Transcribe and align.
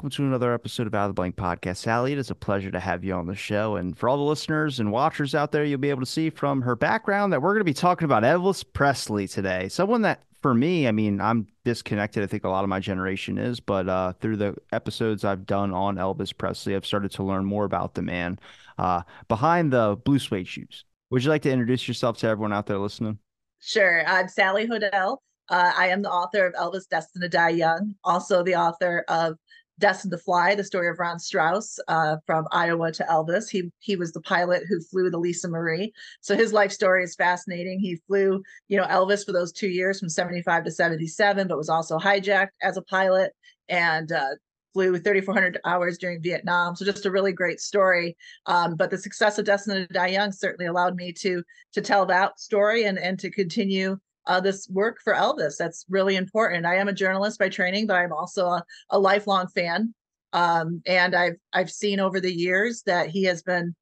Welcome 0.00 0.16
to 0.16 0.24
another 0.24 0.54
episode 0.54 0.86
of 0.86 0.94
Out 0.94 1.04
of 1.04 1.10
the 1.10 1.12
Blank 1.12 1.36
Podcast. 1.36 1.76
Sally, 1.76 2.12
it 2.12 2.18
is 2.18 2.30
a 2.30 2.34
pleasure 2.34 2.70
to 2.70 2.80
have 2.80 3.04
you 3.04 3.12
on 3.12 3.26
the 3.26 3.34
show. 3.34 3.76
And 3.76 3.94
for 3.94 4.08
all 4.08 4.16
the 4.16 4.22
listeners 4.22 4.80
and 4.80 4.90
watchers 4.90 5.34
out 5.34 5.52
there, 5.52 5.62
you'll 5.62 5.76
be 5.76 5.90
able 5.90 6.00
to 6.00 6.06
see 6.06 6.30
from 6.30 6.62
her 6.62 6.74
background 6.74 7.34
that 7.34 7.42
we're 7.42 7.52
going 7.52 7.60
to 7.60 7.64
be 7.64 7.74
talking 7.74 8.06
about 8.06 8.22
Elvis 8.22 8.64
Presley 8.72 9.28
today. 9.28 9.68
Someone 9.68 10.00
that, 10.00 10.22
for 10.40 10.54
me, 10.54 10.88
I 10.88 10.92
mean, 10.92 11.20
I'm 11.20 11.48
disconnected. 11.66 12.22
I 12.22 12.28
think 12.28 12.44
a 12.44 12.48
lot 12.48 12.64
of 12.64 12.70
my 12.70 12.80
generation 12.80 13.36
is, 13.36 13.60
but 13.60 13.90
uh, 13.90 14.14
through 14.22 14.38
the 14.38 14.56
episodes 14.72 15.22
I've 15.22 15.44
done 15.44 15.74
on 15.74 15.96
Elvis 15.96 16.34
Presley, 16.34 16.74
I've 16.74 16.86
started 16.86 17.10
to 17.10 17.22
learn 17.22 17.44
more 17.44 17.66
about 17.66 17.92
the 17.92 18.00
man 18.00 18.38
uh, 18.78 19.02
behind 19.28 19.70
the 19.70 19.98
blue 20.02 20.18
suede 20.18 20.48
shoes. 20.48 20.86
Would 21.10 21.24
you 21.24 21.28
like 21.28 21.42
to 21.42 21.52
introduce 21.52 21.86
yourself 21.86 22.16
to 22.20 22.26
everyone 22.26 22.54
out 22.54 22.64
there 22.64 22.78
listening? 22.78 23.18
Sure. 23.58 24.02
I'm 24.06 24.28
Sally 24.28 24.66
Hoedel. 24.66 25.18
Uh, 25.50 25.72
I 25.76 25.88
am 25.88 26.00
the 26.00 26.10
author 26.10 26.46
of 26.46 26.54
Elvis 26.54 26.88
Destined 26.88 27.22
to 27.22 27.28
Die 27.28 27.48
Young, 27.50 27.96
also 28.02 28.42
the 28.42 28.54
author 28.54 29.04
of 29.08 29.36
Destined 29.80 30.12
to 30.12 30.18
Fly, 30.18 30.54
the 30.54 30.62
story 30.62 30.88
of 30.88 30.98
Ron 30.98 31.18
Strauss 31.18 31.78
uh, 31.88 32.16
from 32.26 32.46
Iowa 32.52 32.92
to 32.92 33.04
Elvis. 33.04 33.48
He 33.50 33.70
he 33.80 33.96
was 33.96 34.12
the 34.12 34.20
pilot 34.20 34.62
who 34.68 34.80
flew 34.80 35.10
the 35.10 35.18
Lisa 35.18 35.48
Marie. 35.48 35.92
So 36.20 36.36
his 36.36 36.52
life 36.52 36.70
story 36.70 37.02
is 37.02 37.16
fascinating. 37.16 37.80
He 37.80 37.96
flew, 38.06 38.42
you 38.68 38.76
know, 38.76 38.86
Elvis 38.86 39.24
for 39.24 39.32
those 39.32 39.52
two 39.52 39.68
years 39.68 39.98
from 39.98 40.08
75 40.08 40.64
to 40.64 40.70
77, 40.70 41.48
but 41.48 41.58
was 41.58 41.68
also 41.68 41.98
hijacked 41.98 42.50
as 42.62 42.76
a 42.76 42.82
pilot 42.82 43.32
and 43.68 44.12
uh, 44.12 44.30
flew 44.72 44.98
3,400 44.98 45.58
hours 45.64 45.98
during 45.98 46.22
Vietnam. 46.22 46.76
So 46.76 46.84
just 46.84 47.06
a 47.06 47.10
really 47.10 47.32
great 47.32 47.60
story. 47.60 48.16
Um, 48.46 48.76
but 48.76 48.90
the 48.90 48.98
success 48.98 49.38
of 49.38 49.46
Destined 49.46 49.88
to 49.88 49.94
Die 49.94 50.06
Young 50.08 50.32
certainly 50.32 50.66
allowed 50.66 50.96
me 50.96 51.12
to 51.14 51.42
to 51.72 51.80
tell 51.80 52.06
that 52.06 52.38
story 52.38 52.84
and 52.84 52.98
and 52.98 53.18
to 53.18 53.30
continue 53.30 53.98
uh, 54.26 54.40
this 54.40 54.68
work 54.68 54.98
for 55.02 55.14
Elvis. 55.14 55.56
That's 55.56 55.84
really 55.88 56.16
important. 56.16 56.66
I 56.66 56.76
am 56.76 56.88
a 56.88 56.92
journalist 56.92 57.38
by 57.38 57.48
training, 57.48 57.86
but 57.86 57.96
I'm 57.96 58.12
also 58.12 58.46
a, 58.46 58.64
a 58.90 58.98
lifelong 58.98 59.48
fan. 59.48 59.94
Um, 60.32 60.82
and 60.86 61.14
I've 61.14 61.36
I've 61.52 61.70
seen 61.70 62.00
over 62.00 62.20
the 62.20 62.32
years 62.32 62.82
that 62.86 63.08
he 63.08 63.24
has 63.24 63.42
been, 63.42 63.74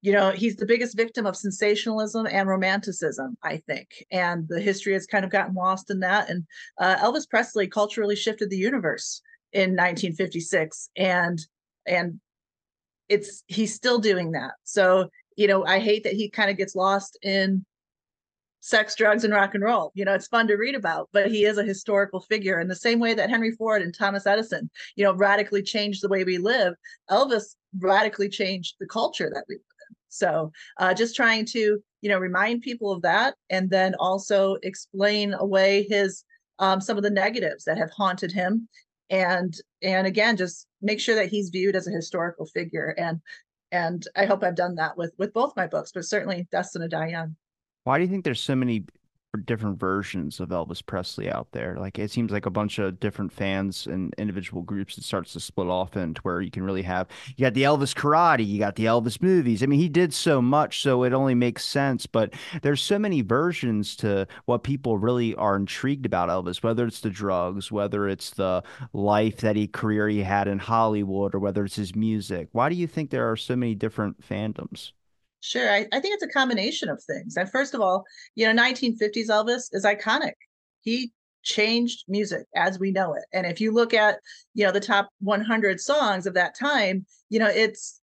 you 0.00 0.12
know, 0.12 0.30
he's 0.30 0.56
the 0.56 0.66
biggest 0.66 0.96
victim 0.96 1.26
of 1.26 1.36
sensationalism 1.36 2.26
and 2.26 2.48
romanticism, 2.48 3.36
I 3.42 3.58
think. 3.66 3.88
And 4.10 4.48
the 4.48 4.60
history 4.60 4.94
has 4.94 5.06
kind 5.06 5.24
of 5.24 5.30
gotten 5.30 5.54
lost 5.54 5.90
in 5.90 6.00
that. 6.00 6.30
And 6.30 6.46
uh, 6.78 6.96
Elvis 6.96 7.28
Presley 7.28 7.66
culturally 7.66 8.16
shifted 8.16 8.48
the 8.48 8.56
universe 8.56 9.20
in 9.52 9.70
1956, 9.70 10.90
and 10.96 11.38
and 11.86 12.20
it's 13.08 13.42
he's 13.48 13.74
still 13.74 13.98
doing 13.98 14.32
that. 14.32 14.52
So 14.64 15.10
you 15.36 15.46
know, 15.46 15.64
I 15.64 15.78
hate 15.78 16.04
that 16.04 16.12
he 16.12 16.28
kind 16.28 16.50
of 16.50 16.56
gets 16.56 16.74
lost 16.74 17.18
in 17.22 17.64
sex, 18.60 18.94
drugs, 18.94 19.24
and 19.24 19.32
rock 19.32 19.54
and 19.54 19.64
roll. 19.64 19.90
You 19.94 20.04
know, 20.04 20.14
it's 20.14 20.26
fun 20.26 20.46
to 20.48 20.56
read 20.56 20.74
about, 20.74 21.08
but 21.12 21.30
he 21.30 21.44
is 21.44 21.58
a 21.58 21.64
historical 21.64 22.20
figure 22.20 22.60
in 22.60 22.68
the 22.68 22.76
same 22.76 22.98
way 23.00 23.14
that 23.14 23.30
Henry 23.30 23.52
Ford 23.52 23.82
and 23.82 23.94
Thomas 23.94 24.26
Edison, 24.26 24.70
you 24.96 25.04
know, 25.04 25.14
radically 25.14 25.62
changed 25.62 26.02
the 26.02 26.08
way 26.08 26.24
we 26.24 26.38
live. 26.38 26.74
Elvis 27.10 27.56
radically 27.78 28.28
changed 28.28 28.76
the 28.78 28.86
culture 28.86 29.30
that 29.32 29.44
we 29.48 29.54
live 29.54 29.62
in. 29.88 29.96
So 30.08 30.52
uh, 30.78 30.94
just 30.94 31.16
trying 31.16 31.46
to, 31.46 31.80
you 32.02 32.08
know, 32.08 32.18
remind 32.18 32.62
people 32.62 32.92
of 32.92 33.02
that 33.02 33.34
and 33.48 33.70
then 33.70 33.94
also 33.98 34.56
explain 34.62 35.34
away 35.34 35.86
his 35.88 36.24
um, 36.58 36.80
some 36.80 36.98
of 36.98 37.02
the 37.02 37.10
negatives 37.10 37.64
that 37.64 37.78
have 37.78 37.90
haunted 37.90 38.30
him 38.30 38.68
and 39.10 39.56
and 39.82 40.06
again 40.06 40.36
just 40.36 40.66
make 40.80 41.00
sure 41.00 41.16
that 41.16 41.28
he's 41.28 41.50
viewed 41.50 41.76
as 41.76 41.86
a 41.86 41.92
historical 41.92 42.46
figure 42.46 42.94
and 42.96 43.20
and 43.72 44.06
i 44.16 44.24
hope 44.24 44.42
i've 44.42 44.54
done 44.54 44.76
that 44.76 44.96
with 44.96 45.12
with 45.18 45.32
both 45.32 45.56
my 45.56 45.66
books 45.66 45.90
but 45.92 46.04
certainly 46.04 46.46
destined 46.50 46.82
to 46.82 46.88
die 46.88 47.08
young 47.08 47.34
why 47.84 47.98
do 47.98 48.04
you 48.04 48.10
think 48.10 48.24
there's 48.24 48.40
so 48.40 48.54
many 48.54 48.84
different 49.44 49.78
versions 49.78 50.40
of 50.40 50.48
Elvis 50.48 50.84
Presley 50.84 51.30
out 51.30 51.52
there? 51.52 51.76
Like 51.78 51.98
it 51.98 52.10
seems 52.10 52.32
like 52.32 52.46
a 52.46 52.50
bunch 52.50 52.78
of 52.78 52.98
different 53.00 53.32
fans 53.32 53.86
and 53.86 54.12
individual 54.18 54.62
groups 54.62 54.96
that 54.96 55.04
starts 55.04 55.32
to 55.34 55.40
split 55.40 55.68
off 55.68 55.96
into 55.96 56.20
where 56.22 56.40
you 56.40 56.50
can 56.50 56.64
really 56.64 56.82
have 56.82 57.06
you 57.36 57.44
got 57.44 57.54
the 57.54 57.62
Elvis 57.62 57.94
karate, 57.94 58.46
you 58.46 58.58
got 58.58 58.76
the 58.76 58.86
Elvis 58.86 59.22
movies. 59.22 59.62
I 59.62 59.66
mean, 59.66 59.78
he 59.80 59.88
did 59.88 60.12
so 60.12 60.42
much, 60.42 60.82
so 60.82 61.04
it 61.04 61.12
only 61.12 61.34
makes 61.34 61.64
sense. 61.64 62.06
But 62.06 62.34
there's 62.62 62.82
so 62.82 62.98
many 62.98 63.22
versions 63.22 63.96
to 63.96 64.26
what 64.46 64.64
people 64.64 64.98
really 64.98 65.34
are 65.36 65.56
intrigued 65.56 66.06
about 66.06 66.28
Elvis, 66.28 66.62
whether 66.62 66.86
it's 66.86 67.00
the 67.00 67.10
drugs, 67.10 67.70
whether 67.70 68.08
it's 68.08 68.30
the 68.30 68.62
life 68.92 69.38
that 69.38 69.56
he 69.56 69.66
career 69.68 70.08
he 70.08 70.22
had 70.22 70.48
in 70.48 70.58
Hollywood, 70.58 71.34
or 71.34 71.38
whether 71.38 71.64
it's 71.64 71.76
his 71.76 71.94
music. 71.94 72.48
Why 72.52 72.68
do 72.68 72.74
you 72.74 72.86
think 72.86 73.10
there 73.10 73.30
are 73.30 73.36
so 73.36 73.56
many 73.56 73.74
different 73.74 74.20
fandoms? 74.20 74.92
Sure. 75.40 75.70
I, 75.70 75.86
I 75.92 76.00
think 76.00 76.14
it's 76.14 76.22
a 76.22 76.28
combination 76.28 76.88
of 76.88 77.02
things. 77.02 77.36
And 77.36 77.50
first 77.50 77.74
of 77.74 77.80
all, 77.80 78.04
you 78.34 78.52
know, 78.52 78.62
1950s 78.62 79.28
Elvis 79.28 79.68
is 79.72 79.84
iconic. 79.84 80.34
He 80.82 81.12
changed 81.42 82.04
music 82.08 82.46
as 82.54 82.78
we 82.78 82.90
know 82.90 83.14
it. 83.14 83.24
And 83.32 83.46
if 83.46 83.60
you 83.60 83.72
look 83.72 83.94
at, 83.94 84.18
you 84.54 84.66
know, 84.66 84.72
the 84.72 84.80
top 84.80 85.08
100 85.20 85.80
songs 85.80 86.26
of 86.26 86.34
that 86.34 86.54
time, 86.58 87.06
you 87.30 87.38
know, 87.38 87.48
it's 87.48 88.00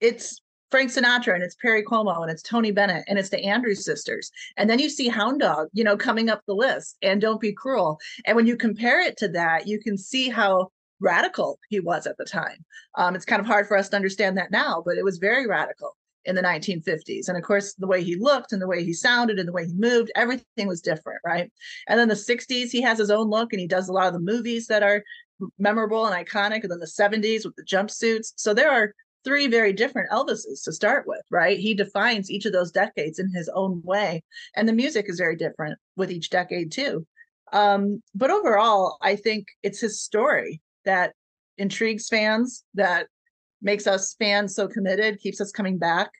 it's 0.00 0.40
Frank 0.70 0.90
Sinatra 0.90 1.34
and 1.34 1.42
it's 1.42 1.54
Perry 1.54 1.82
Como 1.82 2.20
and 2.22 2.30
it's 2.30 2.42
Tony 2.42 2.70
Bennett 2.70 3.04
and 3.08 3.18
it's 3.18 3.30
the 3.30 3.42
Andrews 3.44 3.84
sisters. 3.84 4.30
And 4.58 4.68
then 4.68 4.78
you 4.78 4.90
see 4.90 5.08
Hound 5.08 5.40
Dog, 5.40 5.68
you 5.72 5.84
know, 5.84 5.96
coming 5.96 6.28
up 6.28 6.42
the 6.46 6.54
list 6.54 6.96
and 7.02 7.20
Don't 7.20 7.40
Be 7.40 7.52
Cruel. 7.52 7.98
And 8.26 8.36
when 8.36 8.46
you 8.46 8.56
compare 8.56 9.00
it 9.00 9.16
to 9.18 9.28
that, 9.28 9.66
you 9.66 9.80
can 9.80 9.96
see 9.96 10.28
how 10.28 10.70
radical 11.00 11.58
he 11.68 11.80
was 11.80 12.06
at 12.06 12.16
the 12.16 12.24
time. 12.24 12.64
Um, 12.96 13.14
it's 13.14 13.24
kind 13.24 13.40
of 13.40 13.46
hard 13.46 13.66
for 13.66 13.76
us 13.76 13.88
to 13.90 13.96
understand 13.96 14.36
that 14.38 14.50
now, 14.50 14.82
but 14.84 14.96
it 14.96 15.04
was 15.04 15.18
very 15.18 15.46
radical 15.46 15.96
in 16.24 16.34
the 16.34 16.42
1950s. 16.42 17.28
And 17.28 17.36
of 17.36 17.44
course, 17.44 17.74
the 17.74 17.86
way 17.86 18.02
he 18.02 18.16
looked 18.16 18.52
and 18.52 18.60
the 18.60 18.66
way 18.66 18.84
he 18.84 18.92
sounded 18.92 19.38
and 19.38 19.48
the 19.48 19.52
way 19.52 19.66
he 19.66 19.72
moved, 19.74 20.10
everything 20.16 20.66
was 20.66 20.80
different, 20.80 21.20
right? 21.24 21.50
And 21.88 21.98
then 21.98 22.08
the 22.08 22.14
60s, 22.14 22.70
he 22.70 22.82
has 22.82 22.98
his 22.98 23.10
own 23.10 23.30
look 23.30 23.52
and 23.52 23.60
he 23.60 23.68
does 23.68 23.88
a 23.88 23.92
lot 23.92 24.08
of 24.08 24.12
the 24.12 24.20
movies 24.20 24.66
that 24.66 24.82
are 24.82 25.02
memorable 25.58 26.06
and 26.06 26.26
iconic. 26.26 26.62
And 26.62 26.70
then 26.70 26.80
the 26.80 26.86
70s 26.86 27.44
with 27.44 27.56
the 27.56 27.64
jumpsuits. 27.64 28.32
So 28.36 28.52
there 28.52 28.70
are 28.70 28.92
three 29.24 29.46
very 29.46 29.72
different 29.72 30.10
Elvises 30.10 30.62
to 30.64 30.72
start 30.72 31.06
with, 31.06 31.22
right? 31.30 31.58
He 31.58 31.74
defines 31.74 32.30
each 32.30 32.46
of 32.46 32.52
those 32.52 32.70
decades 32.70 33.18
in 33.18 33.30
his 33.32 33.48
own 33.54 33.82
way. 33.84 34.22
And 34.54 34.68
the 34.68 34.72
music 34.72 35.06
is 35.08 35.18
very 35.18 35.36
different 35.36 35.78
with 35.96 36.10
each 36.10 36.30
decade, 36.30 36.70
too. 36.72 37.06
Um, 37.52 38.02
but 38.14 38.30
overall, 38.30 38.98
I 39.00 39.16
think 39.16 39.46
it's 39.62 39.80
his 39.80 40.00
story 40.00 40.60
that 40.86 41.12
intrigues 41.58 42.08
fans, 42.08 42.64
that 42.74 43.08
makes 43.62 43.86
us 43.86 44.14
fans 44.18 44.54
so 44.54 44.66
committed, 44.66 45.20
keeps 45.20 45.40
us 45.40 45.52
coming 45.52 45.78
back. 45.78 46.10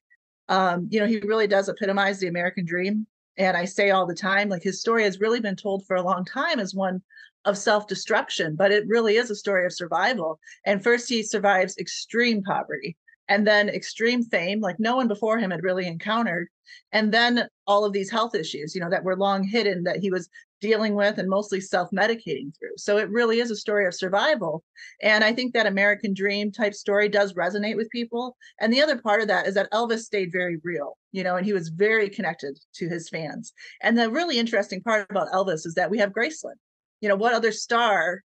Um, 0.49 0.88
you 0.91 1.00
know, 1.00 1.06
he 1.06 1.19
really 1.21 1.47
does 1.47 1.69
epitomize 1.69 2.21
the 2.21 2.28
American 2.28 2.65
dream. 2.65 3.06
And 3.38 3.56
I 3.56 3.65
say 3.65 3.91
all 3.91 4.06
the 4.06 4.15
time, 4.15 4.49
like 4.49 4.62
his 4.62 4.81
story 4.81 5.03
has 5.05 5.21
really 5.21 5.41
been 5.41 5.56
told 5.56 5.84
for 5.87 5.97
a 5.97 6.03
long 6.03 6.25
time 6.25 6.59
as 6.59 6.75
one 6.75 7.03
of 7.44 7.59
self 7.59 7.87
destruction, 7.87 8.56
but 8.56 8.72
it 8.72 8.87
really 8.87 9.16
is 9.16 9.31
a 9.31 9.34
story 9.34 9.65
of 9.66 9.72
survival. 9.72 10.38
And 10.65 10.82
first, 10.82 11.09
he 11.09 11.22
survives 11.22 11.76
extreme 11.78 12.43
poverty 12.43 12.97
and 13.28 13.47
then 13.47 13.69
extreme 13.69 14.22
fame, 14.22 14.60
like 14.60 14.78
no 14.78 14.97
one 14.97 15.09
before 15.09 15.38
him 15.38 15.50
had 15.50 15.62
really 15.62 15.87
encountered. 15.87 16.49
And 16.93 17.12
then 17.12 17.49
all 17.66 17.84
of 17.84 17.93
these 17.93 18.10
health 18.10 18.34
issues, 18.34 18.75
you 18.75 18.81
know, 18.81 18.91
that 18.91 19.05
were 19.05 19.16
long 19.16 19.44
hidden 19.44 19.84
that 19.84 19.99
he 19.99 20.10
was 20.10 20.28
dealing 20.61 20.94
with 20.94 21.19
and 21.19 21.28
mostly 21.28 21.61
self 21.61 21.91
medicating 21.91 22.56
through. 22.56 22.77
So 22.77 22.99
it 22.99 23.11
really 23.11 23.41
is 23.41 23.50
a 23.50 23.56
story 23.56 23.87
of 23.87 23.94
survival. 23.94 24.64
And 25.03 25.23
I 25.23 25.32
think 25.32 25.53
that 25.55 25.67
American 25.67 26.14
dream 26.14 26.50
type 26.50 26.75
story 26.75 27.08
does 27.08 27.35
resonate 27.35 27.76
with 27.76 27.91
people. 27.91 28.37
And 28.61 28.73
the 28.73 28.82
other 28.82 28.99
part 28.99 29.20
of 29.20 29.29
that 29.29 29.47
is 29.47 29.55
that 29.55 29.70
Elvis 29.73 30.00
stayed 30.00 30.32
very 30.32 30.58
real, 30.64 30.97
you 31.12 31.23
know, 31.23 31.37
and 31.37 31.44
he 31.44 31.53
was 31.53 31.69
very 31.69 32.08
connected 32.08 32.58
to 32.75 32.88
his 32.88 33.08
fans. 33.08 33.53
And 33.82 33.99
the 33.99 34.11
really 34.11 34.38
interesting 34.38 34.82
part 34.82 35.11
about 35.11 35.31
Elvis 35.32 35.67
is 35.67 35.75
that 35.75 35.91
we 35.91 35.99
have 35.99 36.12
Graceland. 36.12 36.56
You 37.00 37.09
know, 37.09 37.17
what 37.17 37.35
other 37.35 37.52
star 37.52 38.23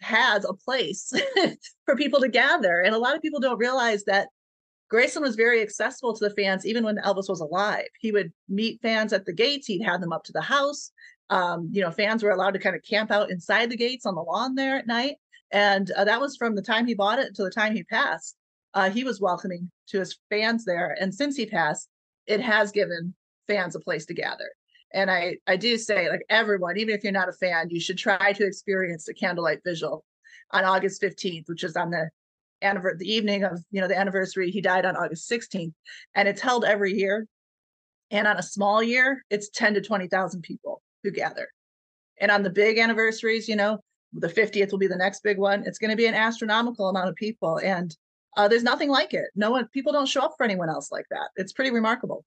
has 0.00 0.44
a 0.44 0.54
place 0.54 1.12
for 1.84 1.96
people 1.96 2.20
to 2.20 2.28
gather? 2.28 2.80
And 2.80 2.94
a 2.94 2.98
lot 2.98 3.14
of 3.14 3.22
people 3.22 3.40
don't 3.40 3.58
realize 3.58 4.04
that 4.04 4.28
Graceland 4.90 5.22
was 5.22 5.36
very 5.36 5.62
accessible 5.62 6.14
to 6.14 6.28
the 6.28 6.34
fans 6.34 6.66
even 6.66 6.82
when 6.82 6.96
Elvis 6.96 7.28
was 7.28 7.40
alive. 7.40 7.86
He 8.00 8.10
would 8.10 8.32
meet 8.48 8.80
fans 8.82 9.12
at 9.12 9.24
the 9.24 9.32
gates, 9.32 9.66
he'd 9.66 9.84
have 9.84 10.00
them 10.00 10.12
up 10.12 10.24
to 10.24 10.32
the 10.32 10.40
house. 10.40 10.90
Um, 11.30 11.68
you 11.72 11.80
know, 11.80 11.90
fans 11.90 12.22
were 12.22 12.30
allowed 12.30 12.52
to 12.52 12.58
kind 12.58 12.76
of 12.76 12.82
camp 12.82 13.10
out 13.10 13.30
inside 13.30 13.70
the 13.70 13.76
gates 13.76 14.04
on 14.04 14.14
the 14.14 14.22
lawn 14.22 14.54
there 14.54 14.76
at 14.76 14.86
night. 14.86 15.16
And 15.52 15.90
uh, 15.92 16.04
that 16.04 16.20
was 16.20 16.36
from 16.36 16.54
the 16.54 16.62
time 16.62 16.86
he 16.86 16.94
bought 16.94 17.18
it 17.18 17.34
to 17.36 17.44
the 17.44 17.50
time 17.50 17.74
he 17.74 17.84
passed. 17.84 18.36
Uh, 18.74 18.90
he 18.90 19.04
was 19.04 19.20
welcoming 19.20 19.70
to 19.88 19.98
his 20.00 20.16
fans 20.28 20.64
there. 20.64 20.96
And 21.00 21.14
since 21.14 21.36
he 21.36 21.46
passed, 21.46 21.88
it 22.26 22.40
has 22.40 22.70
given 22.72 23.14
fans 23.48 23.74
a 23.74 23.80
place 23.80 24.06
to 24.06 24.14
gather. 24.14 24.50
And 24.92 25.10
I, 25.10 25.36
I 25.46 25.56
do 25.56 25.76
say, 25.78 26.08
like 26.08 26.24
everyone, 26.28 26.76
even 26.76 26.94
if 26.94 27.02
you're 27.02 27.12
not 27.12 27.28
a 27.28 27.32
fan, 27.32 27.70
you 27.70 27.80
should 27.80 27.98
try 27.98 28.32
to 28.32 28.46
experience 28.46 29.04
the 29.04 29.14
candlelight 29.14 29.60
vigil 29.64 30.04
on 30.50 30.64
August 30.64 31.00
15th, 31.00 31.48
which 31.48 31.64
is 31.64 31.76
on 31.76 31.90
the 31.90 32.10
the 32.62 33.10
evening 33.10 33.42
of 33.42 33.58
you 33.70 33.80
know 33.80 33.88
the 33.88 33.98
anniversary. 33.98 34.50
He 34.50 34.60
died 34.60 34.84
on 34.84 34.94
August 34.94 35.30
16th, 35.30 35.72
and 36.14 36.28
it's 36.28 36.42
held 36.42 36.64
every 36.64 36.92
year. 36.92 37.26
And 38.10 38.26
on 38.26 38.36
a 38.36 38.42
small 38.42 38.82
year, 38.82 39.24
it's 39.30 39.48
10 39.48 39.74
to 39.74 39.80
20,000 39.80 40.42
people 40.42 40.82
who 41.02 41.10
gather. 41.10 41.48
And 42.20 42.30
on 42.30 42.42
the 42.42 42.50
big 42.50 42.78
anniversaries, 42.78 43.48
you 43.48 43.56
know, 43.56 43.78
the 44.12 44.28
50th 44.28 44.70
will 44.70 44.78
be 44.78 44.86
the 44.86 44.96
next 44.96 45.22
big 45.22 45.38
one. 45.38 45.64
It's 45.66 45.78
going 45.78 45.90
to 45.90 45.96
be 45.96 46.06
an 46.06 46.14
astronomical 46.14 46.88
amount 46.88 47.08
of 47.08 47.14
people. 47.14 47.58
And 47.58 47.96
uh, 48.36 48.48
there's 48.48 48.62
nothing 48.62 48.90
like 48.90 49.14
it. 49.14 49.26
No 49.34 49.50
one, 49.50 49.68
people 49.68 49.92
don't 49.92 50.08
show 50.08 50.22
up 50.22 50.34
for 50.36 50.44
anyone 50.44 50.68
else 50.68 50.90
like 50.92 51.06
that. 51.10 51.30
It's 51.36 51.52
pretty 51.52 51.70
remarkable. 51.70 52.24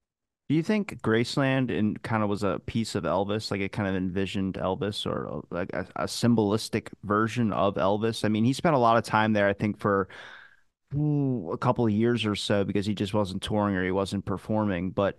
Do 0.48 0.54
you 0.54 0.62
think 0.62 1.00
Graceland 1.00 1.76
and 1.76 2.02
kind 2.02 2.22
of 2.22 2.28
was 2.28 2.42
a 2.42 2.60
piece 2.66 2.94
of 2.94 3.04
Elvis, 3.04 3.50
like 3.50 3.62
it 3.62 3.72
kind 3.72 3.88
of 3.88 3.94
envisioned 3.94 4.54
Elvis 4.54 5.06
or 5.06 5.28
uh, 5.28 5.40
like 5.50 5.72
a, 5.72 5.86
a 5.96 6.04
symbolistic 6.04 6.88
version 7.02 7.50
of 7.52 7.76
Elvis? 7.76 8.26
I 8.26 8.28
mean, 8.28 8.44
he 8.44 8.52
spent 8.52 8.74
a 8.74 8.78
lot 8.78 8.98
of 8.98 9.04
time 9.04 9.32
there, 9.32 9.48
I 9.48 9.54
think, 9.54 9.78
for 9.78 10.08
ooh, 10.94 11.50
a 11.50 11.56
couple 11.56 11.86
of 11.86 11.92
years 11.92 12.26
or 12.26 12.34
so 12.34 12.62
because 12.62 12.84
he 12.84 12.94
just 12.94 13.14
wasn't 13.14 13.42
touring 13.42 13.74
or 13.74 13.84
he 13.84 13.90
wasn't 13.90 14.26
performing. 14.26 14.90
But 14.90 15.16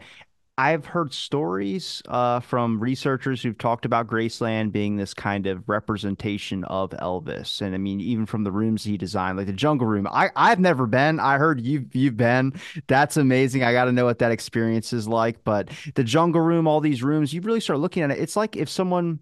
I've 0.57 0.86
heard 0.86 1.13
stories 1.13 2.02
uh, 2.07 2.40
from 2.40 2.80
researchers 2.80 3.42
who've 3.42 3.57
talked 3.57 3.84
about 3.84 4.07
Graceland 4.07 4.72
being 4.72 4.96
this 4.96 5.13
kind 5.13 5.48
of 5.48 5.68
representation 5.68 6.63
of 6.63 6.92
Elvis, 6.92 7.62
and 7.62 7.75
I 7.75 7.78
mean, 7.78 8.00
even 8.00 8.25
from 8.25 8.46
the 8.46 8.54
rooms 8.54 8.86
he 8.86 8.98
designed, 8.98 9.38
like 9.38 9.48
the 9.48 9.54
Jungle 9.54 9.86
Room. 9.86 10.07
I 10.10 10.30
I've 10.38 10.62
never 10.62 10.88
been. 10.88 11.19
I 11.19 11.38
heard 11.40 11.60
you've 11.60 11.94
you've 11.94 12.16
been. 12.16 12.54
That's 12.88 13.18
amazing. 13.18 13.63
I 13.63 13.74
got 13.74 13.86
to 13.86 13.92
know 13.92 14.06
what 14.06 14.19
that 14.19 14.31
experience 14.31 14.94
is 14.94 15.10
like. 15.10 15.44
But 15.44 15.72
the 15.96 16.06
Jungle 16.06 16.42
Room, 16.42 16.68
all 16.68 16.80
these 16.80 17.04
rooms, 17.04 17.34
you 17.34 17.42
really 17.42 17.60
start 17.60 17.80
looking 17.80 18.04
at 18.04 18.12
it. 18.12 18.19
It's 18.19 18.38
like 18.38 18.56
if 18.56 18.69
someone 18.69 19.19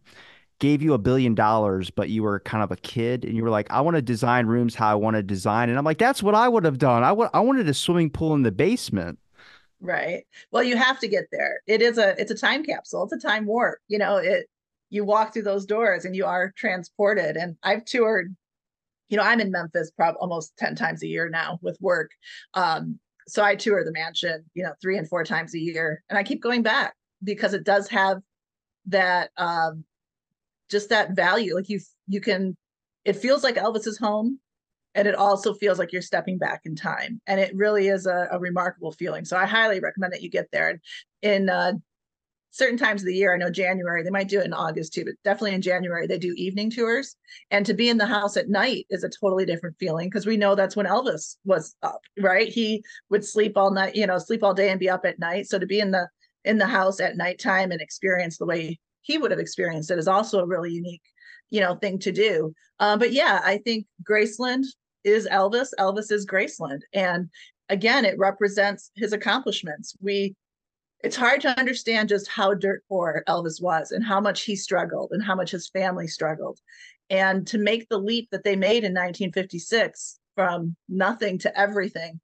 gave 0.59 0.83
you 0.83 0.93
a 0.93 0.99
billion 0.99 1.33
dollars, 1.33 1.89
but 1.89 2.09
you 2.09 2.21
were 2.21 2.41
kind 2.41 2.63
of 2.63 2.71
a 2.71 2.77
kid 2.77 3.25
and 3.25 3.35
you 3.35 3.43
were 3.43 3.49
like, 3.49 3.71
I 3.71 3.81
want 3.81 3.95
to 3.95 4.03
design 4.03 4.45
rooms 4.45 4.75
how 4.75 4.91
I 4.91 4.95
want 4.95 5.15
to 5.15 5.23
design. 5.23 5.69
And 5.69 5.79
I'm 5.79 5.83
like, 5.83 5.97
that's 5.97 6.21
what 6.21 6.35
I 6.35 6.47
would 6.47 6.63
have 6.63 6.77
done. 6.77 7.03
I 7.03 7.11
wanted 7.11 7.67
a 7.67 7.73
swimming 7.73 8.11
pool 8.11 8.35
in 8.35 8.43
the 8.43 8.51
basement. 8.51 9.17
Right. 9.83 10.25
Well, 10.51 10.63
you 10.63 10.77
have 10.77 10.99
to 11.01 11.09
get 11.09 11.25
there. 11.31 11.59
It 11.67 11.81
is 11.81 11.97
a 11.97 12.19
it's 12.19 12.31
a 12.31 12.35
time 12.37 12.63
capsule. 12.63 13.03
It's 13.03 13.13
a 13.13 13.27
time 13.27 13.45
warp. 13.45 13.79
You 13.89 13.97
know, 13.99 14.15
it 14.17 14.47
you 14.89 15.03
walk 15.03 15.33
through 15.33 15.43
those 15.43 15.65
doors 15.65 16.05
and 16.05 16.15
you 16.15 16.25
are 16.25 16.53
transported. 16.55 17.35
And 17.35 17.57
I've 17.63 17.83
toured, 17.83 18.33
you 19.09 19.17
know, 19.17 19.23
I'm 19.23 19.41
in 19.41 19.51
Memphis 19.51 19.91
probably 19.91 20.19
almost 20.21 20.57
10 20.57 20.75
times 20.75 21.03
a 21.03 21.07
year 21.07 21.29
now 21.29 21.59
with 21.63 21.77
work. 21.81 22.11
Um, 22.55 22.99
so 23.27 23.43
I 23.43 23.55
tour 23.55 23.83
the 23.85 23.91
mansion, 23.93 24.45
you 24.55 24.63
know, 24.63 24.73
three 24.81 24.97
and 24.97 25.09
four 25.09 25.23
times 25.25 25.55
a 25.55 25.59
year. 25.59 26.03
And 26.09 26.17
I 26.19 26.23
keep 26.23 26.41
going 26.43 26.63
back 26.63 26.95
because 27.23 27.53
it 27.53 27.65
does 27.65 27.89
have 27.89 28.21
that 28.87 29.31
um 29.37 29.85
just 30.69 30.89
that 30.89 31.15
value. 31.15 31.55
Like 31.55 31.69
you 31.69 31.79
you 32.07 32.21
can 32.21 32.55
it 33.05 33.15
feels 33.15 33.43
like 33.43 33.55
Elvis's 33.55 33.97
home 33.97 34.39
and 34.95 35.07
it 35.07 35.15
also 35.15 35.53
feels 35.53 35.79
like 35.79 35.91
you're 35.91 36.01
stepping 36.01 36.37
back 36.37 36.61
in 36.65 36.75
time. 36.75 37.19
And 37.27 37.39
it 37.39 37.55
really 37.55 37.87
is 37.87 38.05
a, 38.05 38.27
a 38.31 38.39
remarkable 38.39 38.91
feeling. 38.91 39.25
So 39.25 39.37
i 39.37 39.45
highly 39.45 39.79
recommend 39.79 40.13
that 40.13 40.21
you 40.21 40.29
get 40.29 40.49
there. 40.51 40.69
And 40.69 40.79
in 41.21 41.49
uh, 41.49 41.73
certain 42.53 42.77
times 42.77 43.01
of 43.01 43.07
the 43.07 43.15
year 43.15 43.33
i 43.33 43.37
know 43.37 43.49
january 43.49 44.03
they 44.03 44.11
might 44.11 44.29
do 44.29 44.39
it 44.39 44.45
in 44.45 44.53
august 44.53 44.93
too 44.93 45.03
but 45.03 45.15
definitely 45.23 45.55
in 45.55 45.61
january 45.61 46.05
they 46.05 46.19
do 46.19 46.33
evening 46.37 46.69
tours. 46.69 47.15
And 47.49 47.65
to 47.65 47.73
be 47.73 47.89
in 47.89 47.97
the 47.97 48.05
house 48.05 48.37
at 48.37 48.47
night 48.47 48.85
is 48.89 49.03
a 49.03 49.09
totally 49.09 49.45
different 49.45 49.75
feeling 49.79 50.07
because 50.07 50.27
we 50.27 50.37
know 50.37 50.53
that's 50.53 50.75
when 50.75 50.85
elvis 50.85 51.37
was 51.43 51.75
up 51.81 52.01
right? 52.19 52.47
He 52.47 52.83
would 53.09 53.25
sleep 53.25 53.57
all 53.57 53.71
night 53.71 53.95
you 53.95 54.07
know 54.07 54.19
sleep 54.19 54.43
all 54.43 54.53
day 54.53 54.69
and 54.69 54.79
be 54.79 54.89
up 54.89 55.05
at 55.05 55.19
night. 55.19 55.47
So 55.47 55.59
to 55.59 55.65
be 55.65 55.79
in 55.79 55.91
the 55.91 56.07
in 56.45 56.57
the 56.59 56.67
house 56.67 56.99
at 56.99 57.17
nighttime 57.17 57.71
and 57.71 57.81
experience 57.81 58.37
the 58.37 58.45
way 58.45 58.79
he 59.01 59.17
would 59.17 59.31
have 59.31 59.39
experienced 59.39 59.91
it 59.91 59.97
is 59.97 60.07
also 60.07 60.39
a 60.39 60.45
really 60.45 60.71
unique 60.71 61.01
you 61.49 61.59
know 61.59 61.75
thing 61.75 61.97
to 61.99 62.11
do. 62.11 62.53
Um, 62.79 62.99
but 62.99 63.11
yeah 63.11 63.41
i 63.43 63.57
think 63.57 63.85
graceland 64.03 64.65
is 65.03 65.27
Elvis. 65.27 65.69
Elvis 65.79 66.11
is 66.11 66.25
Graceland. 66.25 66.81
And 66.93 67.29
again, 67.69 68.05
it 68.05 68.17
represents 68.17 68.91
his 68.95 69.13
accomplishments. 69.13 69.95
We 70.01 70.35
it's 71.03 71.17
hard 71.17 71.41
to 71.41 71.59
understand 71.59 72.07
just 72.07 72.29
how 72.29 72.53
dirt 72.53 72.81
poor 72.87 73.23
Elvis 73.27 73.61
was 73.61 73.91
and 73.91 74.05
how 74.05 74.21
much 74.21 74.43
he 74.43 74.55
struggled 74.55 75.09
and 75.11 75.21
how 75.21 75.35
much 75.35 75.51
his 75.51 75.67
family 75.67 76.07
struggled. 76.07 76.59
And 77.09 77.45
to 77.47 77.57
make 77.57 77.89
the 77.89 77.97
leap 77.97 78.29
that 78.31 78.45
they 78.45 78.55
made 78.55 78.85
in 78.85 78.93
1956 78.93 80.19
from 80.35 80.77
nothing 80.87 81.37
to 81.39 81.59
everything 81.59 82.21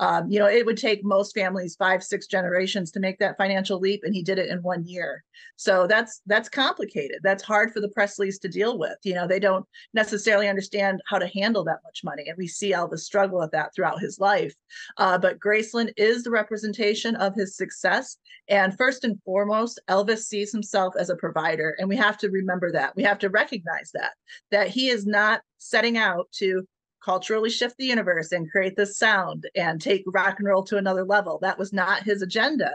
um, 0.00 0.30
you 0.30 0.38
know, 0.38 0.46
it 0.46 0.64
would 0.64 0.76
take 0.76 1.04
most 1.04 1.34
families 1.34 1.76
five, 1.76 2.02
six 2.02 2.26
generations 2.26 2.90
to 2.92 3.00
make 3.00 3.18
that 3.18 3.36
financial 3.36 3.78
leap, 3.78 4.02
and 4.04 4.14
he 4.14 4.22
did 4.22 4.38
it 4.38 4.48
in 4.48 4.62
one 4.62 4.86
year. 4.86 5.22
So 5.56 5.86
that's 5.86 6.22
that's 6.26 6.48
complicated. 6.48 7.18
That's 7.22 7.42
hard 7.42 7.72
for 7.72 7.80
the 7.80 7.90
Presleys 7.96 8.40
to 8.40 8.48
deal 8.48 8.78
with. 8.78 8.96
You 9.02 9.14
know, 9.14 9.26
they 9.26 9.38
don't 9.38 9.66
necessarily 9.92 10.48
understand 10.48 11.00
how 11.06 11.18
to 11.18 11.26
handle 11.28 11.64
that 11.64 11.80
much 11.84 12.00
money, 12.04 12.24
and 12.28 12.38
we 12.38 12.48
see 12.48 12.72
Elvis 12.72 13.00
struggle 13.00 13.42
at 13.42 13.52
that 13.52 13.74
throughout 13.74 14.00
his 14.00 14.18
life. 14.18 14.54
Uh, 14.96 15.18
but 15.18 15.38
Graceland 15.38 15.92
is 15.96 16.22
the 16.22 16.30
representation 16.30 17.14
of 17.16 17.34
his 17.34 17.56
success, 17.56 18.16
and 18.48 18.76
first 18.76 19.04
and 19.04 19.20
foremost, 19.24 19.78
Elvis 19.88 20.20
sees 20.20 20.52
himself 20.52 20.94
as 20.98 21.10
a 21.10 21.16
provider, 21.16 21.76
and 21.78 21.88
we 21.88 21.96
have 21.96 22.16
to 22.18 22.30
remember 22.30 22.72
that. 22.72 22.96
We 22.96 23.02
have 23.02 23.18
to 23.20 23.28
recognize 23.28 23.90
that 23.92 24.12
that 24.50 24.68
he 24.68 24.88
is 24.88 25.06
not 25.06 25.42
setting 25.58 25.98
out 25.98 26.28
to 26.32 26.66
culturally 27.04 27.50
shift 27.50 27.76
the 27.78 27.86
universe 27.86 28.32
and 28.32 28.50
create 28.50 28.76
this 28.76 28.96
sound 28.96 29.48
and 29.54 29.80
take 29.80 30.04
rock 30.06 30.36
and 30.38 30.48
roll 30.48 30.62
to 30.64 30.76
another 30.76 31.04
level. 31.04 31.38
That 31.42 31.58
was 31.58 31.72
not 31.72 32.04
his 32.04 32.22
agenda. 32.22 32.72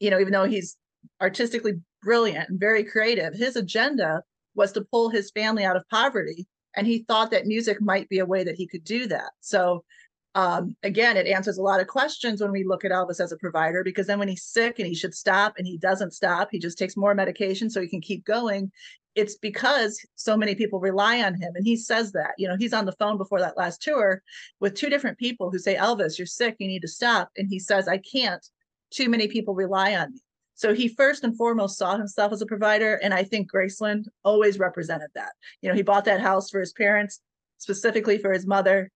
You 0.00 0.10
know, 0.10 0.20
even 0.20 0.32
though 0.32 0.44
he's 0.44 0.76
artistically 1.20 1.74
brilliant 2.02 2.48
and 2.48 2.60
very 2.60 2.84
creative, 2.84 3.34
his 3.34 3.56
agenda 3.56 4.22
was 4.54 4.72
to 4.72 4.86
pull 4.90 5.08
his 5.08 5.30
family 5.30 5.64
out 5.64 5.76
of 5.76 5.88
poverty. 5.88 6.46
And 6.74 6.86
he 6.86 7.04
thought 7.06 7.30
that 7.30 7.46
music 7.46 7.80
might 7.80 8.08
be 8.08 8.18
a 8.18 8.26
way 8.26 8.44
that 8.44 8.56
he 8.56 8.66
could 8.66 8.84
do 8.84 9.06
that. 9.08 9.30
So, 9.40 9.84
um, 10.34 10.76
again, 10.82 11.16
it 11.16 11.26
answers 11.26 11.58
a 11.58 11.62
lot 11.62 11.80
of 11.80 11.86
questions 11.86 12.40
when 12.40 12.52
we 12.52 12.64
look 12.64 12.84
at 12.84 12.90
Elvis 12.90 13.20
as 13.20 13.32
a 13.32 13.36
provider, 13.36 13.84
because 13.84 14.06
then 14.06 14.18
when 14.18 14.28
he's 14.28 14.44
sick 14.44 14.78
and 14.78 14.88
he 14.88 14.94
should 14.94 15.14
stop 15.14 15.54
and 15.58 15.66
he 15.66 15.76
doesn't 15.76 16.14
stop, 16.14 16.48
he 16.50 16.58
just 16.58 16.78
takes 16.78 16.96
more 16.96 17.14
medication 17.14 17.68
so 17.68 17.80
he 17.80 17.88
can 17.88 18.00
keep 18.00 18.24
going 18.24 18.70
it's 19.14 19.36
because 19.36 20.04
so 20.14 20.36
many 20.36 20.54
people 20.54 20.80
rely 20.80 21.22
on 21.22 21.34
him 21.34 21.52
and 21.54 21.66
he 21.66 21.76
says 21.76 22.12
that 22.12 22.32
you 22.38 22.48
know 22.48 22.56
he's 22.58 22.72
on 22.72 22.86
the 22.86 22.92
phone 22.92 23.18
before 23.18 23.40
that 23.40 23.56
last 23.56 23.82
tour 23.82 24.22
with 24.60 24.74
two 24.74 24.88
different 24.88 25.18
people 25.18 25.50
who 25.50 25.58
say 25.58 25.74
elvis 25.76 26.18
you're 26.18 26.26
sick 26.26 26.56
you 26.58 26.68
need 26.68 26.82
to 26.82 26.88
stop 26.88 27.30
and 27.36 27.48
he 27.48 27.58
says 27.58 27.88
i 27.88 27.98
can't 27.98 28.46
too 28.90 29.08
many 29.08 29.26
people 29.26 29.54
rely 29.54 29.94
on 29.94 30.12
me. 30.12 30.20
So 30.54 30.74
he 30.74 30.86
first 30.86 31.24
and 31.24 31.36
foremost 31.36 31.78
saw 31.78 31.96
himself 31.96 32.32
as 32.32 32.42
a 32.42 32.46
provider 32.46 32.94
and 33.02 33.12
i 33.12 33.22
think 33.22 33.50
graceland 33.52 34.04
always 34.24 34.58
represented 34.58 35.10
that 35.14 35.32
you 35.60 35.68
know 35.68 35.74
he 35.74 35.82
bought 35.82 36.04
that 36.06 36.20
house 36.20 36.50
for 36.50 36.60
his 36.60 36.72
parents 36.72 37.20
specifically 37.58 38.18
for 38.18 38.32
his 38.32 38.46
mother 38.46 38.90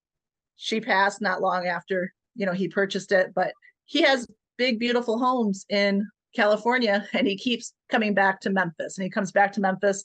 she 0.57 0.81
passed 0.81 1.21
not 1.21 1.41
long 1.41 1.67
after 1.67 2.13
you 2.35 2.47
know 2.47 2.53
he 2.53 2.69
purchased 2.69 3.13
it 3.13 3.33
but 3.35 3.53
he 3.85 4.03
has 4.03 4.27
big 4.57 4.79
beautiful 4.79 5.19
homes 5.19 5.65
in 5.69 6.07
California 6.35 7.07
and 7.13 7.27
he 7.27 7.37
keeps 7.37 7.73
coming 7.89 8.15
back 8.15 8.41
to 8.41 8.51
Memphis 8.51 8.99
and 8.99 9.05
he 9.05 9.11
comes 9.11 9.33
back 9.33 9.53
to 9.53 9.61
Memphis 9.61 10.05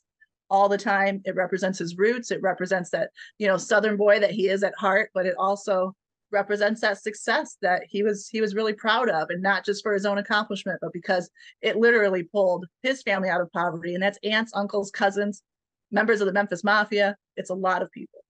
all 0.49 0.67
the 0.67 0.77
time. 0.77 1.21
It 1.25 1.35
represents 1.35 1.79
his 1.79 1.97
roots. 1.97 2.29
It 2.29 2.41
represents 2.41 2.89
that, 2.91 3.09
you 3.37 3.47
know, 3.47 3.57
Southern 3.57 3.97
boy 3.97 4.19
that 4.19 4.31
he 4.31 4.49
is 4.49 4.63
at 4.63 4.75
heart, 4.77 5.09
but 5.13 5.25
it 5.25 5.35
also 5.37 5.95
represents 6.31 6.81
that 6.81 7.01
success 7.01 7.57
that 7.61 7.83
he 7.89 8.03
was 8.03 8.27
he 8.29 8.41
was 8.41 8.55
really 8.55 8.73
proud 8.73 9.09
of 9.09 9.29
and 9.29 9.41
not 9.41 9.65
just 9.65 9.83
for 9.83 9.93
his 9.93 10.05
own 10.05 10.17
accomplishment 10.17 10.79
but 10.81 10.93
because 10.93 11.29
it 11.61 11.75
literally 11.75 12.23
pulled 12.23 12.65
his 12.83 13.01
family 13.01 13.27
out 13.27 13.41
of 13.41 13.51
poverty 13.51 13.93
and 13.93 14.01
that's 14.01 14.17
aunts 14.23 14.53
uncles 14.55 14.91
cousins 14.91 15.43
members 15.91 16.21
of 16.21 16.27
the 16.27 16.31
memphis 16.31 16.63
mafia 16.63 17.17
it's 17.35 17.49
a 17.49 17.53
lot 17.53 17.81
of 17.81 17.91
people 17.91 18.23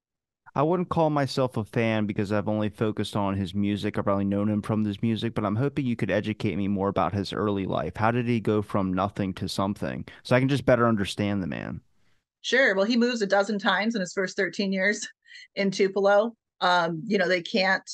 I 0.53 0.63
wouldn't 0.63 0.89
call 0.89 1.09
myself 1.09 1.55
a 1.55 1.63
fan 1.63 2.05
because 2.05 2.33
I've 2.33 2.49
only 2.49 2.67
focused 2.67 3.15
on 3.15 3.37
his 3.37 3.55
music. 3.55 3.97
I've 3.97 4.03
probably 4.03 4.25
known 4.25 4.49
him 4.49 4.61
from 4.61 4.83
his 4.83 5.01
music, 5.01 5.33
but 5.33 5.45
I'm 5.45 5.55
hoping 5.55 5.85
you 5.85 5.95
could 5.95 6.11
educate 6.11 6.57
me 6.57 6.67
more 6.67 6.89
about 6.89 7.13
his 7.13 7.31
early 7.31 7.65
life. 7.65 7.95
How 7.95 8.11
did 8.11 8.27
he 8.27 8.41
go 8.41 8.61
from 8.61 8.93
nothing 8.93 9.33
to 9.35 9.47
something 9.47 10.05
so 10.23 10.35
I 10.35 10.39
can 10.39 10.49
just 10.49 10.65
better 10.65 10.87
understand 10.87 11.41
the 11.41 11.47
man? 11.47 11.79
Sure. 12.41 12.75
Well, 12.75 12.85
he 12.85 12.97
moves 12.97 13.21
a 13.21 13.27
dozen 13.27 13.59
times 13.59 13.95
in 13.95 14.01
his 14.01 14.11
first 14.11 14.35
13 14.35 14.73
years 14.73 15.07
in 15.55 15.71
Tupelo. 15.71 16.35
Um, 16.59 17.01
you 17.05 17.17
know, 17.17 17.29
they 17.29 17.41
can't 17.41 17.89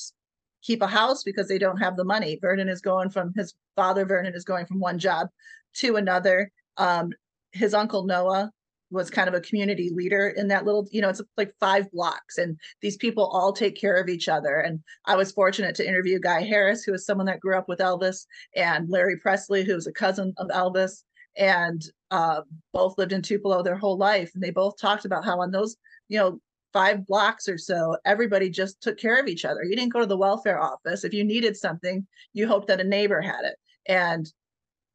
keep 0.63 0.81
a 0.81 0.87
house 0.87 1.23
because 1.23 1.47
they 1.47 1.59
don't 1.59 1.77
have 1.77 1.95
the 1.95 2.03
money. 2.03 2.39
Vernon 2.41 2.69
is 2.69 2.81
going 2.81 3.11
from 3.11 3.33
his 3.35 3.53
father, 3.75 4.03
Vernon 4.03 4.33
is 4.33 4.43
going 4.43 4.65
from 4.65 4.79
one 4.79 4.97
job 4.97 5.27
to 5.75 5.97
another. 5.97 6.51
Um, 6.77 7.11
his 7.51 7.75
uncle 7.75 8.05
Noah 8.05 8.51
was 8.89 9.09
kind 9.09 9.27
of 9.27 9.33
a 9.33 9.41
community 9.41 9.89
leader 9.93 10.29
in 10.29 10.47
that 10.47 10.65
little 10.65 10.87
you 10.91 11.01
know 11.01 11.09
it's 11.09 11.21
like 11.35 11.53
five 11.59 11.89
blocks 11.91 12.37
and 12.37 12.57
these 12.81 12.97
people 12.97 13.25
all 13.27 13.51
take 13.51 13.75
care 13.75 13.95
of 13.95 14.09
each 14.09 14.27
other. 14.27 14.59
And 14.59 14.79
i 15.05 15.15
was 15.15 15.31
fortunate 15.31 15.75
to 15.75 15.87
interview 15.87 16.19
guy 16.19 16.41
harris 16.41 16.83
who 16.83 16.93
is 16.93 17.05
someone 17.05 17.27
that 17.27 17.39
grew 17.39 17.57
up 17.57 17.67
with 17.67 17.79
elvis 17.79 18.25
and 18.55 18.89
larry 18.89 19.17
presley 19.17 19.63
who 19.63 19.75
was 19.75 19.87
a 19.87 19.91
cousin 19.91 20.33
of 20.37 20.47
elvis 20.49 21.03
and 21.35 21.83
uh, 22.09 22.41
both 22.73 22.97
lived 22.97 23.11
in 23.13 23.21
tupelo 23.21 23.61
their 23.61 23.77
whole 23.77 23.97
life 23.97 24.31
and 24.33 24.43
they 24.43 24.51
both 24.51 24.79
talked 24.79 25.05
about 25.05 25.25
how 25.25 25.39
on 25.41 25.51
those 25.51 25.75
you 26.09 26.17
know 26.17 26.39
five 26.73 27.05
blocks 27.05 27.47
or 27.47 27.57
so 27.57 27.97
everybody 28.05 28.49
just 28.49 28.81
took 28.81 28.97
care 28.99 29.19
of 29.19 29.27
each 29.27 29.45
other. 29.45 29.63
You 29.63 29.75
didn't 29.75 29.93
go 29.93 30.01
to 30.01 30.05
the 30.05 30.17
welfare 30.17 30.61
office. 30.61 31.05
If 31.05 31.13
you 31.13 31.23
needed 31.23 31.55
something 31.55 32.05
you 32.33 32.45
hoped 32.47 32.67
that 32.67 32.81
a 32.81 32.83
neighbor 32.83 33.21
had 33.21 33.45
it. 33.45 33.55
And 33.87 34.31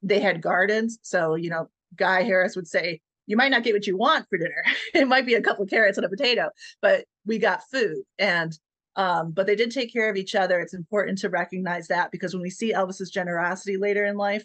they 0.03 0.21
had 0.21 0.43
gardens 0.43 0.99
so 1.03 1.35
you 1.35 1.51
know 1.51 1.69
guy 1.97 2.23
harris 2.23 2.57
would 2.57 2.67
say 2.67 3.01
you 3.33 3.37
might 3.39 3.51
not 3.51 3.63
get 3.63 3.73
what 3.73 3.87
you 3.87 3.97
want 3.97 4.29
for 4.29 4.37
dinner. 4.37 4.63
it 4.95 5.09
might 5.09 5.25
be 5.25 5.33
a 5.33 5.41
couple 5.41 5.65
of 5.65 5.71
carrots 5.71 5.97
and 5.97 6.05
a 6.05 6.11
potato, 6.11 6.51
but 6.83 7.07
we 7.25 7.39
got 7.39 7.63
food. 7.71 8.03
And 8.19 8.57
um, 8.95 9.33
but 9.33 9.47
they 9.47 9.57
did 9.57 9.71
take 9.71 9.91
care 9.91 10.11
of 10.11 10.17
each 10.17 10.35
other. 10.35 10.61
It's 10.61 10.75
important 10.75 11.17
to 11.19 11.31
recognize 11.31 11.89
that 11.89 12.11
because 12.13 12.35
when 12.35 12.43
we 12.43 12.51
see 12.51 12.75
Elvis's 12.75 13.11
generosity 13.11 13.79
later 13.79 14.05
in 14.05 14.19
life, 14.19 14.45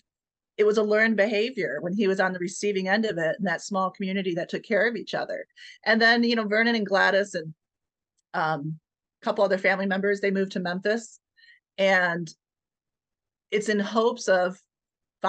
it 0.56 0.66
was 0.66 0.78
a 0.78 0.84
learned 0.84 1.18
behavior 1.18 1.80
when 1.82 1.92
he 1.92 2.08
was 2.08 2.22
on 2.22 2.32
the 2.32 2.40
receiving 2.40 2.88
end 2.88 3.04
of 3.04 3.18
it 3.18 3.36
in 3.40 3.44
that 3.44 3.62
small 3.62 3.92
community 3.92 4.34
that 4.36 4.48
took 4.48 4.64
care 4.64 4.88
of 4.88 4.96
each 4.96 5.14
other. 5.14 5.46
And 5.84 6.02
then, 6.02 6.24
you 6.24 6.38
know, 6.38 6.48
Vernon 6.48 6.76
and 6.76 6.86
Gladys 6.86 7.36
and 7.36 7.54
um, 8.34 8.80
a 9.22 9.26
couple 9.26 9.44
other 9.44 9.58
family 9.58 9.86
members, 9.86 10.22
they 10.22 10.32
moved 10.32 10.54
to 10.54 10.62
Memphis. 10.62 11.20
And 11.78 12.34
it's 13.52 13.68
in 13.68 13.80
hopes 13.80 14.30
of 14.30 14.58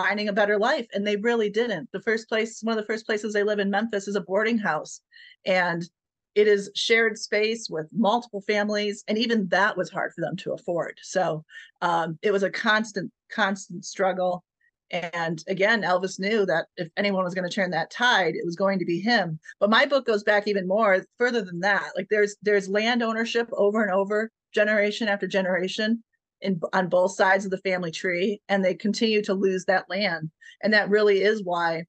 finding 0.02 0.28
a 0.28 0.32
better 0.32 0.58
life 0.58 0.86
and 0.92 1.06
they 1.06 1.16
really 1.16 1.50
didn't. 1.50 1.90
The 1.92 2.02
first 2.02 2.28
place 2.28 2.60
one 2.62 2.76
of 2.76 2.82
the 2.82 2.86
first 2.86 3.06
places 3.06 3.32
they 3.32 3.42
live 3.42 3.58
in 3.58 3.70
memphis 3.70 4.08
is 4.08 4.16
a 4.16 4.20
boarding 4.20 4.58
house 4.58 5.00
and 5.44 5.88
it 6.34 6.46
is 6.46 6.70
shared 6.74 7.18
space 7.18 7.68
with 7.68 7.88
multiple 7.92 8.40
families 8.42 9.02
and 9.08 9.18
even 9.18 9.48
that 9.48 9.76
was 9.76 9.90
hard 9.90 10.12
for 10.14 10.20
them 10.20 10.36
to 10.36 10.52
afford. 10.52 10.98
So 11.02 11.44
um, 11.82 12.18
it 12.22 12.30
was 12.30 12.42
a 12.42 12.50
constant 12.50 13.10
constant 13.32 13.84
struggle. 13.84 14.44
And 14.90 15.42
again 15.48 15.82
elvis 15.82 16.18
knew 16.18 16.46
that 16.46 16.66
if 16.76 16.88
anyone 16.96 17.24
was 17.24 17.34
going 17.34 17.48
to 17.48 17.54
turn 17.54 17.70
that 17.72 17.90
tide 17.90 18.34
it 18.36 18.46
was 18.46 18.56
going 18.56 18.78
to 18.78 18.86
be 18.86 19.00
him. 19.00 19.38
But 19.60 19.70
my 19.70 19.84
book 19.84 20.06
goes 20.06 20.22
back 20.22 20.46
even 20.46 20.68
more 20.68 21.04
further 21.18 21.42
than 21.42 21.60
that. 21.60 21.90
Like 21.96 22.06
there's 22.08 22.36
there's 22.42 22.68
land 22.68 23.02
ownership 23.02 23.48
over 23.52 23.82
and 23.82 23.92
over 23.92 24.30
generation 24.54 25.08
after 25.08 25.26
generation 25.26 26.02
in 26.40 26.60
on 26.72 26.88
both 26.88 27.12
sides 27.12 27.44
of 27.44 27.50
the 27.50 27.58
family 27.58 27.90
tree 27.90 28.40
and 28.48 28.64
they 28.64 28.74
continue 28.74 29.22
to 29.22 29.34
lose 29.34 29.64
that 29.64 29.88
land 29.88 30.30
and 30.62 30.72
that 30.72 30.88
really 30.88 31.22
is 31.22 31.42
why 31.44 31.84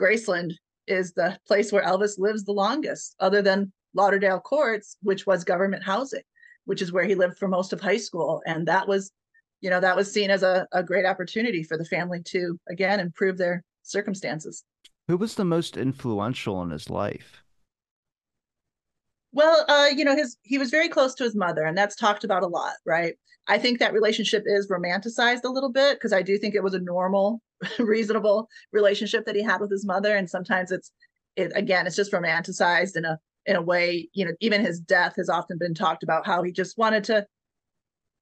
graceland 0.00 0.52
is 0.86 1.12
the 1.12 1.38
place 1.46 1.70
where 1.70 1.84
elvis 1.84 2.18
lives 2.18 2.44
the 2.44 2.52
longest 2.52 3.14
other 3.20 3.42
than 3.42 3.72
Lauderdale 3.94 4.40
Courts, 4.40 4.96
which 5.02 5.26
was 5.26 5.44
government 5.44 5.82
housing, 5.82 6.22
which 6.64 6.82
is 6.82 6.92
where 6.92 7.04
he 7.04 7.14
lived 7.14 7.38
for 7.38 7.48
most 7.48 7.72
of 7.72 7.80
high 7.80 7.96
school. 7.96 8.42
And 8.46 8.66
that 8.68 8.88
was, 8.88 9.12
you 9.60 9.70
know, 9.70 9.80
that 9.80 9.96
was 9.96 10.12
seen 10.12 10.30
as 10.30 10.42
a, 10.42 10.66
a 10.72 10.82
great 10.82 11.06
opportunity 11.06 11.62
for 11.62 11.76
the 11.76 11.84
family 11.84 12.22
to, 12.26 12.58
again, 12.68 13.00
improve 13.00 13.38
their 13.38 13.62
circumstances. 13.82 14.64
Who 15.08 15.16
was 15.16 15.34
the 15.34 15.44
most 15.44 15.76
influential 15.76 16.62
in 16.62 16.70
his 16.70 16.88
life? 16.88 17.41
Well, 19.32 19.64
uh, 19.68 19.88
you 19.94 20.04
know, 20.04 20.14
his 20.14 20.36
he 20.42 20.58
was 20.58 20.70
very 20.70 20.88
close 20.88 21.14
to 21.14 21.24
his 21.24 21.34
mother, 21.34 21.64
and 21.64 21.76
that's 21.76 21.96
talked 21.96 22.24
about 22.24 22.42
a 22.42 22.48
lot, 22.48 22.74
right? 22.84 23.14
I 23.48 23.58
think 23.58 23.78
that 23.78 23.92
relationship 23.92 24.44
is 24.46 24.68
romanticized 24.68 25.44
a 25.44 25.48
little 25.48 25.72
bit 25.72 25.96
because 25.96 26.12
I 26.12 26.22
do 26.22 26.38
think 26.38 26.54
it 26.54 26.62
was 26.62 26.74
a 26.74 26.80
normal, 26.80 27.40
reasonable 27.78 28.48
relationship 28.72 29.24
that 29.26 29.34
he 29.34 29.42
had 29.42 29.60
with 29.60 29.70
his 29.70 29.84
mother, 29.84 30.14
and 30.16 30.28
sometimes 30.28 30.70
it's 30.70 30.92
it 31.36 31.52
again, 31.54 31.86
it's 31.86 31.96
just 31.96 32.12
romanticized 32.12 32.96
in 32.96 33.04
a 33.04 33.18
in 33.46 33.56
a 33.56 33.62
way, 33.62 34.08
you 34.12 34.24
know, 34.24 34.32
even 34.40 34.60
his 34.60 34.78
death 34.80 35.14
has 35.16 35.28
often 35.28 35.58
been 35.58 35.74
talked 35.74 36.02
about 36.02 36.26
how 36.26 36.42
he 36.42 36.52
just 36.52 36.78
wanted 36.78 37.04
to 37.04 37.26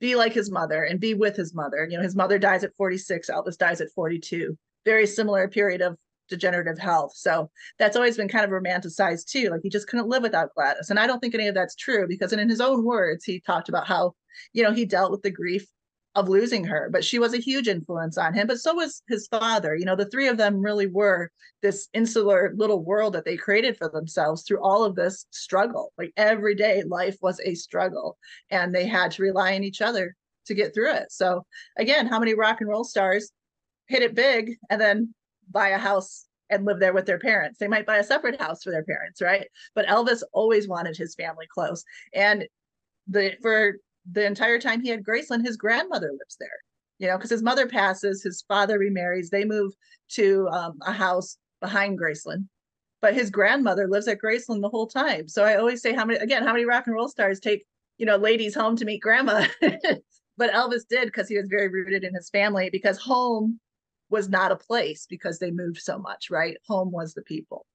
be 0.00 0.17
like 0.17 0.33
his 0.33 0.50
mother 0.50 0.83
and 0.85 0.99
be 0.99 1.12
with 1.12 1.37
his 1.37 1.55
mother. 1.55 1.87
You 1.90 1.99
know, 1.99 2.02
his 2.02 2.17
mother 2.17 2.38
dies 2.38 2.64
at 2.64 2.75
46, 2.76 3.29
Elvis 3.29 3.59
dies 3.59 3.81
at 3.81 3.90
42. 3.95 4.57
Very 4.87 5.07
similar 5.07 5.47
period 5.49 5.83
of 5.83 5.99
degenerative 6.30 6.78
health. 6.78 7.12
So 7.14 7.50
that's 7.78 7.96
always 7.96 8.16
been 8.16 8.28
kind 8.28 8.44
of 8.44 8.50
romanticized 8.50 9.26
too. 9.26 9.50
Like 9.50 9.60
he 9.62 9.68
just 9.68 9.88
couldn't 9.88 10.08
live 10.08 10.22
without 10.22 10.54
Gladys. 10.54 10.88
And 10.88 10.99
I 10.99 11.06
don't 11.06 11.20
think 11.20 11.34
any 11.34 11.49
of 11.49 11.54
that's 11.54 11.75
true 11.75 12.06
because 12.08 12.32
in 12.32 12.49
his 12.49 12.60
own 12.60 12.84
words, 12.84 13.25
he 13.25 13.40
talked 13.40 13.68
about 13.68 13.87
how, 13.87 14.14
you 14.52 14.62
know, 14.62 14.72
he 14.72 14.87
dealt 14.87 15.10
with 15.10 15.22
the 15.22 15.30
grief 15.30 15.66
of 16.16 16.28
losing 16.28 16.64
her, 16.64 16.88
but 16.92 17.04
she 17.04 17.18
was 17.18 17.34
a 17.34 17.38
huge 17.38 17.68
influence 17.68 18.18
on 18.18 18.34
him. 18.34 18.46
But 18.46 18.58
so 18.58 18.75
was 18.75 19.02
his 19.08 19.28
father. 19.28 19.76
You 19.76 19.84
know, 19.84 19.94
the 19.94 20.08
three 20.08 20.26
of 20.28 20.38
them 20.38 20.60
really 20.60 20.87
were 20.87 21.30
this 21.62 21.88
insular 21.94 22.52
little 22.56 22.82
world 22.82 23.12
that 23.14 23.25
they 23.25 23.37
created 23.37 23.76
for 23.76 23.88
themselves 23.88 24.42
through 24.42 24.62
all 24.62 24.82
of 24.82 24.96
this 24.96 25.26
struggle. 25.30 25.92
Like 25.96 26.12
every 26.16 26.54
day, 26.54 26.82
life 26.82 27.16
was 27.22 27.40
a 27.44 27.54
struggle, 27.54 28.18
and 28.50 28.75
they 28.75 28.87
had 28.87 29.12
to 29.12 29.22
rely 29.22 29.54
on 29.54 29.62
each 29.62 29.80
other 29.80 30.16
to 30.46 30.54
get 30.54 30.75
through 30.75 30.92
it. 30.94 31.12
So, 31.12 31.46
again, 31.78 32.06
how 32.06 32.18
many 32.18 32.34
rock 32.34 32.60
and 32.60 32.68
roll 32.68 32.84
stars 32.84 33.30
hit 33.87 34.02
it 34.02 34.14
big 34.14 34.56
and 34.70 34.80
then 34.80 35.14
buy 35.50 35.69
a 35.71 35.78
house 35.78 36.26
and 36.49 36.64
live 36.64 36.80
there 36.80 36.92
with 36.92 37.07
their 37.07 37.19
parents? 37.19 37.59
They 37.59 37.69
might 37.69 37.87
buy 37.87 37.99
a 37.99 38.04
separate 38.04 38.40
house 38.40 38.62
for 38.62 38.71
their 38.71 38.85
parents, 38.85 39.21
right? 39.21 39.47
But 39.75 39.87
Elvis 39.87 40.23
always 40.33 40.69
wanted 40.69 40.97
his 40.97 41.14
family 41.14 41.47
close. 41.52 41.85
And 42.14 42.47
the 43.07 43.35
for 43.42 43.76
the 44.11 44.25
entire 44.25 44.59
time 44.59 44.80
he 44.80 44.88
had 44.88 45.04
Graceland, 45.04 45.45
his 45.45 45.57
grandmother 45.57 46.11
lives 46.11 46.37
there. 46.38 46.49
You 46.99 47.09
know, 47.09 47.16
because 47.16 47.30
his 47.30 47.42
mother 47.42 47.66
passes, 47.66 48.23
his 48.23 48.45
father 48.47 48.78
remarries, 48.78 49.30
they 49.30 49.45
move 49.45 49.73
to 50.11 50.49
um, 50.49 50.78
a 50.83 50.92
house 50.92 51.38
behind 51.61 51.99
Graceland, 51.99 52.47
but 53.00 53.14
his 53.14 53.30
grandmother 53.30 53.88
lives 53.88 54.07
at 54.07 54.19
Graceland 54.19 54.61
the 54.61 54.69
whole 54.69 54.87
time. 54.87 55.26
So 55.26 55.45
I 55.45 55.57
always 55.57 55.80
say, 55.80 55.95
how 55.95 56.04
many 56.04 56.19
again, 56.19 56.45
how 56.45 56.52
many 56.52 56.66
rock 56.66 56.87
and 56.87 56.95
roll 56.95 57.09
stars 57.09 57.40
take 57.40 57.64
you 57.99 58.07
know 58.07 58.16
ladies 58.16 58.54
home 58.54 58.76
to 58.76 58.85
meet 58.85 59.00
grandma? 59.00 59.47
but 60.37 60.52
Elvis 60.52 60.87
did 60.88 61.07
because 61.07 61.28
he 61.28 61.37
was 61.37 61.49
very 61.49 61.69
rooted 61.69 62.04
in 62.04 62.14
his 62.14 62.30
family 62.30 62.69
because 62.71 62.99
home 62.99 63.59
was 64.11 64.29
not 64.29 64.52
a 64.52 64.57
place 64.57 65.07
because 65.09 65.38
they 65.38 65.50
moved 65.50 65.81
so 65.81 65.99
much, 65.99 66.31
right? 66.31 66.57
Home 66.67 66.90
was 66.90 67.14
the 67.14 67.23
people. 67.23 67.67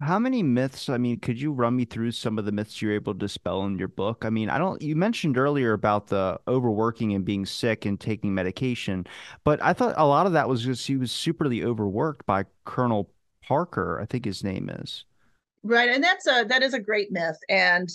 How 0.00 0.20
many 0.20 0.44
myths? 0.44 0.88
I 0.88 0.96
mean, 0.96 1.18
could 1.18 1.40
you 1.40 1.50
run 1.50 1.74
me 1.74 1.84
through 1.84 2.12
some 2.12 2.38
of 2.38 2.44
the 2.44 2.52
myths 2.52 2.80
you're 2.80 2.92
able 2.92 3.14
to 3.14 3.18
dispel 3.18 3.64
in 3.64 3.78
your 3.78 3.88
book? 3.88 4.24
I 4.24 4.30
mean, 4.30 4.48
I 4.48 4.56
don't, 4.56 4.80
you 4.80 4.94
mentioned 4.94 5.36
earlier 5.36 5.72
about 5.72 6.06
the 6.06 6.38
overworking 6.46 7.14
and 7.14 7.24
being 7.24 7.44
sick 7.44 7.84
and 7.84 7.98
taking 7.98 8.32
medication, 8.32 9.08
but 9.42 9.60
I 9.60 9.72
thought 9.72 9.94
a 9.96 10.06
lot 10.06 10.26
of 10.26 10.34
that 10.34 10.48
was 10.48 10.62
just 10.62 10.86
he 10.86 10.96
was 10.96 11.10
superly 11.10 11.64
overworked 11.64 12.24
by 12.26 12.44
Colonel 12.64 13.10
Parker, 13.42 13.98
I 14.00 14.06
think 14.06 14.24
his 14.24 14.44
name 14.44 14.70
is. 14.70 15.04
Right. 15.64 15.88
And 15.88 16.04
that's 16.04 16.28
a, 16.28 16.44
that 16.44 16.62
is 16.62 16.74
a 16.74 16.80
great 16.80 17.10
myth. 17.10 17.38
And, 17.48 17.88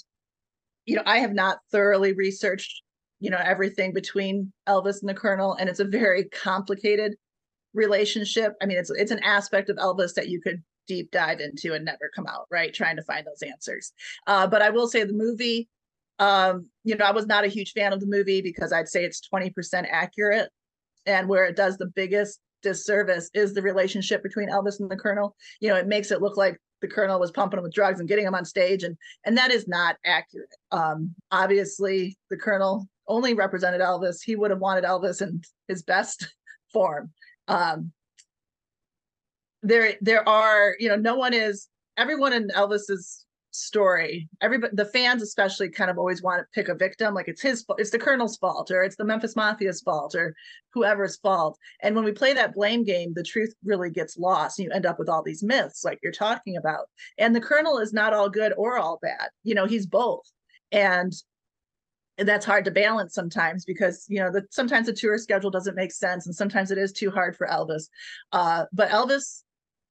you 0.85 0.97
know, 0.97 1.03
I 1.05 1.19
have 1.19 1.33
not 1.33 1.59
thoroughly 1.71 2.11
researched, 2.11 2.82
you 3.23 3.29
know, 3.29 3.39
everything 3.41 3.93
between 3.93 4.51
Elvis 4.67 4.99
and 4.99 5.07
the 5.07 5.13
Colonel, 5.13 5.53
and 5.53 5.69
it's 5.69 5.79
a 5.79 5.85
very 5.85 6.25
complicated 6.25 7.15
relationship. 7.73 8.53
I 8.61 8.65
mean, 8.65 8.77
it's, 8.77 8.89
it's 8.89 9.11
an 9.11 9.23
aspect 9.23 9.69
of 9.69 9.77
Elvis 9.77 10.13
that 10.15 10.27
you 10.27 10.41
could 10.41 10.61
deep 10.89 11.09
dive 11.09 11.39
into 11.39 11.73
and 11.73 11.85
never 11.85 12.11
come 12.13 12.27
out, 12.27 12.47
right? 12.51 12.73
Trying 12.73 12.97
to 12.97 13.01
find 13.03 13.25
those 13.25 13.41
answers. 13.41 13.93
Uh, 14.27 14.45
but 14.45 14.61
I 14.61 14.71
will 14.71 14.89
say 14.89 15.05
the 15.05 15.13
movie, 15.13 15.69
um, 16.19 16.67
you 16.83 16.97
know, 16.97 17.05
I 17.05 17.11
was 17.11 17.25
not 17.25 17.45
a 17.45 17.47
huge 17.47 17.71
fan 17.71 17.93
of 17.93 18.01
the 18.01 18.07
movie 18.07 18.41
because 18.41 18.73
I'd 18.73 18.89
say 18.89 19.05
it's 19.05 19.21
20% 19.33 19.87
accurate. 19.89 20.49
And 21.05 21.29
where 21.29 21.45
it 21.45 21.55
does 21.55 21.77
the 21.77 21.91
biggest 21.95 22.39
disservice 22.61 23.29
is 23.33 23.53
the 23.53 23.61
relationship 23.61 24.21
between 24.21 24.49
Elvis 24.49 24.81
and 24.81 24.91
the 24.91 24.97
Colonel. 24.97 25.33
You 25.61 25.69
know, 25.69 25.77
it 25.77 25.87
makes 25.87 26.11
it 26.11 26.21
look 26.21 26.35
like 26.35 26.57
the 26.81 26.89
Colonel 26.89 27.21
was 27.21 27.31
pumping 27.31 27.57
him 27.57 27.63
with 27.63 27.73
drugs 27.73 28.01
and 28.01 28.09
getting 28.09 28.25
him 28.25 28.35
on 28.35 28.43
stage, 28.43 28.83
and 28.83 28.97
and 29.25 29.37
that 29.37 29.51
is 29.51 29.69
not 29.69 29.95
accurate. 30.05 30.49
Um, 30.71 31.15
obviously, 31.31 32.17
the 32.29 32.35
Colonel 32.35 32.87
only 33.07 33.33
represented 33.33 33.81
Elvis. 33.81 34.21
He 34.23 34.35
would 34.35 34.51
have 34.51 34.59
wanted 34.59 34.83
Elvis 34.83 35.21
in 35.21 35.41
his 35.67 35.83
best 35.83 36.27
form. 36.73 37.11
Um, 37.47 37.91
there 39.63 39.95
there 40.01 40.27
are 40.27 40.75
you 40.79 40.89
know 40.89 40.95
no 40.95 41.15
one 41.15 41.33
is 41.33 41.69
everyone 41.97 42.33
in 42.33 42.49
elvis's 42.49 43.25
story 43.51 44.27
everybody 44.41 44.75
the 44.75 44.85
fans 44.85 45.21
especially 45.21 45.69
kind 45.69 45.89
of 45.91 45.97
always 45.97 46.23
want 46.23 46.41
to 46.41 46.45
pick 46.53 46.69
a 46.69 46.75
victim 46.75 47.13
like 47.13 47.27
it's 47.27 47.41
his 47.41 47.63
it's 47.77 47.91
the 47.91 47.99
colonel's 47.99 48.35
fault 48.37 48.71
or 48.71 48.83
it's 48.83 48.95
the 48.95 49.05
memphis 49.05 49.35
mafia's 49.35 49.79
fault 49.81 50.15
or 50.15 50.35
whoever's 50.73 51.17
fault 51.17 51.57
and 51.81 51.95
when 51.95 52.03
we 52.03 52.11
play 52.11 52.33
that 52.33 52.55
blame 52.55 52.83
game 52.83 53.13
the 53.13 53.23
truth 53.23 53.53
really 53.63 53.91
gets 53.91 54.17
lost 54.17 54.57
and 54.57 54.65
you 54.65 54.71
end 54.71 54.87
up 54.87 54.97
with 54.97 55.07
all 55.07 55.21
these 55.21 55.43
myths 55.43 55.85
like 55.85 55.99
you're 56.01 56.11
talking 56.11 56.57
about 56.57 56.87
and 57.19 57.35
the 57.35 57.41
colonel 57.41 57.77
is 57.77 57.93
not 57.93 58.11
all 58.11 58.29
good 58.29 58.53
or 58.57 58.79
all 58.79 58.97
bad 59.03 59.29
you 59.43 59.53
know 59.53 59.67
he's 59.67 59.85
both 59.85 60.25
and 60.71 61.13
and 61.13 61.13
that's 62.17 62.45
hard 62.45 62.63
to 62.63 62.71
balance 62.71 63.13
sometimes 63.13 63.65
because 63.65 64.05
you 64.07 64.19
know 64.19 64.31
the 64.31 64.43
sometimes 64.51 64.85
the 64.85 64.93
tour 64.93 65.17
schedule 65.17 65.49
doesn't 65.49 65.75
make 65.75 65.91
sense 65.91 66.27
and 66.27 66.35
sometimes 66.35 66.69
it 66.69 66.77
is 66.77 66.91
too 66.91 67.09
hard 67.09 67.35
for 67.35 67.47
elvis 67.47 67.85
uh, 68.33 68.65
but 68.71 68.89
elvis 68.89 69.43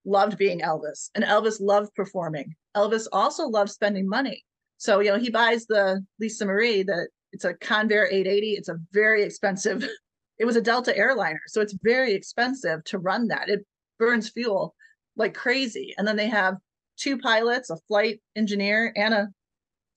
loved 0.05 0.39
being 0.39 0.61
Elvis 0.61 1.11
and 1.15 1.25
Elvis 1.25 1.61
loved 1.61 1.95
performing. 1.95 2.55
Elvis 2.77 3.07
also 3.13 3.47
loved 3.47 3.71
spending 3.71 4.09
money. 4.09 4.45
So, 4.79 5.01
you 5.01 5.11
know, 5.11 5.19
he 5.19 5.31
buys 5.31 5.67
the 5.67 6.05
Lisa 6.19 6.45
Marie 6.45 6.83
that 6.83 7.09
it's 7.33 7.45
a 7.45 7.55
Convair 7.55 8.07
880. 8.07 8.53
It's 8.53 8.69
a 8.69 8.79
very 8.93 9.23
expensive, 9.23 9.87
it 10.39 10.45
was 10.45 10.57
a 10.57 10.61
Delta 10.61 10.97
airliner. 10.97 11.41
So 11.47 11.61
it's 11.61 11.77
very 11.83 12.13
expensive 12.13 12.83
to 12.85 12.99
run 12.99 13.29
that. 13.29 13.49
It 13.49 13.65
burns 13.99 14.31
fuel 14.31 14.75
like 15.17 15.35
crazy. 15.35 15.95
And 15.97 16.07
then 16.07 16.17
they 16.17 16.29
have 16.29 16.57
two 16.97 17.19
pilots, 17.19 17.71
a 17.71 17.77
flight 17.89 18.21
engineer, 18.35 18.93
and 18.97 19.15
a 19.15 19.29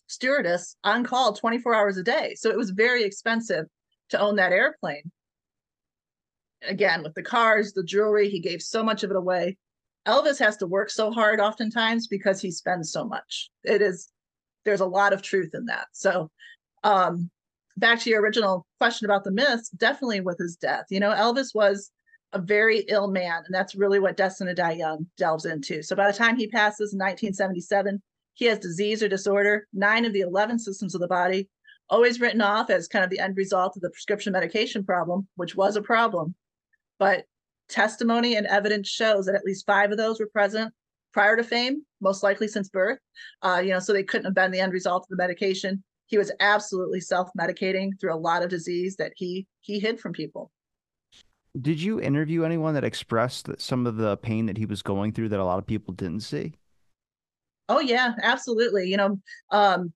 stewardess 0.07 0.75
on 0.83 1.03
call 1.03 1.33
24 1.33 1.73
hours 1.73 1.97
a 1.97 2.03
day. 2.03 2.35
So 2.35 2.49
it 2.49 2.57
was 2.57 2.71
very 2.71 3.03
expensive 3.03 3.65
to 4.09 4.19
own 4.19 4.35
that 4.35 4.51
airplane. 4.51 5.11
Again, 6.67 7.03
with 7.03 7.13
the 7.13 7.23
cars, 7.23 7.73
the 7.73 7.83
jewelry, 7.83 8.29
he 8.29 8.39
gave 8.39 8.61
so 8.61 8.83
much 8.83 9.03
of 9.03 9.11
it 9.11 9.17
away. 9.17 9.57
Elvis 10.07 10.39
has 10.39 10.57
to 10.57 10.67
work 10.67 10.89
so 10.89 11.11
hard 11.11 11.39
oftentimes 11.39 12.07
because 12.07 12.41
he 12.41 12.51
spends 12.51 12.91
so 12.91 13.05
much. 13.05 13.49
It 13.63 13.81
is 13.81 14.11
there's 14.63 14.81
a 14.81 14.85
lot 14.85 15.13
of 15.13 15.21
truth 15.21 15.51
in 15.53 15.65
that. 15.65 15.87
So 15.93 16.29
um 16.83 17.29
back 17.77 17.99
to 17.99 18.09
your 18.09 18.21
original 18.21 18.65
question 18.79 19.05
about 19.05 19.23
the 19.23 19.31
myths, 19.31 19.69
definitely 19.69 20.21
with 20.21 20.37
his 20.37 20.55
death. 20.55 20.85
You 20.89 20.99
know, 20.99 21.11
Elvis 21.11 21.53
was 21.53 21.91
a 22.33 22.39
very 22.39 22.79
ill 22.87 23.09
man, 23.09 23.43
and 23.45 23.53
that's 23.53 23.75
really 23.75 23.99
what 23.99 24.17
Destined 24.17 24.49
to 24.49 24.53
Die 24.53 24.71
Young 24.73 25.07
delves 25.17 25.45
into. 25.45 25.81
So 25.81 25.95
by 25.95 26.11
the 26.11 26.17
time 26.17 26.37
he 26.37 26.47
passes 26.47 26.93
in 26.93 26.99
1977, 26.99 28.01
he 28.35 28.45
has 28.45 28.59
disease 28.59 29.01
or 29.01 29.07
disorder, 29.07 29.67
nine 29.73 30.05
of 30.05 30.13
the 30.13 30.19
11 30.19 30.59
systems 30.59 30.93
of 30.93 31.01
the 31.01 31.07
body, 31.07 31.49
always 31.89 32.19
written 32.19 32.41
off 32.41 32.69
as 32.69 32.87
kind 32.87 33.03
of 33.03 33.09
the 33.09 33.19
end 33.19 33.37
result 33.37 33.75
of 33.75 33.81
the 33.81 33.89
prescription 33.89 34.33
medication 34.33 34.83
problem, 34.83 35.27
which 35.35 35.55
was 35.55 35.75
a 35.75 35.81
problem. 35.81 36.35
But 36.99 37.25
testimony 37.69 38.35
and 38.35 38.45
evidence 38.45 38.89
shows 38.89 39.25
that 39.25 39.35
at 39.35 39.45
least 39.45 39.65
five 39.65 39.91
of 39.91 39.97
those 39.97 40.19
were 40.19 40.27
present 40.27 40.73
prior 41.13 41.37
to 41.37 41.43
fame, 41.43 41.83
most 42.01 42.23
likely 42.23 42.47
since 42.47 42.67
birth. 42.67 42.99
Uh, 43.41 43.61
you 43.63 43.71
know, 43.71 43.79
so 43.79 43.93
they 43.93 44.03
couldn't 44.03 44.25
have 44.25 44.35
been 44.35 44.51
the 44.51 44.59
end 44.59 44.73
result 44.73 45.03
of 45.03 45.09
the 45.09 45.15
medication. 45.15 45.81
He 46.07 46.17
was 46.17 46.31
absolutely 46.41 46.99
self-medicating 46.99 47.91
through 47.99 48.13
a 48.13 48.17
lot 48.17 48.43
of 48.43 48.49
disease 48.49 48.97
that 48.97 49.13
he 49.15 49.47
he 49.61 49.79
hid 49.79 49.99
from 49.99 50.11
people. 50.11 50.51
Did 51.59 51.81
you 51.81 52.01
interview 52.01 52.43
anyone 52.43 52.73
that 52.73 52.83
expressed 52.83 53.47
some 53.59 53.87
of 53.87 53.95
the 53.95 54.17
pain 54.17 54.45
that 54.47 54.57
he 54.57 54.65
was 54.65 54.81
going 54.81 55.13
through 55.13 55.29
that 55.29 55.39
a 55.39 55.45
lot 55.45 55.57
of 55.57 55.65
people 55.65 55.93
didn't 55.93 56.19
see? 56.19 56.55
Oh 57.67 57.79
yeah, 57.79 58.13
absolutely. 58.21 58.89
You 58.89 58.97
know, 58.97 59.19
um, 59.51 59.93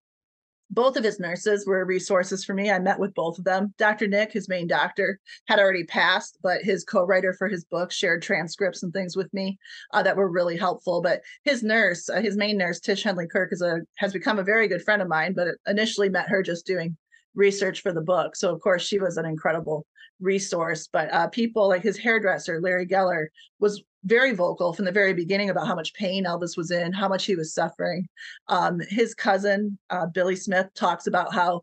both 0.72 0.98
of 0.98 1.04
his 1.04 1.20
nurses 1.20 1.66
were 1.66 1.84
resources 1.84 2.46
for 2.46 2.54
me. 2.54 2.70
I 2.70 2.78
met 2.80 3.00
with 3.00 3.16
both 3.16 3.40
of 3.40 3.44
them. 3.44 3.74
Dr. 3.78 4.08
Nick, 4.08 4.32
his 4.32 4.48
main 4.48 4.68
doctor, 4.68 5.20
had 5.48 5.60
already 5.60 5.84
passed, 5.84 6.38
but 6.44 6.62
his 6.62 6.84
co-writer 6.84 7.34
for 7.34 7.48
his 7.48 7.66
book 7.66 7.92
shared 7.92 8.22
transcripts 8.22 8.84
and 8.84 8.94
things 8.94 9.16
with 9.16 9.34
me 9.34 9.58
uh, 9.94 10.04
that 10.04 10.16
were 10.16 10.30
really 10.30 10.58
helpful. 10.58 11.02
But 11.02 11.22
his 11.44 11.64
nurse, 11.64 12.08
uh, 12.08 12.22
his 12.22 12.38
main 12.38 12.58
nurse, 12.58 12.80
Tish 12.80 13.04
Henley 13.04 13.28
Kirk, 13.28 13.52
is 13.52 13.62
a 13.62 13.80
has 13.98 14.14
become 14.14 14.38
a 14.38 14.44
very 14.44 14.68
good 14.68 14.84
friend 14.84 15.02
of 15.02 15.08
mine. 15.08 15.34
But 15.34 15.50
initially 15.66 16.10
met 16.10 16.30
her 16.30 16.44
just 16.44 16.68
doing 16.68 16.96
research 17.36 17.82
for 17.82 17.94
the 17.94 18.02
book, 18.02 18.36
so 18.36 18.54
of 18.54 18.62
course 18.62 18.82
she 18.82 19.00
was 19.00 19.18
an 19.18 19.26
incredible 19.26 19.86
resource. 20.20 20.88
But 20.92 21.14
uh, 21.14 21.28
people 21.28 21.68
like 21.68 21.84
his 21.84 21.98
hairdresser, 21.98 22.60
Larry 22.62 22.86
Geller, 22.86 23.28
was 23.60 23.84
very 24.06 24.34
vocal 24.34 24.74
from 24.74 24.86
the 24.86 24.92
very 24.92 25.14
beginning 25.14 25.50
about 25.50 25.68
how 25.68 25.76
much 25.76 25.94
pain 25.94 26.26
Elvis 26.26 26.58
was 26.58 26.72
in, 26.72 26.94
how 26.94 27.08
much 27.08 27.26
he 27.26 27.36
was 27.36 27.54
suffering. 27.54 28.08
Um, 28.48 28.80
his 28.90 29.14
cousin, 29.14 29.78
uh, 29.90 30.06
Billy 30.08 30.36
Smith, 30.36 30.68
talks 30.74 31.08
about 31.08 31.34
how, 31.34 31.62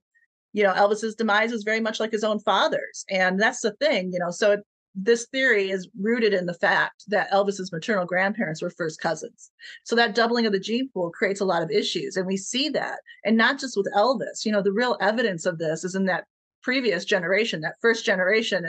you 0.53 0.63
know, 0.63 0.73
Elvis's 0.73 1.15
demise 1.15 1.53
was 1.53 1.63
very 1.65 1.81
much 1.81 2.01
like 2.01 2.13
his 2.13 2.25
own 2.25 2.39
father's. 2.41 3.05
And 3.11 3.41
that's 3.41 3.61
the 3.61 3.73
thing, 3.73 4.13
you 4.13 4.19
know, 4.19 4.31
so 4.31 4.53
it, 4.53 4.61
this 4.97 5.27
theory 5.27 5.71
is 5.71 5.89
rooted 6.01 6.33
in 6.33 6.47
the 6.47 6.55
fact 6.55 7.05
that 7.09 7.31
Elvis's 7.31 7.71
maternal 7.71 8.07
grandparents 8.07 8.63
were 8.63 8.71
first 8.71 8.99
cousins. 8.99 9.51
So 9.85 9.95
that 9.95 10.15
doubling 10.15 10.47
of 10.47 10.53
the 10.53 10.59
gene 10.59 10.89
pool 10.93 11.11
creates 11.11 11.41
a 11.41 11.45
lot 11.45 11.63
of 11.63 11.71
issues. 11.71 12.17
And 12.17 12.27
we 12.27 12.39
see 12.39 12.71
that. 12.71 13.01
And 13.23 13.37
not 13.37 13.59
just 13.59 13.77
with 13.77 13.93
Elvis, 13.95 14.47
you 14.47 14.53
know, 14.53 14.63
the 14.63 14.73
real 14.73 14.97
evidence 15.01 15.45
of 15.45 15.59
this 15.59 15.85
is 15.85 15.95
in 15.95 16.07
that 16.07 16.25
previous 16.63 17.05
generation, 17.05 17.61
that 17.61 17.77
first 17.83 18.07
generation 18.07 18.67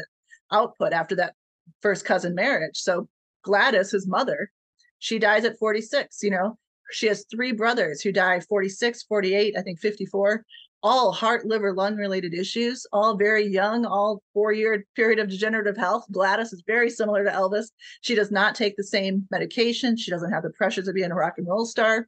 output 0.52 0.92
after 0.92 1.16
that 1.16 1.34
first 1.82 2.04
cousin 2.04 2.36
marriage. 2.36 2.78
So 2.78 3.08
Gladys, 3.44 3.92
his 3.92 4.06
mother, 4.06 4.52
she 5.00 5.20
dies 5.20 5.46
at 5.46 5.58
46. 5.58 6.22
You 6.24 6.32
know, 6.32 6.58
she 6.92 7.08
has 7.08 7.26
three 7.32 7.54
brothers 7.54 8.02
who 8.02 8.12
die 8.12 8.42
46, 8.42 9.04
48, 9.04 9.56
I 9.58 9.62
think 9.62 9.80
54, 9.80 10.44
all 10.84 11.12
heart, 11.12 11.46
liver, 11.46 11.74
lung 11.74 11.96
related 11.96 12.34
issues, 12.34 12.86
all 12.94 13.18
very 13.18 13.46
young, 13.46 13.86
all 13.86 14.22
four 14.34 14.52
year 14.52 14.86
period 14.96 15.20
of 15.20 15.30
degenerative 15.30 15.78
health. 15.78 16.06
Gladys 16.12 16.54
is 16.54 16.64
very 16.68 16.90
similar 16.90 17.24
to 17.24 17.32
Elvis. 17.32 17.68
She 18.02 18.16
does 18.16 18.32
not 18.32 18.56
take 18.56 18.78
the 18.78 18.84
same 18.84 19.28
medication. 19.32 19.98
She 19.98 20.12
doesn't 20.12 20.32
have 20.32 20.44
the 20.44 20.52
pressures 20.52 20.88
of 20.88 20.96
being 20.96 21.12
a 21.12 21.16
rock 21.16 21.34
and 21.38 21.48
roll 21.48 21.66
star. 21.66 22.08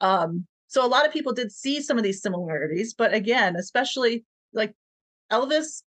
Um, 0.00 0.46
so 0.68 0.84
a 0.84 0.88
lot 0.88 1.06
of 1.06 1.12
people 1.12 1.32
did 1.32 1.50
see 1.50 1.80
some 1.80 1.98
of 1.98 2.04
these 2.04 2.22
similarities, 2.22 2.94
but 2.94 3.12
again, 3.12 3.56
especially 3.56 4.24
like 4.52 4.74
Elvis 5.32 5.82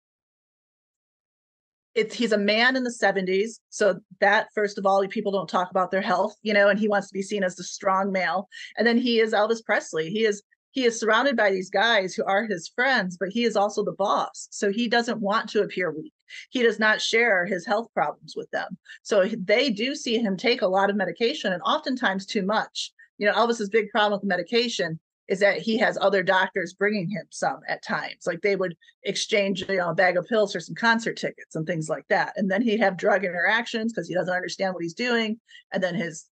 it's 1.94 2.16
he's 2.16 2.32
a 2.32 2.38
man 2.38 2.76
in 2.76 2.84
the 2.84 2.90
70s 2.90 3.60
so 3.70 4.00
that 4.20 4.48
first 4.56 4.78
of 4.78 4.86
all 4.86 5.06
people 5.08 5.32
don't 5.32 5.50
talk 5.50 5.70
about 5.72 5.92
their 5.92 6.02
health 6.02 6.36
you 6.42 6.54
know 6.54 6.70
and 6.70 6.80
he 6.80 6.88
wants 6.88 7.08
to 7.08 7.14
be 7.14 7.22
seen 7.22 7.44
as 7.44 7.56
the 7.56 7.64
strong 7.64 8.12
male 8.12 8.48
and 8.78 8.88
then 8.88 8.98
he 8.98 9.20
is 9.20 9.34
elvis 9.34 9.64
presley 9.64 10.10
he 10.10 10.26
is 10.26 10.42
he 10.72 10.86
is 10.86 11.00
surrounded 11.00 11.36
by 11.36 11.52
these 11.52 11.70
guys 11.70 12.14
who 12.14 12.24
are 12.26 12.46
his 12.46 12.68
friends 12.68 13.18
but 13.18 13.30
he 13.30 13.44
is 13.44 13.56
also 13.56 13.84
the 13.84 13.92
boss 13.94 14.48
so 14.52 14.72
he 14.72 14.88
doesn't 14.88 15.22
want 15.22 15.50
to 15.50 15.62
appear 15.62 15.92
weak 15.92 16.14
he 16.50 16.64
does 16.64 16.80
not 16.80 17.02
share 17.02 17.46
his 17.46 17.66
health 17.66 17.88
problems 17.94 18.34
with 18.36 18.50
them 18.52 18.78
so 19.04 19.26
they 19.46 19.70
do 19.70 19.96
see 19.96 20.18
him 20.18 20.36
take 20.38 20.62
a 20.62 20.68
lot 20.68 20.90
of 20.90 20.96
medication 20.96 21.54
and 21.54 21.62
oftentimes 21.64 22.26
too 22.26 22.44
much 22.44 22.92
you 23.18 23.28
know 23.28 23.34
elvis's 23.34 23.70
big 23.70 23.90
problem 23.90 24.20
with 24.20 24.28
medication 24.28 25.00
is 25.32 25.40
that 25.40 25.60
he 25.60 25.78
has 25.78 25.98
other 26.02 26.22
doctors 26.22 26.74
bringing 26.74 27.10
him 27.10 27.26
some 27.30 27.62
at 27.70 27.82
times. 27.82 28.28
Like 28.28 28.42
they 28.42 28.58
would 28.58 28.76
exchange, 29.04 29.64
you 29.70 29.78
know, 29.78 29.92
a 29.92 29.96
bag 29.96 30.18
of 30.18 30.28
pills 30.28 30.52
for 30.52 30.60
some 30.60 30.76
concert 30.76 31.16
tickets 31.16 31.56
and 31.56 31.66
things 31.66 31.88
like 31.88 32.06
that. 32.10 32.34
And 32.36 32.52
then 32.52 32.62
he'd 32.62 32.82
have 32.82 32.98
drug 32.98 33.24
interactions 33.24 33.94
because 33.94 34.10
he 34.10 34.14
doesn't 34.14 34.34
understand 34.34 34.74
what 34.74 34.84
he's 34.84 34.94
doing. 34.94 35.40
And 35.72 35.82
then 35.82 35.96
his 35.96 36.26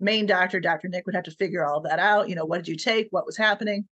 main 0.00 0.26
doctor, 0.26 0.60
Dr. 0.60 0.88
Nick, 0.88 1.06
would 1.06 1.14
have 1.14 1.24
to 1.24 1.30
figure 1.30 1.64
all 1.64 1.80
that 1.82 1.98
out. 1.98 2.28
You 2.28 2.34
know, 2.34 2.44
what 2.44 2.58
did 2.58 2.68
you 2.68 2.76
take? 2.76 3.08
What 3.10 3.26
was 3.26 3.36
happening? 3.36 3.86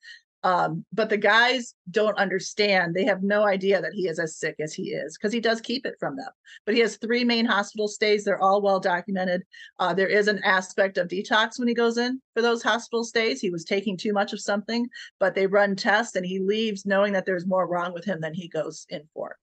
Um, 0.44 0.84
but 0.92 1.08
the 1.08 1.16
guys 1.16 1.74
don't 1.90 2.18
understand. 2.18 2.94
They 2.94 3.06
have 3.06 3.22
no 3.22 3.46
idea 3.46 3.80
that 3.80 3.94
he 3.94 4.08
is 4.08 4.18
as 4.18 4.36
sick 4.36 4.56
as 4.60 4.74
he 4.74 4.90
is 4.90 5.16
because 5.16 5.32
he 5.32 5.40
does 5.40 5.62
keep 5.62 5.86
it 5.86 5.94
from 5.98 6.16
them. 6.16 6.28
But 6.66 6.74
he 6.74 6.82
has 6.82 6.98
three 6.98 7.24
main 7.24 7.46
hospital 7.46 7.88
stays. 7.88 8.24
They're 8.24 8.42
all 8.42 8.60
well 8.60 8.78
documented. 8.78 9.42
Uh, 9.78 9.94
there 9.94 10.06
is 10.06 10.28
an 10.28 10.40
aspect 10.44 10.98
of 10.98 11.08
detox 11.08 11.58
when 11.58 11.66
he 11.66 11.72
goes 11.72 11.96
in 11.96 12.20
for 12.34 12.42
those 12.42 12.62
hospital 12.62 13.04
stays. 13.04 13.40
He 13.40 13.48
was 13.48 13.64
taking 13.64 13.96
too 13.96 14.12
much 14.12 14.34
of 14.34 14.40
something, 14.40 14.86
but 15.18 15.34
they 15.34 15.46
run 15.46 15.76
tests 15.76 16.14
and 16.14 16.26
he 16.26 16.38
leaves 16.40 16.84
knowing 16.84 17.14
that 17.14 17.24
there's 17.24 17.46
more 17.46 17.66
wrong 17.66 17.94
with 17.94 18.04
him 18.04 18.20
than 18.20 18.34
he 18.34 18.46
goes 18.46 18.84
in 18.90 19.08
for. 19.14 19.38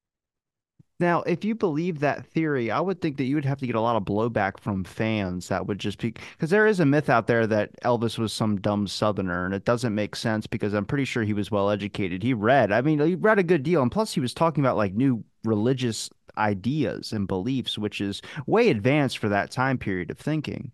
Now, 1.01 1.23
if 1.23 1.43
you 1.43 1.55
believe 1.55 1.99
that 1.99 2.27
theory, 2.27 2.69
I 2.69 2.79
would 2.79 3.01
think 3.01 3.17
that 3.17 3.23
you 3.23 3.33
would 3.33 3.43
have 3.43 3.59
to 3.59 3.65
get 3.65 3.75
a 3.75 3.81
lot 3.81 3.95
of 3.95 4.03
blowback 4.03 4.59
from 4.59 4.83
fans 4.83 5.47
that 5.47 5.65
would 5.65 5.79
just 5.79 5.97
be 5.97 6.11
because 6.11 6.51
there 6.51 6.67
is 6.67 6.79
a 6.79 6.85
myth 6.85 7.09
out 7.09 7.25
there 7.25 7.47
that 7.47 7.71
Elvis 7.81 8.19
was 8.19 8.31
some 8.31 8.61
dumb 8.61 8.87
southerner 8.87 9.43
and 9.43 9.55
it 9.55 9.65
doesn't 9.65 9.95
make 9.95 10.15
sense 10.15 10.45
because 10.45 10.73
I'm 10.73 10.85
pretty 10.85 11.05
sure 11.05 11.23
he 11.23 11.33
was 11.33 11.49
well 11.49 11.71
educated. 11.71 12.21
He 12.21 12.35
read, 12.35 12.71
I 12.71 12.81
mean, 12.81 12.99
he 12.99 13.15
read 13.15 13.39
a 13.39 13.43
good 13.43 13.63
deal 13.63 13.81
and 13.81 13.91
plus 13.91 14.13
he 14.13 14.19
was 14.19 14.35
talking 14.35 14.63
about 14.63 14.77
like 14.77 14.93
new 14.93 15.23
religious 15.43 16.07
ideas 16.37 17.13
and 17.13 17.27
beliefs, 17.27 17.79
which 17.79 17.99
is 17.99 18.21
way 18.45 18.69
advanced 18.69 19.17
for 19.17 19.27
that 19.27 19.49
time 19.49 19.79
period 19.79 20.11
of 20.11 20.19
thinking. 20.19 20.71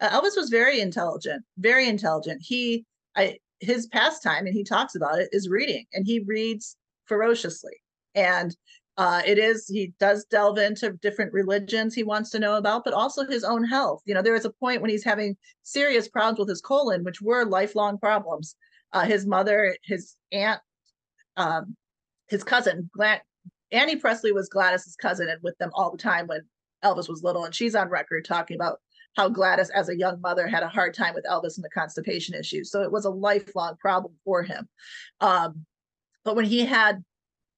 Uh, 0.00 0.08
Elvis 0.08 0.36
was 0.36 0.50
very 0.50 0.80
intelligent, 0.80 1.44
very 1.56 1.88
intelligent. 1.88 2.42
He 2.44 2.84
I 3.14 3.38
his 3.60 3.86
pastime 3.86 4.46
and 4.46 4.54
he 4.54 4.64
talks 4.64 4.96
about 4.96 5.20
it 5.20 5.28
is 5.30 5.48
reading 5.48 5.86
and 5.92 6.04
he 6.04 6.24
reads 6.26 6.76
ferociously. 7.04 7.74
And 8.16 8.56
uh, 8.98 9.22
it 9.26 9.38
is 9.38 9.66
he 9.68 9.92
does 10.00 10.24
delve 10.26 10.58
into 10.58 10.92
different 10.92 11.32
religions 11.32 11.94
he 11.94 12.02
wants 12.02 12.30
to 12.30 12.38
know 12.38 12.56
about 12.56 12.84
but 12.84 12.94
also 12.94 13.26
his 13.26 13.44
own 13.44 13.64
health. 13.64 14.02
You 14.06 14.14
know 14.14 14.22
there 14.22 14.34
is 14.34 14.44
a 14.44 14.50
point 14.50 14.80
when 14.80 14.90
he's 14.90 15.04
having 15.04 15.36
serious 15.62 16.08
problems 16.08 16.38
with 16.38 16.48
his 16.48 16.60
colon 16.60 17.04
which 17.04 17.20
were 17.20 17.44
lifelong 17.44 17.98
problems. 17.98 18.56
Uh, 18.92 19.04
his 19.04 19.26
mother 19.26 19.76
his 19.84 20.16
aunt 20.32 20.60
um, 21.36 21.76
his 22.28 22.44
cousin 22.44 22.88
Glad- 22.94 23.22
annie 23.72 23.96
presley 23.96 24.32
was 24.32 24.48
gladys's 24.48 24.96
cousin 24.96 25.28
and 25.28 25.42
with 25.42 25.58
them 25.58 25.70
all 25.74 25.90
the 25.90 25.98
time 25.98 26.26
when 26.28 26.40
elvis 26.84 27.08
was 27.08 27.22
little 27.22 27.44
and 27.44 27.54
she's 27.54 27.74
on 27.74 27.88
record 27.88 28.24
talking 28.24 28.54
about 28.54 28.78
how 29.16 29.28
gladys 29.28 29.70
as 29.70 29.88
a 29.88 29.96
young 29.96 30.20
mother 30.20 30.46
had 30.46 30.62
a 30.62 30.68
hard 30.68 30.94
time 30.94 31.14
with 31.14 31.24
elvis 31.24 31.56
and 31.56 31.64
the 31.64 31.70
constipation 31.70 32.34
issues. 32.34 32.70
So 32.70 32.82
it 32.82 32.92
was 32.92 33.06
a 33.06 33.10
lifelong 33.10 33.76
problem 33.78 34.14
for 34.24 34.42
him. 34.42 34.68
Um, 35.20 35.64
but 36.24 36.36
when 36.36 36.44
he 36.44 36.64
had 36.64 37.02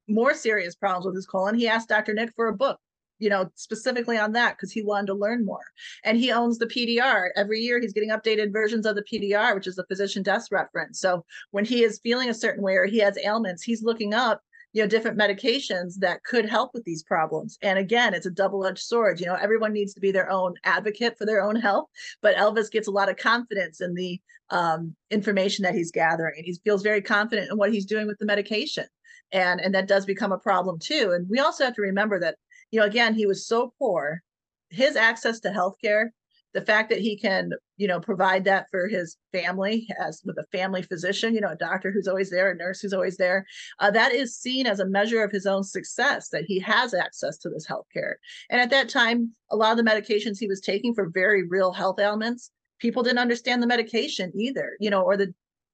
more 0.08 0.34
serious 0.34 0.74
problems 0.74 1.06
with 1.06 1.14
his 1.14 1.26
colon, 1.26 1.54
he 1.54 1.68
asked 1.68 1.88
Dr. 1.88 2.14
Nick 2.14 2.32
for 2.34 2.48
a 2.48 2.56
book, 2.56 2.78
you 3.18 3.28
know, 3.28 3.50
specifically 3.54 4.16
on 4.16 4.32
that 4.32 4.56
because 4.56 4.72
he 4.72 4.82
wanted 4.82 5.08
to 5.08 5.14
learn 5.14 5.44
more. 5.44 5.64
And 6.04 6.18
he 6.18 6.32
owns 6.32 6.58
the 6.58 6.66
PDR. 6.66 7.28
Every 7.36 7.60
year 7.60 7.80
he's 7.80 7.92
getting 7.92 8.10
updated 8.10 8.52
versions 8.52 8.86
of 8.86 8.96
the 8.96 9.04
PDR, 9.04 9.54
which 9.54 9.66
is 9.66 9.76
the 9.76 9.86
physician 9.86 10.22
desk 10.22 10.52
reference. 10.52 11.00
So 11.00 11.24
when 11.50 11.64
he 11.64 11.82
is 11.82 12.00
feeling 12.02 12.28
a 12.28 12.34
certain 12.34 12.62
way 12.62 12.74
or 12.74 12.86
he 12.86 12.98
has 12.98 13.18
ailments, 13.24 13.62
he's 13.62 13.82
looking 13.82 14.14
up 14.14 14.40
you 14.72 14.82
know 14.82 14.88
different 14.88 15.18
medications 15.18 15.94
that 15.98 16.22
could 16.24 16.44
help 16.44 16.70
with 16.74 16.84
these 16.84 17.02
problems 17.02 17.58
and 17.62 17.78
again 17.78 18.14
it's 18.14 18.26
a 18.26 18.30
double-edged 18.30 18.78
sword 18.78 19.18
you 19.18 19.26
know 19.26 19.34
everyone 19.34 19.72
needs 19.72 19.94
to 19.94 20.00
be 20.00 20.10
their 20.10 20.30
own 20.30 20.54
advocate 20.64 21.16
for 21.16 21.24
their 21.24 21.42
own 21.42 21.56
health 21.56 21.88
but 22.20 22.36
elvis 22.36 22.70
gets 22.70 22.88
a 22.88 22.90
lot 22.90 23.08
of 23.08 23.16
confidence 23.16 23.80
in 23.80 23.94
the 23.94 24.20
um, 24.50 24.94
information 25.10 25.62
that 25.62 25.74
he's 25.74 25.90
gathering 25.90 26.34
and 26.36 26.44
he 26.44 26.54
feels 26.64 26.82
very 26.82 27.02
confident 27.02 27.50
in 27.50 27.58
what 27.58 27.72
he's 27.72 27.86
doing 27.86 28.06
with 28.06 28.18
the 28.18 28.26
medication 28.26 28.84
and 29.32 29.60
and 29.60 29.74
that 29.74 29.88
does 29.88 30.06
become 30.06 30.32
a 30.32 30.38
problem 30.38 30.78
too. 30.78 31.12
And 31.14 31.28
we 31.28 31.38
also 31.38 31.64
have 31.64 31.74
to 31.74 31.82
remember 31.82 32.18
that 32.20 32.36
you 32.70 32.80
know 32.80 32.86
again 32.86 33.14
he 33.14 33.26
was 33.26 33.46
so 33.46 33.72
poor 33.78 34.22
his 34.70 34.96
access 34.96 35.40
to 35.40 35.50
healthcare 35.50 36.08
the 36.54 36.62
fact 36.62 36.88
that 36.90 37.00
he 37.00 37.16
can 37.16 37.50
you 37.76 37.86
know 37.86 38.00
provide 38.00 38.44
that 38.44 38.66
for 38.70 38.88
his 38.88 39.16
family 39.32 39.86
as 40.02 40.22
with 40.24 40.36
a 40.38 40.56
family 40.56 40.82
physician 40.82 41.34
you 41.34 41.40
know 41.40 41.50
a 41.50 41.56
doctor 41.56 41.90
who's 41.90 42.08
always 42.08 42.30
there 42.30 42.50
a 42.50 42.56
nurse 42.56 42.80
who's 42.80 42.92
always 42.92 43.16
there 43.16 43.46
uh, 43.80 43.90
that 43.90 44.12
is 44.12 44.36
seen 44.36 44.66
as 44.66 44.80
a 44.80 44.86
measure 44.86 45.22
of 45.22 45.30
his 45.30 45.46
own 45.46 45.62
success 45.62 46.28
that 46.30 46.44
he 46.46 46.58
has 46.58 46.94
access 46.94 47.38
to 47.38 47.48
this 47.48 47.66
health 47.66 47.86
care 47.92 48.18
and 48.50 48.60
at 48.60 48.70
that 48.70 48.88
time 48.88 49.32
a 49.50 49.56
lot 49.56 49.78
of 49.78 49.82
the 49.82 49.90
medications 49.90 50.38
he 50.38 50.48
was 50.48 50.60
taking 50.60 50.94
for 50.94 51.08
very 51.10 51.46
real 51.46 51.72
health 51.72 51.98
ailments 51.98 52.50
people 52.78 53.02
didn't 53.02 53.18
understand 53.18 53.62
the 53.62 53.66
medication 53.66 54.32
either 54.34 54.76
you 54.80 54.90
know 54.90 55.02
or 55.02 55.16
the 55.16 55.32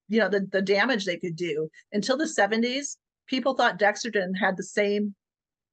you 0.08 0.20
know 0.20 0.28
the, 0.28 0.46
the 0.52 0.62
damage 0.62 1.04
they 1.04 1.16
could 1.16 1.36
do. 1.36 1.68
Until 1.92 2.16
the 2.16 2.24
70s 2.24 2.96
people 3.26 3.54
thought 3.54 3.78
Dexedrine 3.78 4.36
had 4.36 4.56
the 4.56 4.62
same 4.62 5.14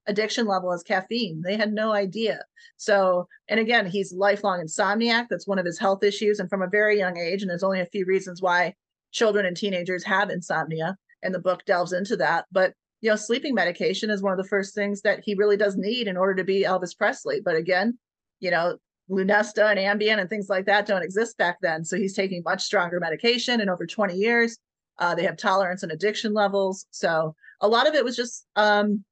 addiction 0.07 0.47
level 0.47 0.71
as 0.73 0.83
caffeine. 0.83 1.41
They 1.43 1.57
had 1.57 1.73
no 1.73 1.93
idea. 1.93 2.43
So, 2.77 3.27
and 3.47 3.59
again, 3.59 3.85
he's 3.85 4.13
lifelong 4.13 4.61
insomniac. 4.61 5.27
That's 5.29 5.47
one 5.47 5.59
of 5.59 5.65
his 5.65 5.79
health 5.79 6.03
issues, 6.03 6.39
and 6.39 6.49
from 6.49 6.61
a 6.61 6.67
very 6.67 6.97
young 6.97 7.17
age. 7.17 7.41
And 7.41 7.49
there's 7.49 7.63
only 7.63 7.81
a 7.81 7.85
few 7.85 8.05
reasons 8.05 8.41
why 8.41 8.73
children 9.11 9.45
and 9.45 9.55
teenagers 9.55 10.03
have 10.03 10.29
insomnia, 10.29 10.97
and 11.23 11.33
the 11.33 11.39
book 11.39 11.65
delves 11.65 11.93
into 11.93 12.17
that. 12.17 12.45
But 12.51 12.73
you 13.01 13.09
know, 13.09 13.15
sleeping 13.15 13.55
medication 13.55 14.11
is 14.11 14.21
one 14.21 14.31
of 14.31 14.37
the 14.37 14.47
first 14.47 14.75
things 14.75 15.01
that 15.01 15.21
he 15.23 15.33
really 15.33 15.57
does 15.57 15.75
need 15.75 16.07
in 16.07 16.17
order 16.17 16.35
to 16.35 16.43
be 16.43 16.63
Elvis 16.63 16.95
Presley. 16.95 17.41
But 17.43 17.55
again, 17.55 17.97
you 18.39 18.51
know, 18.51 18.77
Lunesta 19.09 19.75
and 19.75 19.79
Ambien 19.79 20.19
and 20.19 20.29
things 20.29 20.49
like 20.49 20.65
that 20.67 20.85
don't 20.85 21.01
exist 21.01 21.37
back 21.37 21.57
then. 21.61 21.83
So 21.83 21.97
he's 21.97 22.15
taking 22.15 22.43
much 22.43 22.63
stronger 22.63 22.99
medication, 22.99 23.61
and 23.61 23.69
over 23.69 23.85
20 23.85 24.15
years, 24.15 24.57
uh, 25.01 25.15
they 25.15 25.23
have 25.23 25.35
tolerance 25.35 25.83
and 25.83 25.91
addiction 25.91 26.33
levels. 26.33 26.85
So 26.91 27.35
a 27.59 27.67
lot 27.67 27.87
of 27.87 27.95
it 27.95 28.05
was 28.05 28.15
just, 28.15 28.45
um, 28.55 29.03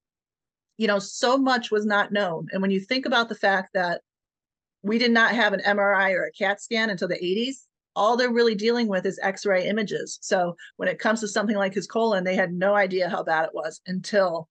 you 0.78 0.88
know, 0.88 1.00
so 1.00 1.38
much 1.38 1.72
was 1.72 1.86
not 1.86 2.14
known. 2.14 2.48
And 2.54 2.62
when 2.62 2.72
you 2.72 2.80
think 2.80 3.06
about 3.06 3.28
the 3.28 3.36
fact 3.36 3.74
that 3.74 4.02
we 4.84 5.00
did 5.00 5.12
not 5.12 5.34
have 5.34 5.52
an 5.52 5.62
MRI 5.66 6.14
or 6.14 6.26
a 6.26 6.32
CAT 6.32 6.62
scan 6.62 6.92
until 6.92 7.08
the 7.08 7.16
80s, 7.16 7.66
all 7.96 8.16
they're 8.16 8.32
really 8.32 8.56
dealing 8.56 8.88
with 8.88 9.06
is 9.06 9.20
x-ray 9.22 9.68
images. 9.68 10.20
So 10.22 10.56
when 10.78 10.88
it 10.88 11.00
comes 11.00 11.20
to 11.22 11.28
something 11.28 11.58
like 11.58 11.74
his 11.74 11.88
colon, 11.88 12.24
they 12.24 12.36
had 12.36 12.54
no 12.54 12.76
idea 12.76 13.10
how 13.10 13.24
bad 13.24 13.46
it 13.46 13.54
was 13.54 13.82
until 13.88 14.48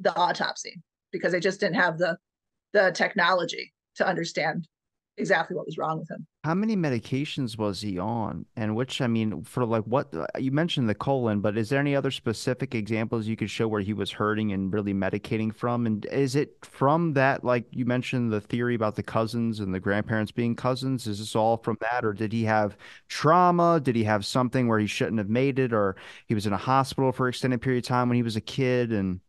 the 0.00 0.16
autopsy 0.16 0.80
because 1.12 1.30
they 1.30 1.40
just 1.40 1.60
didn't 1.60 1.76
have 1.76 1.98
the 1.98 2.16
the 2.72 2.90
technology 2.94 3.74
to 3.96 4.06
understand 4.06 4.66
exactly 5.16 5.56
what 5.56 5.66
was 5.66 5.78
wrong 5.78 5.98
with 5.98 6.10
him. 6.10 6.26
How 6.44 6.54
many 6.54 6.74
medications 6.74 7.58
was 7.58 7.80
he 7.82 7.98
on? 7.98 8.46
And 8.56 8.74
which, 8.74 9.00
I 9.00 9.06
mean, 9.06 9.42
for 9.44 9.64
like 9.66 9.84
what 9.84 10.12
uh, 10.14 10.26
you 10.38 10.50
mentioned 10.50 10.88
the 10.88 10.94
colon, 10.94 11.40
but 11.40 11.58
is 11.58 11.68
there 11.68 11.80
any 11.80 11.94
other 11.94 12.10
specific 12.10 12.74
examples 12.74 13.26
you 13.26 13.36
could 13.36 13.50
show 13.50 13.68
where 13.68 13.82
he 13.82 13.92
was 13.92 14.10
hurting 14.10 14.52
and 14.52 14.72
really 14.72 14.94
medicating 14.94 15.54
from? 15.54 15.86
And 15.86 16.06
is 16.06 16.36
it 16.36 16.56
from 16.62 17.12
that, 17.14 17.44
like 17.44 17.66
you 17.70 17.84
mentioned 17.84 18.32
the 18.32 18.40
theory 18.40 18.74
about 18.74 18.96
the 18.96 19.02
cousins 19.02 19.60
and 19.60 19.74
the 19.74 19.80
grandparents 19.80 20.32
being 20.32 20.56
cousins? 20.56 21.06
Is 21.06 21.18
this 21.18 21.36
all 21.36 21.58
from 21.58 21.76
that? 21.80 22.04
Or 22.04 22.12
did 22.12 22.32
he 22.32 22.44
have 22.44 22.76
trauma? 23.08 23.80
Did 23.80 23.96
he 23.96 24.04
have 24.04 24.24
something 24.24 24.66
where 24.66 24.78
he 24.78 24.86
shouldn't 24.86 25.18
have 25.18 25.28
made 25.28 25.58
it? 25.58 25.72
Or 25.72 25.96
he 26.26 26.34
was 26.34 26.46
in 26.46 26.54
a 26.54 26.58
hospital 26.58 27.12
for 27.12 27.28
extended 27.28 27.60
period 27.60 27.84
of 27.84 27.88
time 27.88 28.08
when 28.08 28.16
he 28.16 28.22
was 28.22 28.36
a 28.36 28.40
kid? 28.40 28.92
And 28.92 29.20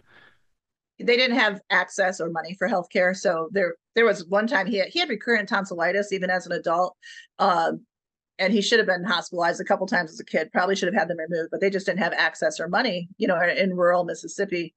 they 1.01 1.17
didn't 1.17 1.37
have 1.37 1.61
access 1.69 2.19
or 2.19 2.29
money 2.29 2.55
for 2.55 2.67
healthcare. 2.67 3.15
So 3.15 3.49
there 3.51 3.75
there 3.95 4.05
was 4.05 4.25
one 4.27 4.47
time 4.47 4.67
he 4.67 4.77
had, 4.77 4.87
he 4.89 4.99
had 4.99 5.09
recurrent 5.09 5.49
tonsillitis 5.49 6.11
even 6.11 6.29
as 6.29 6.45
an 6.45 6.53
adult. 6.53 6.95
Um, 7.39 7.85
and 8.39 8.51
he 8.51 8.61
should 8.61 8.79
have 8.79 8.87
been 8.87 9.03
hospitalized 9.03 9.61
a 9.61 9.65
couple 9.65 9.85
times 9.85 10.11
as 10.11 10.19
a 10.19 10.25
kid. 10.25 10.51
Probably 10.51 10.75
should 10.75 10.91
have 10.91 10.99
had 10.99 11.07
them 11.07 11.19
removed, 11.19 11.49
but 11.51 11.61
they 11.61 11.69
just 11.69 11.85
didn't 11.85 11.99
have 11.99 12.13
access 12.13 12.59
or 12.59 12.67
money, 12.67 13.07
you 13.17 13.27
know, 13.27 13.39
in 13.39 13.75
rural 13.75 14.03
Mississippi 14.03 14.73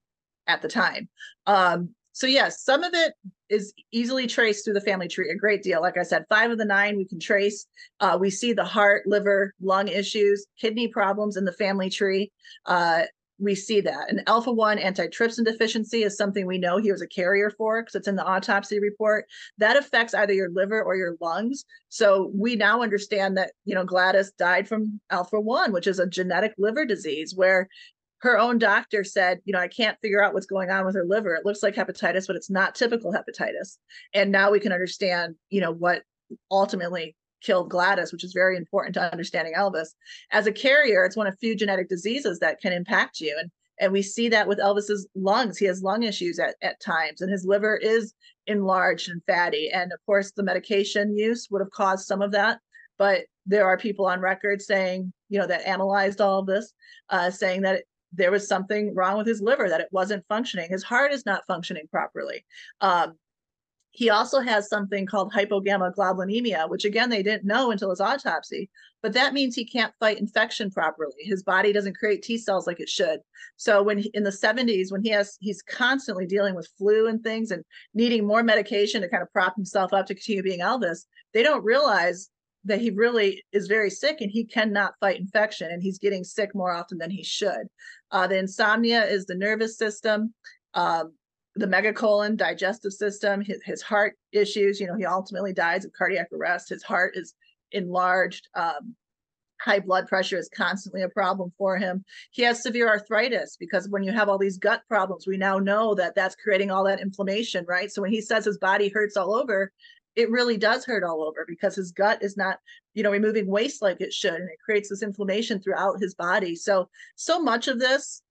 at 0.46 0.60
the 0.60 0.68
time. 0.68 1.08
Um, 1.46 1.94
so 2.12 2.26
yes, 2.26 2.62
some 2.62 2.84
of 2.84 2.92
it 2.94 3.14
is 3.48 3.72
easily 3.90 4.26
traced 4.26 4.64
through 4.64 4.74
the 4.74 4.80
family 4.80 5.08
tree 5.08 5.30
a 5.30 5.34
great 5.34 5.62
deal. 5.62 5.80
Like 5.80 5.96
I 5.96 6.02
said, 6.02 6.26
five 6.28 6.50
of 6.50 6.58
the 6.58 6.64
nine 6.64 6.96
we 6.96 7.06
can 7.06 7.18
trace. 7.18 7.66
Uh, 8.00 8.16
we 8.20 8.30
see 8.30 8.52
the 8.52 8.64
heart, 8.64 9.06
liver, 9.06 9.52
lung 9.60 9.88
issues, 9.88 10.46
kidney 10.60 10.88
problems 10.88 11.36
in 11.36 11.44
the 11.44 11.52
family 11.52 11.90
tree. 11.90 12.30
Uh, 12.66 13.04
we 13.38 13.54
see 13.54 13.80
that. 13.80 14.10
An 14.10 14.22
alpha 14.26 14.52
1 14.52 14.78
antitrypsin 14.78 15.44
deficiency 15.44 16.02
is 16.02 16.16
something 16.16 16.46
we 16.46 16.58
know 16.58 16.78
he 16.78 16.92
was 16.92 17.02
a 17.02 17.06
carrier 17.06 17.50
for 17.50 17.82
because 17.82 17.94
it's 17.94 18.08
in 18.08 18.16
the 18.16 18.24
autopsy 18.24 18.78
report. 18.80 19.26
That 19.58 19.76
affects 19.76 20.14
either 20.14 20.32
your 20.32 20.50
liver 20.50 20.82
or 20.82 20.96
your 20.96 21.16
lungs. 21.20 21.64
So 21.88 22.30
we 22.34 22.56
now 22.56 22.82
understand 22.82 23.36
that, 23.36 23.52
you 23.64 23.74
know, 23.74 23.84
Gladys 23.84 24.32
died 24.32 24.68
from 24.68 25.00
alpha 25.10 25.40
1, 25.40 25.72
which 25.72 25.86
is 25.86 25.98
a 25.98 26.06
genetic 26.06 26.54
liver 26.58 26.84
disease 26.84 27.34
where 27.34 27.68
her 28.18 28.38
own 28.38 28.58
doctor 28.58 29.04
said, 29.04 29.40
you 29.44 29.52
know, 29.52 29.58
I 29.58 29.68
can't 29.68 29.98
figure 30.00 30.22
out 30.22 30.32
what's 30.32 30.46
going 30.46 30.70
on 30.70 30.86
with 30.86 30.94
her 30.94 31.04
liver. 31.04 31.34
It 31.34 31.44
looks 31.44 31.62
like 31.62 31.74
hepatitis, 31.74 32.26
but 32.26 32.36
it's 32.36 32.50
not 32.50 32.74
typical 32.74 33.12
hepatitis. 33.12 33.76
And 34.14 34.32
now 34.32 34.50
we 34.50 34.60
can 34.60 34.72
understand, 34.72 35.34
you 35.50 35.60
know, 35.60 35.72
what 35.72 36.02
ultimately 36.50 37.16
killed 37.44 37.70
Gladys, 37.70 38.12
which 38.12 38.24
is 38.24 38.32
very 38.32 38.56
important 38.56 38.94
to 38.94 39.12
understanding 39.12 39.54
Elvis. 39.56 39.88
As 40.32 40.46
a 40.46 40.52
carrier, 40.52 41.04
it's 41.04 41.16
one 41.16 41.26
of 41.26 41.38
few 41.38 41.54
genetic 41.54 41.88
diseases 41.88 42.38
that 42.40 42.60
can 42.60 42.72
impact 42.72 43.20
you. 43.20 43.36
And 43.38 43.50
and 43.80 43.92
we 43.92 44.02
see 44.02 44.28
that 44.28 44.46
with 44.46 44.60
Elvis's 44.60 45.08
lungs. 45.16 45.58
He 45.58 45.66
has 45.66 45.82
lung 45.82 46.04
issues 46.04 46.38
at, 46.38 46.54
at 46.62 46.80
times, 46.80 47.20
and 47.20 47.30
his 47.30 47.44
liver 47.44 47.76
is 47.76 48.14
enlarged 48.46 49.08
and 49.08 49.20
fatty. 49.26 49.68
And 49.70 49.92
of 49.92 49.98
course, 50.06 50.30
the 50.30 50.44
medication 50.44 51.16
use 51.16 51.48
would 51.50 51.60
have 51.60 51.72
caused 51.72 52.06
some 52.06 52.22
of 52.22 52.30
that. 52.32 52.60
But 52.98 53.22
there 53.46 53.66
are 53.66 53.76
people 53.76 54.06
on 54.06 54.20
record 54.20 54.62
saying, 54.62 55.12
you 55.28 55.40
know, 55.40 55.46
that 55.48 55.66
analyzed 55.66 56.20
all 56.20 56.38
of 56.38 56.46
this, 56.46 56.72
uh, 57.10 57.30
saying 57.30 57.62
that 57.62 57.76
it, 57.76 57.84
there 58.12 58.30
was 58.30 58.46
something 58.46 58.94
wrong 58.94 59.18
with 59.18 59.26
his 59.26 59.40
liver, 59.40 59.68
that 59.68 59.80
it 59.80 59.88
wasn't 59.90 60.24
functioning. 60.28 60.68
His 60.70 60.84
heart 60.84 61.12
is 61.12 61.26
not 61.26 61.42
functioning 61.48 61.88
properly. 61.90 62.44
Um, 62.80 63.18
he 63.96 64.10
also 64.10 64.40
has 64.40 64.68
something 64.68 65.06
called 65.06 65.32
hypogammaglobulinemia, 65.32 66.68
which 66.68 66.84
again 66.84 67.10
they 67.10 67.22
didn't 67.22 67.44
know 67.44 67.70
until 67.70 67.90
his 67.90 68.00
autopsy. 68.00 68.68
But 69.02 69.12
that 69.12 69.32
means 69.32 69.54
he 69.54 69.64
can't 69.64 69.94
fight 70.00 70.18
infection 70.18 70.72
properly. 70.72 71.14
His 71.20 71.44
body 71.44 71.72
doesn't 71.72 71.96
create 71.96 72.22
T 72.22 72.36
cells 72.36 72.66
like 72.66 72.80
it 72.80 72.88
should. 72.88 73.20
So 73.56 73.84
when 73.84 73.98
he, 73.98 74.10
in 74.12 74.24
the 74.24 74.30
70s, 74.30 74.90
when 74.90 75.04
he 75.04 75.10
has 75.10 75.38
he's 75.40 75.62
constantly 75.62 76.26
dealing 76.26 76.56
with 76.56 76.68
flu 76.76 77.06
and 77.06 77.22
things 77.22 77.52
and 77.52 77.64
needing 77.94 78.26
more 78.26 78.42
medication 78.42 79.00
to 79.02 79.08
kind 79.08 79.22
of 79.22 79.32
prop 79.32 79.54
himself 79.54 79.92
up 79.92 80.06
to 80.06 80.14
continue 80.14 80.42
being 80.42 80.60
Elvis, 80.60 81.04
they 81.32 81.44
don't 81.44 81.64
realize 81.64 82.30
that 82.64 82.80
he 82.80 82.90
really 82.90 83.44
is 83.52 83.68
very 83.68 83.90
sick 83.90 84.20
and 84.20 84.30
he 84.30 84.44
cannot 84.44 84.94
fight 84.98 85.20
infection 85.20 85.70
and 85.70 85.84
he's 85.84 86.00
getting 86.00 86.24
sick 86.24 86.52
more 86.52 86.72
often 86.72 86.98
than 86.98 87.12
he 87.12 87.22
should. 87.22 87.68
Uh, 88.10 88.26
the 88.26 88.38
insomnia 88.38 89.04
is 89.04 89.26
the 89.26 89.36
nervous 89.36 89.78
system. 89.78 90.34
Um, 90.72 91.12
the 91.56 91.66
megacolon 91.66 92.36
digestive 92.36 92.92
system 92.92 93.40
his, 93.40 93.62
his 93.64 93.80
heart 93.80 94.16
issues 94.32 94.80
you 94.80 94.86
know 94.86 94.96
he 94.96 95.06
ultimately 95.06 95.52
dies 95.52 95.84
of 95.84 95.92
cardiac 95.92 96.28
arrest. 96.32 96.68
His 96.68 96.82
heart 96.82 97.16
is 97.16 97.34
enlarged 97.72 98.48
um, 98.54 98.94
high 99.60 99.80
blood 99.80 100.06
pressure 100.08 100.36
is 100.36 100.50
constantly 100.54 101.02
a 101.02 101.08
problem 101.08 101.52
for 101.56 101.78
him. 101.78 102.04
He 102.32 102.42
has 102.42 102.62
severe 102.62 102.88
arthritis 102.88 103.56
because 103.58 103.88
when 103.88 104.02
you 104.02 104.12
have 104.12 104.28
all 104.28 104.38
these 104.38 104.58
gut 104.58 104.82
problems 104.88 105.26
we 105.26 105.36
now 105.36 105.58
know 105.58 105.94
that 105.94 106.14
that's 106.14 106.36
creating 106.36 106.70
all 106.70 106.84
that 106.84 107.00
inflammation 107.00 107.64
right? 107.68 107.90
So 107.90 108.02
when 108.02 108.10
he 108.10 108.20
says 108.20 108.44
his 108.44 108.58
body 108.58 108.88
hurts 108.88 109.16
all 109.16 109.34
over 109.34 109.72
it 110.16 110.30
really 110.30 110.56
does 110.56 110.84
hurt 110.84 111.02
all 111.02 111.24
over 111.24 111.44
because 111.46 111.74
his 111.74 111.90
gut 111.90 112.22
is 112.22 112.36
not 112.36 112.58
you 112.94 113.02
know 113.02 113.10
removing 113.10 113.46
waste 113.46 113.82
like 113.82 114.00
it 114.00 114.12
should 114.12 114.34
and 114.34 114.48
it 114.48 114.58
creates 114.64 114.88
this 114.88 115.02
inflammation 115.02 115.60
throughout 115.60 116.00
his 116.00 116.14
body. 116.14 116.56
So 116.56 116.88
so 117.16 117.40
much 117.40 117.68
of 117.68 117.78
this 117.78 118.22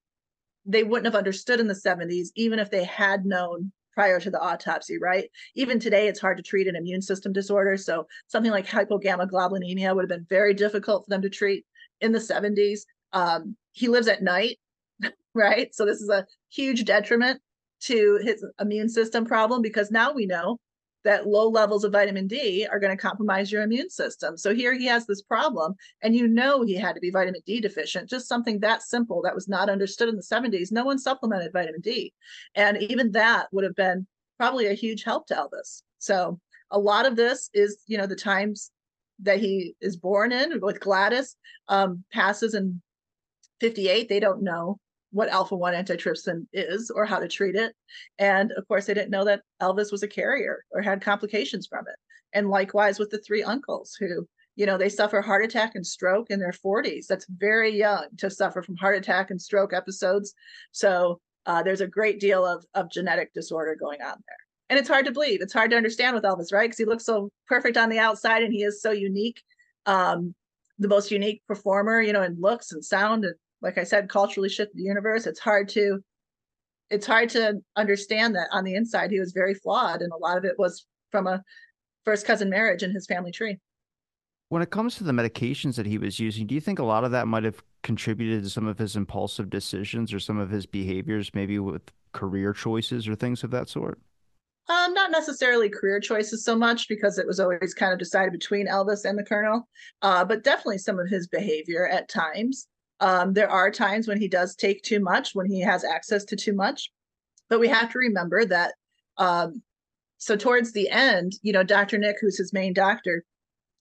they 0.65 0.83
wouldn't 0.83 1.05
have 1.05 1.15
understood 1.15 1.59
in 1.59 1.67
the 1.67 1.73
70s, 1.73 2.27
even 2.35 2.59
if 2.59 2.69
they 2.71 2.83
had 2.83 3.25
known 3.25 3.71
prior 3.93 4.19
to 4.19 4.31
the 4.31 4.39
autopsy, 4.39 4.97
right? 4.97 5.29
Even 5.55 5.79
today, 5.79 6.07
it's 6.07 6.19
hard 6.19 6.37
to 6.37 6.43
treat 6.43 6.67
an 6.67 6.75
immune 6.75 7.01
system 7.01 7.31
disorder. 7.31 7.77
So 7.77 8.07
something 8.27 8.51
like 8.51 8.67
hypogammaglobulinemia 8.67 9.95
would 9.95 10.03
have 10.03 10.09
been 10.09 10.25
very 10.29 10.53
difficult 10.53 11.05
for 11.05 11.09
them 11.09 11.21
to 11.21 11.29
treat 11.29 11.65
in 12.01 12.11
the 12.11 12.19
70s. 12.19 12.81
Um, 13.13 13.55
he 13.71 13.87
lives 13.87 14.07
at 14.07 14.23
night, 14.23 14.57
right? 15.33 15.73
So 15.75 15.85
this 15.85 16.01
is 16.01 16.09
a 16.09 16.25
huge 16.49 16.85
detriment 16.85 17.39
to 17.81 18.19
his 18.23 18.43
immune 18.59 18.89
system 18.89 19.25
problem 19.25 19.61
because 19.61 19.91
now 19.91 20.13
we 20.13 20.25
know 20.25 20.57
that 21.03 21.27
low 21.27 21.49
levels 21.49 21.83
of 21.83 21.91
vitamin 21.91 22.27
D 22.27 22.67
are 22.69 22.79
going 22.79 22.95
to 22.95 23.01
compromise 23.01 23.51
your 23.51 23.61
immune 23.61 23.89
system. 23.89 24.37
So 24.37 24.53
here 24.53 24.73
he 24.73 24.85
has 24.85 25.05
this 25.05 25.21
problem, 25.21 25.75
and 26.01 26.15
you 26.15 26.27
know 26.27 26.63
he 26.63 26.75
had 26.75 26.95
to 26.95 27.01
be 27.01 27.11
vitamin 27.11 27.41
D 27.45 27.59
deficient, 27.59 28.09
just 28.09 28.27
something 28.27 28.59
that 28.59 28.81
simple 28.83 29.21
that 29.23 29.35
was 29.35 29.47
not 29.47 29.69
understood 29.69 30.09
in 30.09 30.15
the 30.15 30.21
70s. 30.21 30.71
No 30.71 30.85
one 30.85 30.99
supplemented 30.99 31.53
vitamin 31.53 31.81
D. 31.81 32.13
And 32.55 32.81
even 32.81 33.11
that 33.11 33.47
would 33.51 33.63
have 33.63 33.75
been 33.75 34.07
probably 34.37 34.67
a 34.67 34.73
huge 34.73 35.03
help 35.03 35.27
to 35.27 35.35
Elvis. 35.35 35.83
So 35.99 36.39
a 36.71 36.79
lot 36.79 37.05
of 37.05 37.15
this 37.15 37.49
is, 37.53 37.77
you 37.87 37.97
know, 37.97 38.07
the 38.07 38.15
times 38.15 38.71
that 39.19 39.39
he 39.39 39.75
is 39.79 39.95
born 39.95 40.31
in 40.31 40.59
with 40.59 40.79
Gladys 40.79 41.35
um, 41.67 42.03
passes 42.11 42.53
in 42.53 42.81
58. 43.61 44.09
They 44.09 44.19
don't 44.19 44.43
know 44.43 44.79
what 45.13 45.29
alpha 45.29 45.55
1 45.55 45.73
antitrypsin 45.73 46.47
is 46.51 46.89
or 46.89 47.05
how 47.05 47.19
to 47.19 47.27
treat 47.27 47.55
it. 47.55 47.73
And 48.17 48.51
of 48.53 48.67
course, 48.67 48.87
they 48.87 48.95
didn't 48.95 49.11
know 49.11 49.23
that 49.25 49.43
Elvis 49.61 49.91
was 49.91 50.03
a 50.03 50.07
carrier 50.07 50.65
or 50.71 50.81
had 50.81 51.01
complications 51.01 51.67
from 51.67 51.85
it. 51.87 51.95
And 52.33 52.49
likewise 52.49 52.97
with 52.97 53.11
the 53.11 53.19
three 53.19 53.43
uncles 53.43 53.95
who, 53.99 54.27
you 54.55 54.65
know, 54.65 54.77
they 54.77 54.89
suffer 54.89 55.21
heart 55.21 55.45
attack 55.45 55.75
and 55.75 55.85
stroke 55.85 56.31
in 56.31 56.39
their 56.39 56.51
40s. 56.51 57.05
That's 57.05 57.27
very 57.29 57.77
young 57.77 58.07
to 58.17 58.29
suffer 58.29 58.63
from 58.63 58.75
heart 58.75 58.97
attack 58.97 59.29
and 59.29 59.39
stroke 59.39 59.71
episodes. 59.71 60.33
So 60.71 61.21
uh, 61.45 61.61
there's 61.61 61.81
a 61.81 61.87
great 61.87 62.19
deal 62.19 62.43
of, 62.43 62.65
of 62.73 62.91
genetic 62.91 63.33
disorder 63.33 63.75
going 63.79 64.01
on 64.01 64.15
there. 64.27 64.37
And 64.69 64.79
it's 64.79 64.89
hard 64.89 65.05
to 65.05 65.11
believe. 65.11 65.41
It's 65.41 65.53
hard 65.53 65.69
to 65.71 65.77
understand 65.77 66.15
with 66.15 66.23
Elvis, 66.23 66.51
right? 66.51 66.63
Because 66.63 66.79
he 66.79 66.85
looks 66.85 67.05
so 67.05 67.29
perfect 67.47 67.77
on 67.77 67.89
the 67.89 67.99
outside 67.99 68.41
and 68.41 68.51
he 68.51 68.63
is 68.63 68.81
so 68.81 68.89
unique. 68.91 69.43
Um, 69.85 70.33
the 70.79 70.87
most 70.87 71.11
unique 71.11 71.43
performer, 71.47 72.01
you 72.01 72.13
know, 72.13 72.23
in 72.23 72.39
looks 72.39 72.71
and 72.71 72.83
sound 72.83 73.25
and 73.25 73.35
like 73.63 73.77
I 73.77 73.85
said, 73.85 74.09
culturally 74.09 74.49
shifted 74.49 74.77
the 74.77 74.83
universe. 74.83 75.25
It's 75.25 75.39
hard 75.39 75.69
to 75.69 76.03
it's 76.89 77.07
hard 77.07 77.29
to 77.29 77.55
understand 77.75 78.35
that 78.35 78.49
on 78.51 78.65
the 78.65 78.75
inside 78.75 79.09
he 79.09 79.19
was 79.19 79.31
very 79.31 79.55
flawed 79.55 80.01
and 80.01 80.11
a 80.11 80.17
lot 80.17 80.37
of 80.37 80.45
it 80.45 80.59
was 80.59 80.85
from 81.09 81.25
a 81.25 81.41
first 82.05 82.27
cousin 82.27 82.49
marriage 82.49 82.83
in 82.83 82.91
his 82.91 83.07
family 83.07 83.31
tree. 83.31 83.57
When 84.49 84.61
it 84.61 84.69
comes 84.69 84.95
to 84.95 85.03
the 85.03 85.13
medications 85.13 85.75
that 85.77 85.87
he 85.87 85.97
was 85.97 86.19
using, 86.19 86.45
do 86.45 86.53
you 86.53 86.61
think 86.61 86.77
a 86.77 86.83
lot 86.83 87.03
of 87.03 87.11
that 87.11 87.27
might 87.27 87.45
have 87.45 87.63
contributed 87.81 88.43
to 88.43 88.49
some 88.49 88.67
of 88.67 88.77
his 88.77 88.95
impulsive 88.95 89.49
decisions 89.49 90.13
or 90.13 90.19
some 90.19 90.37
of 90.37 90.51
his 90.51 90.67
behaviors, 90.67 91.33
maybe 91.33 91.57
with 91.57 91.81
career 92.11 92.53
choices 92.53 93.07
or 93.07 93.15
things 93.15 93.43
of 93.43 93.49
that 93.51 93.69
sort? 93.69 93.99
Um, 94.69 94.93
not 94.93 95.09
necessarily 95.09 95.69
career 95.69 95.99
choices 95.99 96.45
so 96.45 96.55
much 96.55 96.87
because 96.87 97.17
it 97.17 97.25
was 97.25 97.39
always 97.39 97.73
kind 97.73 97.91
of 97.91 97.99
decided 97.99 98.31
between 98.31 98.67
Elvis 98.67 99.05
and 99.05 99.17
the 99.17 99.23
Colonel, 99.23 99.67
uh, 100.03 100.23
but 100.23 100.43
definitely 100.43 100.77
some 100.77 100.99
of 100.99 101.09
his 101.09 101.27
behavior 101.27 101.87
at 101.87 102.07
times. 102.07 102.67
Um, 103.03 103.33
there 103.33 103.49
are 103.49 103.69
times 103.69 104.07
when 104.07 104.17
he 104.17 104.29
does 104.29 104.55
take 104.55 104.81
too 104.81 105.01
much, 105.01 105.35
when 105.35 105.45
he 105.45 105.59
has 105.59 105.83
access 105.83 106.23
to 106.23 106.37
too 106.37 106.53
much, 106.53 106.89
but 107.49 107.59
we 107.59 107.67
have 107.67 107.91
to 107.91 107.99
remember 107.99 108.45
that. 108.45 108.75
Um, 109.17 109.61
so 110.19 110.37
towards 110.37 110.71
the 110.71 110.89
end, 110.89 111.33
you 111.41 111.51
know, 111.51 111.63
Dr. 111.63 111.97
Nick, 111.97 112.15
who's 112.21 112.37
his 112.37 112.53
main 112.53 112.73
doctor, 112.73 113.25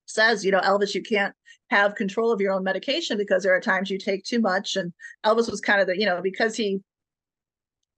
says, 0.07 0.45
you 0.45 0.51
know, 0.51 0.59
Elvis, 0.59 0.93
you 0.93 1.03
can't 1.03 1.33
have 1.71 1.95
control 1.95 2.33
of 2.33 2.41
your 2.41 2.53
own 2.53 2.65
medication 2.65 3.17
because 3.17 3.45
there 3.45 3.55
are 3.55 3.61
times 3.61 3.91
you 3.91 3.97
take 3.97 4.25
too 4.25 4.41
much. 4.41 4.75
And 4.75 4.93
Elvis 5.25 5.49
was 5.49 5.61
kind 5.61 5.81
of 5.81 5.87
the, 5.87 5.97
you 5.97 6.05
know, 6.05 6.21
because 6.21 6.57
he 6.57 6.81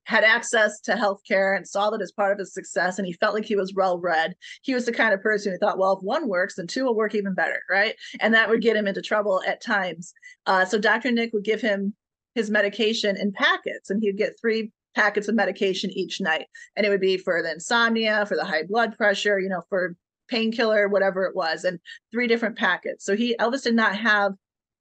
had 0.05 0.25
access 0.25 0.81
to 0.81 0.93
healthcare 0.93 1.57
and 1.57 1.67
saw 1.67 1.91
that 1.91 2.03
as 2.03 2.13
part 2.13 2.33
of 2.33 2.39
his 2.39 2.53
success 2.53 2.99
and 2.99 3.07
he 3.07 3.13
felt 3.15 3.35
like 3.35 3.45
he 3.45 3.57
was 3.57 3.75
well 3.75 3.99
read. 3.99 4.35
He 4.63 4.75
was 4.75 4.87
the 4.87 4.93
kind 4.93 5.15
of 5.15 5.23
person 5.23 5.53
who 5.53 5.59
thought 5.59 5.79
well 5.79 5.95
if 5.95 6.03
one 6.03 6.29
works 6.29 6.57
then 6.57 6.67
two 6.67 6.85
will 6.85 6.95
work 6.95 7.15
even 7.15 7.35
better 7.35 7.61
right? 7.71 7.95
And 8.21 8.35
that 8.35 8.49
would 8.49 8.63
get 8.63 8.77
him 8.77 8.87
into 8.87 9.03
trouble 9.03 9.43
at 9.47 9.63
times. 9.63 10.13
Uh, 10.47 10.65
so 10.65 10.79
dr 10.79 11.11
nick 11.11 11.33
would 11.33 11.45
give 11.45 11.61
him 11.61 11.95
his 12.35 12.51
medication 12.51 13.17
in 13.17 13.33
packets 13.33 13.91
and 13.91 14.03
he'd 14.03 14.19
get 14.19 14.39
three 14.41 14.73
packets 14.95 15.29
of 15.29 15.35
medication 15.35 15.91
each 15.91 16.21
night. 16.21 16.47
And 16.77 16.87
it 16.87 16.91
would 16.91 17.01
be 17.01 17.17
for 17.17 17.43
the 17.43 17.53
insomnia 17.53 18.27
for 18.27 18.37
the 18.37 18.45
high 18.45 18.65
blood 18.65 18.97
pressure 18.97 19.39
you 19.41 19.49
know 19.49 19.63
for 19.69 19.97
painkiller 20.29 20.89
whatever 20.89 21.25
it 21.25 21.37
was 21.37 21.65
and 21.65 21.79
three 22.13 22.27
different 22.27 22.57
packets. 22.57 23.05
So 23.05 23.17
he 23.17 23.37
elvis 23.39 23.63
did 23.63 23.75
not 23.75 23.97
have 23.97 24.33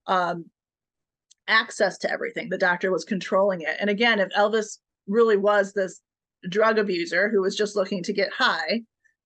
um, 0.08 0.46
access 1.48 1.98
to 2.00 2.12
everything. 2.12 2.50
The 2.50 2.58
doctor 2.58 2.92
was 2.92 3.06
controlling 3.06 3.62
it. 3.62 3.76
And 3.80 3.90
again 3.90 4.20
if 4.20 4.30
elvis 4.30 4.80
really 5.08 5.38
was 5.38 5.74
this 5.74 6.02
drug 6.50 6.78
abuser 6.78 7.30
who 7.30 7.42
was 7.42 7.56
just 7.56 7.76
looking 7.76 8.04
to 8.04 8.14
get 8.14 8.32
high, 8.32 8.82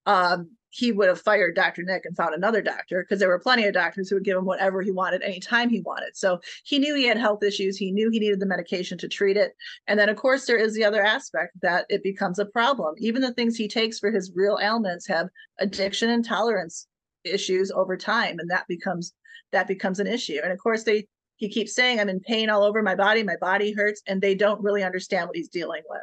um, 0.05 0.49
he 0.69 0.91
would 0.91 1.07
have 1.07 1.21
fired 1.21 1.55
Dr. 1.55 1.83
Nick 1.83 2.05
and 2.05 2.15
found 2.15 2.35
another 2.35 2.61
doctor 2.61 3.01
because 3.01 3.19
there 3.19 3.29
were 3.29 3.39
plenty 3.39 3.65
of 3.65 3.73
doctors 3.73 4.09
who 4.09 4.15
would 4.15 4.25
give 4.25 4.37
him 4.37 4.45
whatever 4.45 4.81
he 4.81 4.91
wanted 4.91 5.21
anytime 5.23 5.69
he 5.69 5.81
wanted. 5.81 6.15
So 6.15 6.39
he 6.65 6.77
knew 6.77 6.93
he 6.93 7.07
had 7.07 7.17
health 7.17 7.43
issues. 7.43 7.77
He 7.77 7.91
knew 7.91 8.09
he 8.09 8.19
needed 8.19 8.39
the 8.39 8.45
medication 8.45 8.97
to 8.99 9.07
treat 9.07 9.37
it. 9.37 9.53
And 9.87 9.99
then, 9.99 10.09
of 10.09 10.17
course, 10.17 10.45
there 10.45 10.57
is 10.57 10.75
the 10.75 10.83
other 10.83 11.03
aspect 11.03 11.53
that 11.61 11.85
it 11.89 12.03
becomes 12.03 12.37
a 12.37 12.45
problem. 12.45 12.95
Even 12.97 13.21
the 13.21 13.33
things 13.33 13.55
he 13.55 13.67
takes 13.67 13.97
for 13.97 14.11
his 14.11 14.31
real 14.35 14.59
ailments 14.61 15.07
have 15.07 15.29
addiction 15.59 16.09
and 16.09 16.23
tolerance 16.23 16.87
issues 17.23 17.71
over 17.71 17.97
time. 17.97 18.37
And 18.39 18.49
that 18.49 18.67
becomes 18.67 19.13
that 19.51 19.67
becomes 19.67 19.99
an 19.99 20.07
issue. 20.07 20.39
And 20.43 20.51
of 20.51 20.59
course, 20.59 20.83
they 20.83 21.07
he 21.37 21.49
keeps 21.49 21.73
saying 21.73 21.99
i'm 21.99 22.09
in 22.09 22.19
pain 22.19 22.49
all 22.49 22.63
over 22.63 22.81
my 22.83 22.95
body 22.95 23.23
my 23.23 23.37
body 23.39 23.73
hurts 23.73 24.01
and 24.07 24.21
they 24.21 24.35
don't 24.35 24.61
really 24.61 24.83
understand 24.83 25.27
what 25.27 25.35
he's 25.35 25.49
dealing 25.49 25.81
with. 25.89 26.01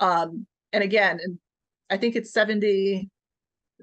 Um 0.00 0.46
and 0.72 0.82
again 0.82 1.18
and 1.22 1.38
i 1.90 1.96
think 1.96 2.16
it's 2.16 2.32
70 2.32 3.08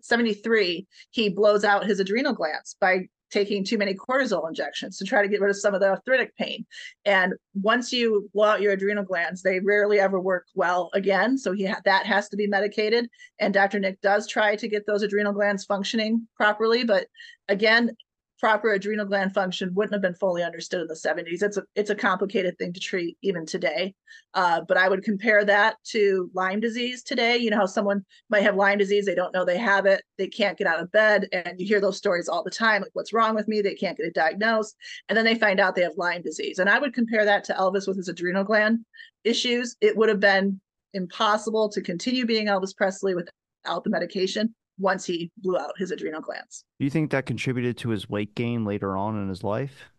73 0.02 0.88
he 1.12 1.30
blows 1.30 1.64
out 1.64 1.86
his 1.86 2.00
adrenal 2.00 2.34
glands 2.34 2.76
by 2.82 3.08
taking 3.34 3.64
too 3.64 3.80
many 3.80 3.96
cortisol 3.96 4.48
injections 4.48 4.98
to 4.98 5.04
try 5.04 5.24
to 5.24 5.28
get 5.28 5.42
rid 5.42 5.50
of 5.50 5.58
some 5.58 5.74
of 5.74 5.82
the 5.82 5.88
arthritic 5.88 6.36
pain. 6.38 6.64
And 7.04 7.34
once 7.56 7.92
you 7.92 8.30
blow 8.32 8.46
out 8.46 8.62
your 8.62 8.74
adrenal 8.74 9.04
glands 9.04 9.42
they 9.42 9.60
rarely 9.60 10.00
ever 10.00 10.20
work 10.20 10.46
well 10.54 10.92
again 10.94 11.38
so 11.38 11.52
he 11.52 11.66
ha- 11.66 11.82
that 11.84 12.06
has 12.06 12.30
to 12.30 12.38
be 12.38 12.46
medicated. 12.46 13.10
And 13.40 13.54
dr 13.54 13.78
nick 13.80 14.00
does 14.02 14.28
try 14.28 14.56
to 14.56 14.68
get 14.68 14.86
those 14.86 15.02
adrenal 15.02 15.34
glands 15.34 15.66
functioning 15.66 16.28
properly 16.38 16.84
but 16.84 17.08
again 17.50 17.96
proper 18.44 18.74
adrenal 18.74 19.06
gland 19.06 19.34
function 19.34 19.74
wouldn't 19.74 19.94
have 19.94 20.02
been 20.02 20.14
fully 20.16 20.44
understood 20.44 20.82
in 20.82 20.88
the 20.88 20.94
70s. 20.94 21.42
It's 21.42 21.56
a 21.56 21.64
it's 21.76 21.90
a 21.90 21.96
complicated 21.96 22.58
thing 22.58 22.74
to 22.74 22.80
treat 22.82 23.18
even 23.22 23.46
today. 23.46 23.96
Uh, 24.34 24.60
but 24.68 24.76
I 24.76 24.90
would 24.90 25.02
compare 25.02 25.46
that 25.46 25.78
to 25.92 26.30
Lyme 26.34 26.60
disease 26.60 27.04
today. 27.04 27.38
You 27.38 27.52
know 27.52 27.56
how 27.60 27.66
someone 27.66 28.04
might 28.30 28.44
have 28.44 28.58
Lyme 28.58 28.80
disease, 28.80 29.06
they 29.06 29.16
don't 29.16 29.34
know 29.34 29.46
they 29.46 29.58
have 29.58 29.86
it, 29.86 30.04
they 30.18 30.28
can't 30.28 30.58
get 30.58 30.68
out 30.68 30.82
of 30.82 30.92
bed, 30.92 31.30
and 31.32 31.58
you 31.58 31.66
hear 31.66 31.80
those 31.80 31.96
stories 31.96 32.28
all 32.28 32.44
the 32.44 32.52
time. 32.52 32.82
Like, 32.82 32.92
what's 32.92 33.14
wrong 33.14 33.34
with 33.34 33.48
me? 33.48 33.62
They 33.62 33.76
can't 33.76 33.96
get 33.96 34.08
it 34.08 34.14
diagnosed, 34.14 34.76
and 35.08 35.18
then 35.18 35.24
they 35.24 35.36
find 35.36 35.62
out 35.62 35.76
they 35.76 35.84
have 35.84 35.94
Lyme 35.96 36.22
disease. 36.22 36.60
And 36.60 36.70
I 36.70 36.80
would 36.80 36.94
compare 36.94 37.24
that 37.24 37.46
to 37.46 37.54
Elvis 37.54 37.88
with 37.88 37.96
his 37.96 38.10
adrenal 38.10 38.44
gland 38.44 38.80
issues. 39.24 39.78
It 39.80 39.96
would 39.96 40.10
have 40.10 40.20
been 40.20 40.60
impossible 40.94 41.70
to 41.70 41.82
continue 41.82 42.26
being 42.26 42.48
Elvis 42.48 42.76
Presley 42.76 43.16
without 43.16 43.86
the 43.86 43.90
medication 43.90 44.54
once 44.80 45.06
he 45.06 45.32
blew 45.38 45.58
out 45.58 45.74
his 45.78 45.92
adrenal 45.92 46.22
glands. 46.22 46.66
Do 46.80 46.86
you 46.86 46.90
think 46.90 47.12
that 47.12 47.26
contributed 47.26 47.78
to 47.80 47.90
his 47.90 48.10
weight 48.10 48.36
gain 48.36 48.66
later 48.66 48.98
on 48.98 49.22
in 49.22 49.30
his 49.30 49.44
life? 49.44 49.90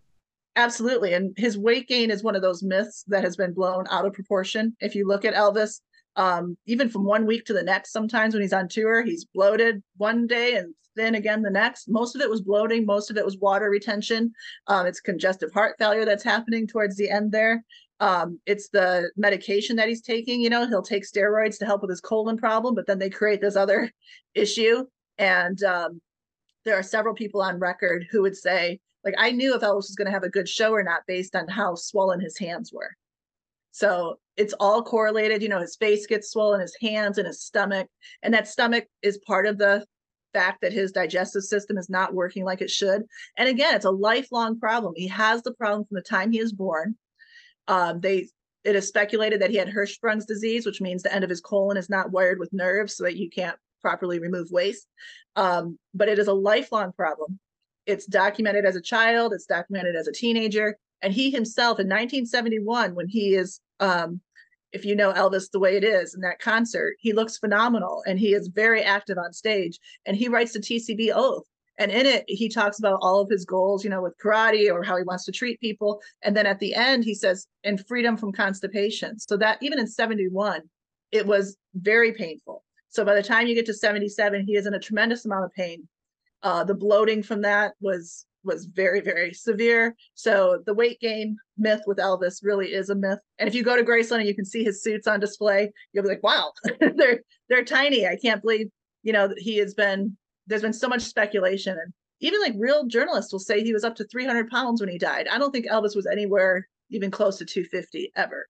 Absolutely. 0.56 1.14
And 1.14 1.34
his 1.36 1.58
weight 1.58 1.88
gain 1.88 2.10
is 2.10 2.22
one 2.22 2.36
of 2.36 2.42
those 2.42 2.62
myths 2.62 3.04
that 3.08 3.24
has 3.24 3.36
been 3.36 3.52
blown 3.52 3.86
out 3.90 4.06
of 4.06 4.12
proportion. 4.12 4.76
If 4.80 4.94
you 4.94 5.06
look 5.06 5.24
at 5.24 5.34
Elvis, 5.34 5.80
um, 6.16 6.56
even 6.66 6.88
from 6.88 7.04
one 7.04 7.26
week 7.26 7.44
to 7.46 7.52
the 7.52 7.62
next, 7.62 7.92
sometimes 7.92 8.34
when 8.34 8.42
he's 8.42 8.52
on 8.52 8.68
tour, 8.68 9.02
he's 9.02 9.24
bloated 9.24 9.82
one 9.96 10.26
day 10.26 10.54
and 10.54 10.72
thin 10.96 11.16
again 11.16 11.42
the 11.42 11.50
next. 11.50 11.88
Most 11.88 12.14
of 12.14 12.20
it 12.20 12.30
was 12.30 12.40
bloating, 12.40 12.86
most 12.86 13.10
of 13.10 13.16
it 13.16 13.24
was 13.24 13.36
water 13.38 13.68
retention. 13.68 14.32
Um, 14.68 14.86
it's 14.86 15.00
congestive 15.00 15.52
heart 15.52 15.74
failure 15.76 16.04
that's 16.04 16.22
happening 16.22 16.68
towards 16.68 16.96
the 16.96 17.10
end 17.10 17.32
there 17.32 17.64
um, 18.00 18.40
it's 18.46 18.68
the 18.68 19.10
medication 19.16 19.76
that 19.76 19.88
he's 19.88 20.02
taking. 20.02 20.40
You 20.40 20.50
know, 20.50 20.66
he'll 20.66 20.82
take 20.82 21.04
steroids 21.04 21.58
to 21.58 21.66
help 21.66 21.82
with 21.82 21.90
his 21.90 22.00
colon 22.00 22.36
problem, 22.36 22.74
but 22.74 22.86
then 22.86 22.98
they 22.98 23.10
create 23.10 23.40
this 23.40 23.56
other 23.56 23.90
issue. 24.34 24.84
And 25.18 25.62
um, 25.62 26.00
there 26.64 26.76
are 26.76 26.82
several 26.82 27.14
people 27.14 27.40
on 27.40 27.58
record 27.58 28.06
who 28.10 28.22
would 28.22 28.36
say, 28.36 28.80
like, 29.04 29.14
I 29.18 29.30
knew 29.30 29.54
if 29.54 29.62
Elvis 29.62 29.76
was 29.76 29.94
going 29.96 30.06
to 30.06 30.12
have 30.12 30.24
a 30.24 30.30
good 30.30 30.48
show 30.48 30.72
or 30.72 30.82
not 30.82 31.02
based 31.06 31.36
on 31.36 31.46
how 31.46 31.74
swollen 31.74 32.20
his 32.20 32.38
hands 32.38 32.72
were. 32.72 32.90
So 33.70 34.18
it's 34.36 34.54
all 34.54 34.82
correlated. 34.82 35.42
You 35.42 35.48
know, 35.48 35.60
his 35.60 35.76
face 35.76 36.06
gets 36.06 36.30
swollen, 36.30 36.60
his 36.60 36.76
hands 36.80 37.18
and 37.18 37.26
his 37.26 37.42
stomach. 37.42 37.88
And 38.22 38.32
that 38.32 38.48
stomach 38.48 38.86
is 39.02 39.18
part 39.26 39.46
of 39.46 39.58
the 39.58 39.84
fact 40.32 40.60
that 40.62 40.72
his 40.72 40.92
digestive 40.92 41.42
system 41.44 41.78
is 41.78 41.90
not 41.90 42.14
working 42.14 42.44
like 42.44 42.60
it 42.60 42.70
should. 42.70 43.02
And 43.36 43.48
again, 43.48 43.74
it's 43.74 43.84
a 43.84 43.90
lifelong 43.90 44.58
problem. 44.58 44.94
He 44.96 45.08
has 45.08 45.42
the 45.42 45.54
problem 45.54 45.84
from 45.84 45.96
the 45.96 46.02
time 46.02 46.32
he 46.32 46.40
is 46.40 46.52
born. 46.52 46.96
Um, 47.68 48.00
they 48.00 48.28
it 48.64 48.76
is 48.76 48.88
speculated 48.88 49.42
that 49.42 49.50
he 49.50 49.56
had 49.56 49.68
Hirschsprung's 49.68 50.24
disease, 50.24 50.64
which 50.64 50.80
means 50.80 51.02
the 51.02 51.14
end 51.14 51.22
of 51.22 51.30
his 51.30 51.40
colon 51.40 51.76
is 51.76 51.90
not 51.90 52.10
wired 52.10 52.38
with 52.38 52.52
nerves, 52.52 52.96
so 52.96 53.04
that 53.04 53.16
you 53.16 53.28
can't 53.28 53.58
properly 53.82 54.18
remove 54.18 54.50
waste. 54.50 54.86
Um, 55.36 55.78
but 55.92 56.08
it 56.08 56.18
is 56.18 56.28
a 56.28 56.32
lifelong 56.32 56.92
problem. 56.92 57.38
It's 57.86 58.06
documented 58.06 58.64
as 58.64 58.76
a 58.76 58.80
child. 58.80 59.34
It's 59.34 59.44
documented 59.44 59.94
as 59.94 60.08
a 60.08 60.12
teenager. 60.12 60.78
And 61.02 61.12
he 61.12 61.30
himself 61.30 61.78
in 61.78 61.86
1971, 61.86 62.94
when 62.94 63.08
he 63.08 63.34
is, 63.34 63.60
um, 63.80 64.22
if 64.72 64.86
you 64.86 64.96
know 64.96 65.12
Elvis 65.12 65.50
the 65.50 65.60
way 65.60 65.76
it 65.76 65.84
is 65.84 66.14
in 66.14 66.22
that 66.22 66.38
concert, 66.38 66.96
he 66.98 67.12
looks 67.12 67.36
phenomenal 67.36 68.02
and 68.06 68.18
he 68.18 68.32
is 68.32 68.48
very 68.48 68.82
active 68.82 69.18
on 69.18 69.34
stage. 69.34 69.78
And 70.06 70.16
he 70.16 70.28
writes 70.28 70.54
the 70.54 70.60
TCB 70.60 71.12
oath 71.14 71.44
and 71.78 71.90
in 71.90 72.06
it, 72.06 72.24
he 72.28 72.48
talks 72.48 72.78
about 72.78 72.98
all 73.02 73.20
of 73.20 73.28
his 73.28 73.44
goals, 73.44 73.82
you 73.82 73.90
know, 73.90 74.02
with 74.02 74.16
karate 74.18 74.72
or 74.72 74.82
how 74.82 74.96
he 74.96 75.02
wants 75.02 75.24
to 75.24 75.32
treat 75.32 75.60
people. 75.60 76.00
And 76.22 76.36
then 76.36 76.46
at 76.46 76.60
the 76.60 76.74
end, 76.74 77.04
he 77.04 77.14
says, 77.14 77.46
and 77.64 77.84
freedom 77.86 78.16
from 78.16 78.32
constipation. 78.32 79.18
So 79.18 79.36
that 79.38 79.58
even 79.60 79.78
in 79.78 79.86
71, 79.86 80.62
it 81.10 81.26
was 81.26 81.56
very 81.74 82.12
painful. 82.12 82.62
So 82.88 83.04
by 83.04 83.14
the 83.14 83.22
time 83.22 83.48
you 83.48 83.56
get 83.56 83.66
to 83.66 83.74
77, 83.74 84.46
he 84.46 84.54
is 84.54 84.66
in 84.66 84.74
a 84.74 84.78
tremendous 84.78 85.24
amount 85.24 85.46
of 85.46 85.52
pain. 85.52 85.88
Uh, 86.42 86.62
the 86.62 86.74
bloating 86.74 87.22
from 87.22 87.42
that 87.42 87.72
was 87.80 88.26
was 88.44 88.66
very 88.66 89.00
very 89.00 89.32
severe. 89.32 89.96
So 90.12 90.62
the 90.66 90.74
weight 90.74 91.00
gain 91.00 91.38
myth 91.56 91.80
with 91.86 91.96
Elvis 91.96 92.40
really 92.42 92.74
is 92.74 92.90
a 92.90 92.94
myth. 92.94 93.18
And 93.38 93.48
if 93.48 93.54
you 93.54 93.62
go 93.62 93.74
to 93.74 93.82
Graceland 93.82 94.18
and 94.18 94.28
you 94.28 94.34
can 94.34 94.44
see 94.44 94.62
his 94.62 94.82
suits 94.82 95.06
on 95.06 95.18
display, 95.18 95.72
you'll 95.92 96.04
be 96.04 96.10
like, 96.10 96.22
wow, 96.22 96.52
they're 96.96 97.20
they're 97.48 97.64
tiny. 97.64 98.06
I 98.06 98.16
can't 98.16 98.42
believe 98.42 98.68
you 99.02 99.12
know 99.12 99.32
he 99.38 99.56
has 99.56 99.74
been 99.74 100.16
there's 100.46 100.62
been 100.62 100.72
so 100.72 100.88
much 100.88 101.02
speculation. 101.02 101.76
And 101.82 101.92
even 102.20 102.40
like 102.40 102.54
real 102.56 102.86
journalists 102.86 103.32
will 103.32 103.40
say 103.40 103.62
he 103.62 103.72
was 103.72 103.84
up 103.84 103.96
to 103.96 104.04
300 104.04 104.50
pounds 104.50 104.80
when 104.80 104.90
he 104.90 104.98
died. 104.98 105.28
I 105.28 105.38
don't 105.38 105.50
think 105.50 105.66
elvis 105.66 105.96
was 105.96 106.06
anywhere 106.06 106.68
even 106.90 107.10
close 107.10 107.38
to 107.38 107.44
250 107.44 108.12
ever. 108.16 108.46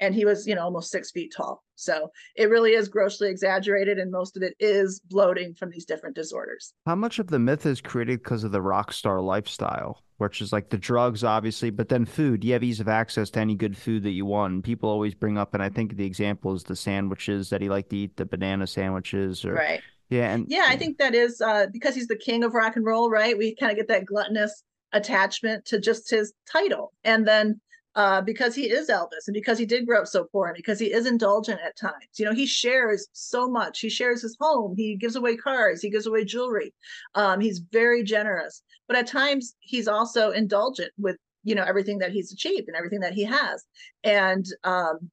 And 0.00 0.14
he 0.14 0.24
was 0.24 0.46
you 0.46 0.54
know 0.54 0.62
almost 0.62 0.90
six 0.90 1.10
feet 1.10 1.32
tall. 1.36 1.62
So 1.74 2.10
it 2.34 2.50
really 2.50 2.72
is 2.72 2.88
grossly 2.88 3.28
exaggerated 3.28 3.98
and 3.98 4.10
most 4.10 4.36
of 4.36 4.42
it 4.42 4.54
is 4.58 5.00
bloating 5.00 5.54
from 5.54 5.70
these 5.70 5.84
different 5.84 6.16
disorders. 6.16 6.72
How 6.86 6.94
much 6.94 7.18
of 7.18 7.28
the 7.28 7.38
myth 7.38 7.66
is 7.66 7.80
created 7.80 8.22
because 8.22 8.44
of 8.44 8.52
the 8.52 8.62
rock 8.62 8.92
star 8.92 9.20
lifestyle 9.20 10.02
which 10.20 10.42
is 10.42 10.52
like 10.52 10.68
the 10.68 10.76
drugs 10.76 11.24
obviously 11.24 11.70
but 11.70 11.88
then 11.88 12.04
food. 12.04 12.44
You 12.44 12.52
have 12.52 12.62
ease 12.62 12.80
of 12.80 12.88
access 12.88 13.30
to 13.30 13.40
any 13.40 13.54
good 13.54 13.76
food 13.76 14.02
that 14.02 14.10
you 14.10 14.26
want 14.26 14.64
people 14.64 14.88
always 14.88 15.14
bring 15.14 15.38
up 15.38 15.54
and 15.54 15.62
i 15.62 15.70
think 15.70 15.96
the 15.96 16.04
example 16.04 16.54
is 16.54 16.62
the 16.62 16.76
sandwiches 16.76 17.48
that 17.50 17.62
he 17.62 17.68
liked 17.70 17.90
to 17.90 17.96
eat 17.96 18.16
the 18.16 18.26
banana 18.26 18.66
sandwiches 18.66 19.44
or 19.44 19.54
right 19.54 19.80
yeah, 20.10 20.34
and 20.34 20.44
yeah, 20.48 20.64
I 20.66 20.76
think 20.76 20.98
that 20.98 21.14
is 21.14 21.40
uh, 21.40 21.66
because 21.72 21.94
he's 21.94 22.08
the 22.08 22.16
king 22.16 22.42
of 22.42 22.52
rock 22.52 22.76
and 22.76 22.84
roll, 22.84 23.08
right? 23.08 23.38
We 23.38 23.54
kind 23.54 23.70
of 23.70 23.78
get 23.78 23.88
that 23.88 24.04
gluttonous 24.04 24.64
attachment 24.92 25.64
to 25.66 25.80
just 25.80 26.10
his 26.10 26.32
title, 26.50 26.92
and 27.04 27.26
then 27.26 27.60
uh, 27.94 28.20
because 28.20 28.54
he 28.54 28.70
is 28.70 28.88
Elvis, 28.88 29.28
and 29.28 29.34
because 29.34 29.56
he 29.56 29.66
did 29.66 29.86
grow 29.86 30.00
up 30.00 30.08
so 30.08 30.26
poor, 30.32 30.48
and 30.48 30.56
because 30.56 30.80
he 30.80 30.92
is 30.92 31.06
indulgent 31.06 31.60
at 31.64 31.76
times, 31.76 32.18
you 32.18 32.24
know, 32.24 32.34
he 32.34 32.44
shares 32.44 33.06
so 33.12 33.48
much. 33.48 33.78
He 33.78 33.88
shares 33.88 34.22
his 34.22 34.36
home. 34.40 34.74
He 34.76 34.96
gives 34.96 35.14
away 35.14 35.36
cars. 35.36 35.80
He 35.80 35.90
gives 35.90 36.06
away 36.06 36.24
jewelry. 36.24 36.74
Um, 37.14 37.40
he's 37.40 37.60
very 37.70 38.02
generous, 38.02 38.62
but 38.88 38.96
at 38.96 39.06
times 39.06 39.54
he's 39.60 39.86
also 39.86 40.30
indulgent 40.32 40.92
with 40.98 41.16
you 41.44 41.54
know 41.54 41.64
everything 41.64 41.98
that 41.98 42.10
he's 42.10 42.32
achieved 42.32 42.66
and 42.66 42.76
everything 42.76 43.00
that 43.00 43.14
he 43.14 43.24
has, 43.24 43.64
and 44.02 44.44
um, 44.64 45.10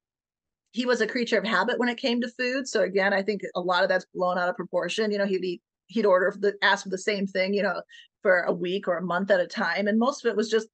he 0.78 0.86
was 0.86 1.02
a 1.02 1.08
creature 1.08 1.40
of 1.40 1.44
habit 1.44 1.80
when 1.80 1.90
it 1.90 1.98
came 1.98 2.22
to 2.22 2.30
food. 2.38 2.68
So 2.68 2.84
again, 2.84 3.12
I 3.12 3.24
think 3.24 3.42
a 3.56 3.60
lot 3.60 3.82
of 3.82 3.90
that's 3.90 4.06
blown 4.14 4.38
out 4.38 4.48
of 4.48 4.56
proportion. 4.56 5.10
You 5.10 5.18
know, 5.18 5.26
he'd 5.26 5.44
eat, 5.44 5.62
he'd 5.88 6.06
order 6.06 6.32
the 6.38 6.54
ask 6.62 6.84
for 6.84 6.90
the 6.90 7.00
same 7.00 7.26
thing, 7.26 7.56
you 7.56 7.64
know, 7.64 7.82
for 8.22 8.42
a 8.42 8.54
week 8.54 8.88
or 8.88 8.98
a 8.98 9.02
month 9.02 9.32
at 9.32 9.40
a 9.40 9.48
time, 9.48 9.88
and 9.88 9.98
most 9.98 10.24
of 10.24 10.30
it 10.30 10.38
was 10.38 10.52
just 10.52 10.68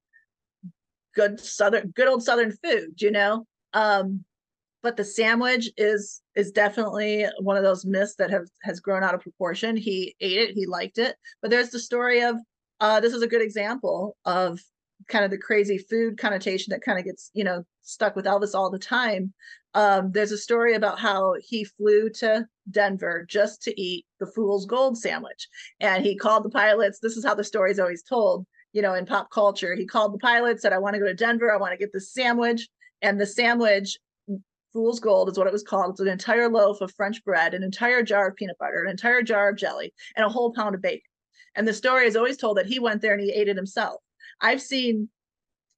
good 1.15 1.39
southern, 1.39 1.91
good 1.91 2.09
old 2.09 2.21
southern 2.21 2.51
food. 2.51 3.01
You 3.01 3.11
know, 3.11 3.47
um, 3.71 4.25
but 4.81 4.97
the 4.97 5.05
sandwich 5.05 5.69
is 5.77 6.21
is 6.35 6.51
definitely 6.51 7.25
one 7.39 7.55
of 7.55 7.63
those 7.63 7.85
myths 7.85 8.15
that 8.15 8.29
have 8.29 8.47
has 8.63 8.81
grown 8.81 9.05
out 9.05 9.15
of 9.15 9.21
proportion. 9.21 9.77
He 9.77 10.17
ate 10.19 10.49
it, 10.49 10.53
he 10.53 10.65
liked 10.65 10.97
it, 10.97 11.15
but 11.41 11.49
there's 11.49 11.69
the 11.69 11.79
story 11.79 12.23
of 12.23 12.35
uh, 12.81 12.99
this 12.99 13.13
is 13.13 13.21
a 13.21 13.27
good 13.27 13.41
example 13.41 14.17
of 14.25 14.59
kind 15.07 15.23
of 15.23 15.31
the 15.31 15.37
crazy 15.37 15.77
food 15.77 16.17
connotation 16.17 16.71
that 16.71 16.81
kind 16.81 16.99
of 16.99 17.05
gets 17.05 17.31
you 17.33 17.45
know 17.45 17.63
stuck 17.83 18.17
with 18.17 18.25
Elvis 18.25 18.53
all 18.53 18.69
the 18.69 18.77
time. 18.79 19.33
Um, 19.73 20.11
there's 20.11 20.31
a 20.31 20.37
story 20.37 20.75
about 20.75 20.99
how 20.99 21.35
he 21.39 21.63
flew 21.63 22.09
to 22.11 22.45
Denver 22.69 23.25
just 23.27 23.61
to 23.63 23.81
eat 23.81 24.05
the 24.19 24.27
Fool's 24.27 24.65
Gold 24.65 24.97
sandwich, 24.97 25.47
and 25.79 26.05
he 26.05 26.15
called 26.15 26.43
the 26.43 26.49
pilots. 26.49 26.99
This 26.99 27.17
is 27.17 27.25
how 27.25 27.35
the 27.35 27.43
story 27.43 27.71
is 27.71 27.79
always 27.79 28.03
told, 28.03 28.45
you 28.71 28.81
know, 28.81 28.93
in 28.93 29.05
pop 29.05 29.31
culture. 29.31 29.75
He 29.75 29.85
called 29.85 30.13
the 30.13 30.19
pilots, 30.19 30.61
said, 30.61 30.73
"I 30.73 30.77
want 30.77 30.93
to 30.93 30.99
go 30.99 31.07
to 31.07 31.13
Denver. 31.13 31.51
I 31.51 31.57
want 31.57 31.71
to 31.71 31.77
get 31.77 31.91
this 31.91 32.13
sandwich." 32.13 32.67
And 33.01 33.19
the 33.19 33.25
sandwich 33.25 33.97
Fool's 34.73 34.99
Gold 34.99 35.29
is 35.29 35.37
what 35.37 35.47
it 35.47 35.53
was 35.53 35.63
called. 35.63 35.91
It's 35.91 35.99
an 35.99 36.07
entire 36.07 36.49
loaf 36.49 36.81
of 36.81 36.91
French 36.93 37.23
bread, 37.23 37.53
an 37.53 37.63
entire 37.63 38.01
jar 38.01 38.29
of 38.29 38.35
peanut 38.35 38.57
butter, 38.57 38.83
an 38.83 38.89
entire 38.89 39.21
jar 39.21 39.49
of 39.49 39.57
jelly, 39.57 39.93
and 40.15 40.25
a 40.25 40.29
whole 40.29 40.53
pound 40.53 40.73
of 40.73 40.81
bacon. 40.81 41.01
And 41.55 41.67
the 41.67 41.73
story 41.73 42.07
is 42.07 42.15
always 42.15 42.37
told 42.37 42.57
that 42.57 42.65
he 42.65 42.79
went 42.79 43.01
there 43.01 43.13
and 43.13 43.21
he 43.21 43.31
ate 43.31 43.47
it 43.47 43.55
himself. 43.55 44.01
I've 44.41 44.61
seen 44.61 45.09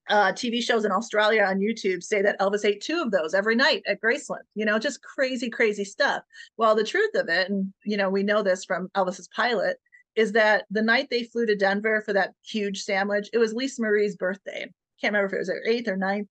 uh, 0.10 0.32
TV 0.32 0.62
shows 0.62 0.86
in 0.86 0.92
Australia 0.92 1.44
on 1.44 1.60
YouTube 1.60 2.04
say 2.04 2.22
that 2.22 2.40
Elvis 2.40 2.66
ate 2.66 2.82
two 2.82 3.02
of 3.02 3.12
those 3.12 3.34
every 3.34 3.56
night 3.56 3.84
at 3.88 4.02
Graceland. 4.02 4.44
You 4.54 4.66
know, 4.66 4.78
just 4.78 5.02
crazy, 5.02 5.50
crazy 5.50 5.84
stuff. 5.84 6.24
Well, 6.58 6.76
the 6.76 6.84
truth 6.84 7.16
of 7.16 7.30
it, 7.30 7.50
and 7.50 7.74
you 7.84 7.98
know, 7.98 8.10
we 8.10 8.24
know 8.24 8.44
this 8.44 8.66
from 8.66 8.90
Elvis's 8.90 9.28
pilot, 9.30 9.78
is 10.16 10.32
that 10.34 10.66
the 10.70 10.82
night 10.82 11.08
they 11.10 11.24
flew 11.24 11.46
to 11.46 11.56
Denver 11.56 12.02
for 12.02 12.14
that 12.14 12.34
huge 12.46 12.84
sandwich, 12.84 13.30
it 13.34 13.38
was 13.38 13.54
Lisa 13.54 13.82
Marie's 13.82 14.16
birthday. 14.16 14.72
Can't 15.02 15.14
remember 15.14 15.28
if 15.28 15.34
it 15.34 15.40
was 15.40 15.50
her 15.50 15.64
eighth 15.66 15.88
or 15.88 15.98
ninth 15.98 16.28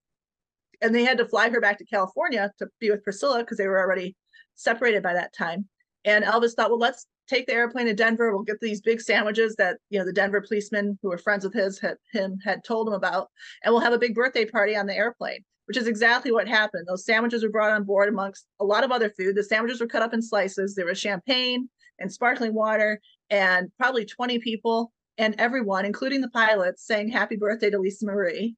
and 0.84 0.94
they 0.94 1.04
had 1.04 1.18
to 1.18 1.26
fly 1.26 1.48
her 1.48 1.60
back 1.60 1.78
to 1.78 1.84
California 1.84 2.52
to 2.58 2.68
be 2.78 2.90
with 2.90 3.02
Priscilla 3.02 3.38
because 3.38 3.56
they 3.56 3.66
were 3.66 3.80
already 3.80 4.14
separated 4.54 5.02
by 5.02 5.14
that 5.14 5.32
time. 5.32 5.66
And 6.04 6.24
Elvis 6.24 6.54
thought, 6.54 6.70
well, 6.70 6.78
let's 6.78 7.06
take 7.28 7.46
the 7.46 7.54
airplane 7.54 7.86
to 7.86 7.94
Denver. 7.94 8.32
We'll 8.32 8.44
get 8.44 8.60
these 8.60 8.80
big 8.80 9.00
sandwiches 9.00 9.56
that 9.56 9.78
you 9.90 9.98
know 9.98 10.04
the 10.04 10.12
Denver 10.12 10.40
policemen 10.40 10.98
who 11.02 11.08
were 11.08 11.18
friends 11.18 11.44
with 11.44 11.54
his 11.54 11.78
had 11.78 11.96
him 12.12 12.38
had 12.44 12.64
told 12.64 12.88
him 12.88 12.94
about, 12.94 13.28
and 13.62 13.72
we'll 13.72 13.82
have 13.82 13.92
a 13.92 13.98
big 13.98 14.14
birthday 14.14 14.44
party 14.44 14.76
on 14.76 14.86
the 14.86 14.96
airplane. 14.96 15.44
Which 15.66 15.78
is 15.78 15.86
exactly 15.86 16.30
what 16.30 16.46
happened. 16.46 16.86
Those 16.86 17.06
sandwiches 17.06 17.42
were 17.42 17.48
brought 17.48 17.70
on 17.70 17.84
board 17.84 18.10
amongst 18.10 18.46
a 18.60 18.64
lot 18.64 18.84
of 18.84 18.92
other 18.92 19.08
food. 19.08 19.34
The 19.34 19.42
sandwiches 19.42 19.80
were 19.80 19.86
cut 19.86 20.02
up 20.02 20.12
in 20.12 20.20
slices. 20.20 20.74
There 20.74 20.84
was 20.84 20.98
champagne 21.00 21.70
and 21.98 22.12
sparkling 22.12 22.52
water, 22.52 23.00
and 23.30 23.70
probably 23.78 24.04
20 24.04 24.40
people 24.40 24.92
and 25.16 25.34
everyone, 25.38 25.86
including 25.86 26.20
the 26.20 26.28
pilots, 26.28 26.86
saying 26.86 27.08
happy 27.08 27.36
birthday 27.36 27.70
to 27.70 27.78
Lisa 27.78 28.04
Marie 28.04 28.56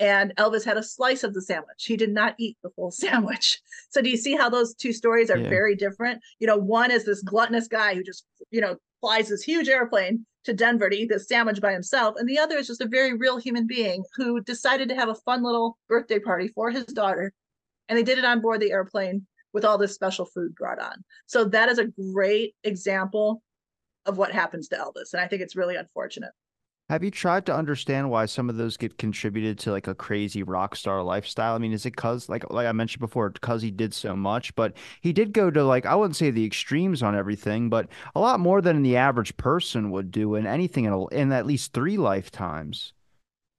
and 0.00 0.34
Elvis 0.36 0.64
had 0.64 0.78
a 0.78 0.82
slice 0.82 1.22
of 1.22 1.34
the 1.34 1.42
sandwich. 1.42 1.84
He 1.84 1.96
did 1.96 2.10
not 2.10 2.34
eat 2.38 2.56
the 2.62 2.70
full 2.70 2.90
sandwich. 2.90 3.60
So 3.90 4.00
do 4.00 4.08
you 4.08 4.16
see 4.16 4.34
how 4.34 4.48
those 4.48 4.74
two 4.74 4.92
stories 4.92 5.30
are 5.30 5.38
yeah. 5.38 5.48
very 5.48 5.76
different? 5.76 6.20
You 6.40 6.46
know, 6.46 6.56
one 6.56 6.90
is 6.90 7.04
this 7.04 7.22
gluttonous 7.22 7.68
guy 7.68 7.94
who 7.94 8.02
just, 8.02 8.24
you 8.50 8.60
know, 8.60 8.76
flies 9.00 9.28
this 9.28 9.42
huge 9.42 9.68
airplane 9.68 10.26
to 10.44 10.54
Denver 10.54 10.88
to 10.88 10.96
eat 10.96 11.10
this 11.10 11.28
sandwich 11.28 11.60
by 11.60 11.72
himself. 11.72 12.14
And 12.16 12.28
the 12.28 12.38
other 12.38 12.56
is 12.56 12.66
just 12.66 12.80
a 12.80 12.88
very 12.88 13.16
real 13.16 13.38
human 13.38 13.66
being 13.66 14.02
who 14.16 14.40
decided 14.40 14.88
to 14.88 14.94
have 14.94 15.10
a 15.10 15.14
fun 15.14 15.42
little 15.42 15.78
birthday 15.88 16.18
party 16.18 16.48
for 16.48 16.70
his 16.70 16.86
daughter. 16.86 17.32
And 17.88 17.98
they 17.98 18.02
did 18.02 18.18
it 18.18 18.24
on 18.24 18.40
board 18.40 18.60
the 18.60 18.72
airplane 18.72 19.26
with 19.52 19.64
all 19.64 19.76
this 19.76 19.94
special 19.94 20.24
food 20.24 20.54
brought 20.54 20.80
on. 20.80 21.04
So 21.26 21.44
that 21.44 21.68
is 21.68 21.78
a 21.78 21.88
great 22.12 22.54
example 22.64 23.42
of 24.06 24.16
what 24.16 24.32
happens 24.32 24.68
to 24.68 24.76
Elvis. 24.76 25.12
And 25.12 25.20
I 25.20 25.26
think 25.26 25.42
it's 25.42 25.56
really 25.56 25.76
unfortunate. 25.76 26.30
Have 26.90 27.04
you 27.04 27.12
tried 27.12 27.46
to 27.46 27.54
understand 27.54 28.10
why 28.10 28.26
some 28.26 28.50
of 28.50 28.56
those 28.56 28.76
get 28.76 28.98
contributed 28.98 29.60
to 29.60 29.70
like 29.70 29.86
a 29.86 29.94
crazy 29.94 30.42
rock 30.42 30.74
star 30.74 31.04
lifestyle? 31.04 31.54
I 31.54 31.58
mean, 31.58 31.72
is 31.72 31.86
it 31.86 31.94
cause 31.94 32.28
like 32.28 32.50
like 32.50 32.66
I 32.66 32.72
mentioned 32.72 32.98
before, 32.98 33.30
because 33.30 33.62
he 33.62 33.70
did 33.70 33.94
so 33.94 34.16
much, 34.16 34.52
but 34.56 34.72
he 35.00 35.12
did 35.12 35.32
go 35.32 35.52
to 35.52 35.62
like 35.62 35.86
I 35.86 35.94
wouldn't 35.94 36.16
say 36.16 36.32
the 36.32 36.44
extremes 36.44 37.00
on 37.00 37.14
everything, 37.14 37.68
but 37.68 37.86
a 38.16 38.20
lot 38.20 38.40
more 38.40 38.60
than 38.60 38.82
the 38.82 38.96
average 38.96 39.36
person 39.36 39.92
would 39.92 40.10
do 40.10 40.34
in 40.34 40.48
anything 40.48 40.84
in, 40.84 40.92
a, 40.92 41.06
in 41.10 41.30
at 41.30 41.46
least 41.46 41.72
three 41.72 41.96
lifetimes. 41.96 42.92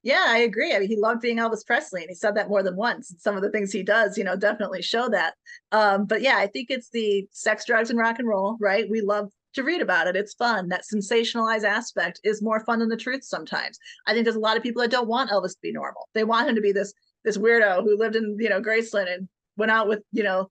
Yeah, 0.04 0.26
I 0.28 0.39
agree. 0.39 0.76
I 0.76 0.80
mean, 0.80 0.89
he 0.89 0.98
loved 0.98 1.22
being 1.22 1.38
Elvis 1.38 1.65
Presley, 1.65 2.02
and 2.02 2.10
he 2.10 2.15
said 2.15 2.36
that 2.36 2.50
more 2.50 2.63
than 2.63 2.76
once. 2.76 3.15
some 3.20 3.38
of 3.38 3.44
the 3.44 3.52
things 3.52 3.72
he 3.72 3.84
does, 3.84 4.17
you 4.17 4.26
know, 4.26 4.36
definitely 4.36 4.82
show 4.82 5.08
that. 5.08 5.36
Um, 5.72 6.04
but 6.04 6.22
yeah, 6.22 6.36
I 6.36 6.48
think 6.48 6.70
it's 6.70 6.89
the 6.89 7.26
sex, 7.32 7.63
drugs, 7.63 7.91
and 7.91 8.00
rock 8.00 8.20
and 8.20 8.28
roll, 8.28 8.58
right? 8.60 8.89
We 8.89 9.00
love 9.00 9.32
to 9.53 9.63
read 9.63 9.81
about 9.81 10.07
it. 10.07 10.15
It's 10.15 10.33
fun. 10.33 10.69
That 10.69 10.83
sensationalized 10.93 11.63
aspect 11.63 12.19
is 12.23 12.41
more 12.41 12.63
fun 12.65 12.79
than 12.79 12.89
the 12.89 12.97
truth 12.97 13.23
sometimes. 13.23 13.77
I 14.07 14.13
think 14.13 14.25
there's 14.25 14.35
a 14.35 14.39
lot 14.39 14.57
of 14.57 14.63
people 14.63 14.81
that 14.81 14.91
don't 14.91 15.07
want 15.07 15.29
Elvis 15.29 15.51
to 15.51 15.61
be 15.61 15.71
normal. 15.71 16.07
They 16.13 16.23
want 16.23 16.49
him 16.49 16.55
to 16.55 16.61
be 16.61 16.71
this 16.71 16.93
this 17.23 17.37
weirdo 17.37 17.83
who 17.83 17.97
lived 17.97 18.15
in, 18.15 18.35
you 18.39 18.49
know, 18.49 18.61
Graceland 18.61 19.13
and 19.13 19.29
went 19.57 19.71
out 19.71 19.87
with, 19.87 19.99
you 20.11 20.23
know, 20.23 20.49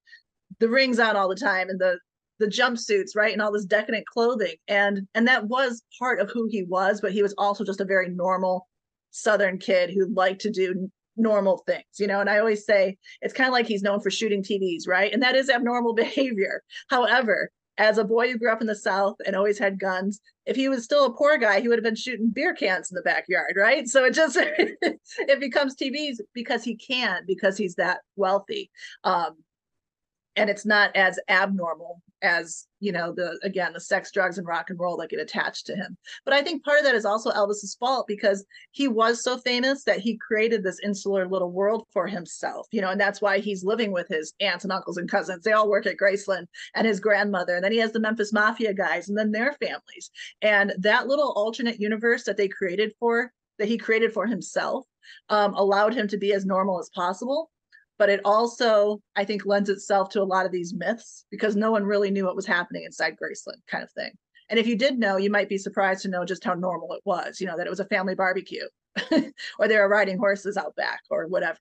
the 0.60 0.68
rings 0.68 1.00
on 1.00 1.16
all 1.16 1.28
the 1.28 1.34
time 1.34 1.68
and 1.68 1.80
the 1.80 1.98
the 2.38 2.46
jumpsuits, 2.46 3.14
right? 3.14 3.32
And 3.32 3.42
all 3.42 3.52
this 3.52 3.66
decadent 3.66 4.06
clothing. 4.06 4.54
And 4.68 5.06
and 5.14 5.28
that 5.28 5.46
was 5.46 5.82
part 5.98 6.20
of 6.20 6.30
who 6.30 6.48
he 6.50 6.64
was, 6.64 7.00
but 7.00 7.12
he 7.12 7.22
was 7.22 7.34
also 7.38 7.64
just 7.64 7.80
a 7.80 7.84
very 7.84 8.08
normal 8.08 8.66
southern 9.10 9.58
kid 9.58 9.90
who 9.90 10.12
liked 10.14 10.40
to 10.42 10.50
do 10.50 10.90
normal 11.16 11.58
things, 11.66 11.84
you 11.98 12.06
know. 12.06 12.20
And 12.20 12.30
I 12.30 12.38
always 12.38 12.64
say 12.64 12.96
it's 13.20 13.34
kind 13.34 13.48
of 13.48 13.52
like 13.52 13.66
he's 13.66 13.82
known 13.82 14.00
for 14.00 14.10
shooting 14.10 14.42
TVs, 14.42 14.88
right? 14.88 15.12
And 15.12 15.22
that 15.22 15.36
is 15.36 15.50
abnormal 15.50 15.94
behavior. 15.94 16.62
However, 16.88 17.50
as 17.81 17.97
a 17.97 18.05
boy 18.05 18.31
who 18.31 18.38
grew 18.38 18.53
up 18.53 18.61
in 18.61 18.66
the 18.66 18.75
South 18.75 19.16
and 19.25 19.35
always 19.35 19.59
had 19.59 19.81
guns, 19.81 20.21
if 20.45 20.55
he 20.55 20.69
was 20.69 20.85
still 20.85 21.07
a 21.07 21.14
poor 21.14 21.38
guy, 21.38 21.61
he 21.61 21.69
would 21.69 21.79
have 21.79 21.85
been 21.85 21.95
shooting 21.97 22.29
beer 22.29 22.55
cans 22.55 22.90
in 22.90 22.95
the 22.95 23.01
backyard, 23.01 23.55
right? 23.57 23.88
So 23.88 24.05
it 24.05 24.12
just 24.12 24.37
it 24.38 25.40
becomes 25.40 25.75
TVs 25.75 26.19
because 26.35 26.62
he 26.62 26.77
can, 26.77 27.23
because 27.27 27.57
he's 27.57 27.77
that 27.77 28.01
wealthy. 28.16 28.71
Um, 29.03 29.38
and 30.37 30.49
it's 30.49 30.66
not 30.66 30.95
as 30.97 31.19
abnormal 31.29 32.03
as 32.23 32.66
you 32.81 32.93
know 32.93 33.12
the 33.12 33.38
again 33.43 33.73
the 33.73 33.81
sex 33.81 34.11
drugs 34.11 34.37
and 34.37 34.47
rock 34.47 34.69
and 34.69 34.79
roll 34.79 34.97
that 34.97 35.09
get 35.09 35.21
attached 35.21 35.66
to 35.66 35.75
him. 35.75 35.97
But 36.25 36.35
i 36.35 36.43
think 36.43 36.64
part 36.64 36.79
of 36.79 36.85
that 36.85 36.95
is 36.95 37.05
also 37.05 37.31
elvis's 37.31 37.77
fault 37.79 38.07
because 38.07 38.45
he 38.73 38.88
was 38.88 39.23
so 39.23 39.38
famous 39.38 39.85
that 39.85 40.01
he 40.01 40.19
created 40.19 40.62
this 40.62 40.81
insular 40.81 41.27
little 41.27 41.51
world 41.51 41.87
for 41.93 42.07
himself 42.07 42.66
you 42.71 42.81
know 42.81 42.90
and 42.90 43.01
that's 43.01 43.21
why 43.21 43.38
he's 43.38 43.64
living 43.64 43.93
with 43.93 44.09
his 44.09 44.35
aunts 44.40 44.64
and 44.64 44.73
uncles 44.73 44.97
and 44.97 45.11
cousins. 45.11 45.45
They 45.45 45.53
all 45.53 45.71
work 45.71 45.87
at 45.87 45.97
graceland 45.97 46.47
and 46.75 46.87
his 46.87 47.01
grandmother 47.01 47.57
and 47.57 47.64
then 47.64 47.73
he 47.73 47.79
has 47.79 47.93
the 47.93 48.01
memphis 48.01 48.33
mafia 48.33 48.75
guys 48.75 49.09
and 49.09 49.16
then 49.16 49.33
their 49.33 49.53
families. 49.55 50.11
And 50.43 50.73
that 50.79 51.07
little 51.07 51.33
alternate 51.33 51.81
universe 51.81 52.25
that 52.25 52.37
they 52.37 52.49
created 52.49 52.93
for 52.99 53.33
that 53.59 53.69
he 53.69 53.79
created 53.79 54.12
for 54.12 54.27
himself 54.27 54.87
um, 55.29 55.55
allowed 55.55 55.95
him 55.95 56.09
to 56.09 56.16
be 56.16 56.33
as 56.33 56.47
normal 56.47 56.79
as 56.79 56.90
possible 56.90 57.51
but 58.00 58.08
it 58.08 58.20
also 58.24 59.00
i 59.14 59.24
think 59.24 59.44
lends 59.44 59.68
itself 59.68 60.08
to 60.08 60.22
a 60.22 60.24
lot 60.24 60.46
of 60.46 60.50
these 60.50 60.74
myths 60.74 61.26
because 61.30 61.54
no 61.54 61.70
one 61.70 61.84
really 61.84 62.10
knew 62.10 62.24
what 62.24 62.34
was 62.34 62.46
happening 62.46 62.82
inside 62.82 63.14
graceland 63.22 63.60
kind 63.68 63.84
of 63.84 63.92
thing. 63.92 64.10
And 64.48 64.58
if 64.58 64.66
you 64.66 64.76
did 64.76 64.98
know 64.98 65.18
you 65.18 65.30
might 65.30 65.48
be 65.48 65.58
surprised 65.58 66.02
to 66.02 66.08
know 66.08 66.24
just 66.24 66.42
how 66.42 66.54
normal 66.54 66.94
it 66.94 67.02
was 67.04 67.40
you 67.40 67.46
know 67.46 67.56
that 67.56 67.66
it 67.66 67.70
was 67.70 67.78
a 67.78 67.84
family 67.84 68.16
barbecue 68.16 68.66
or 69.58 69.68
they 69.68 69.76
were 69.76 69.88
riding 69.88 70.18
horses 70.18 70.56
out 70.56 70.74
back 70.74 71.02
or 71.10 71.28
whatever. 71.28 71.58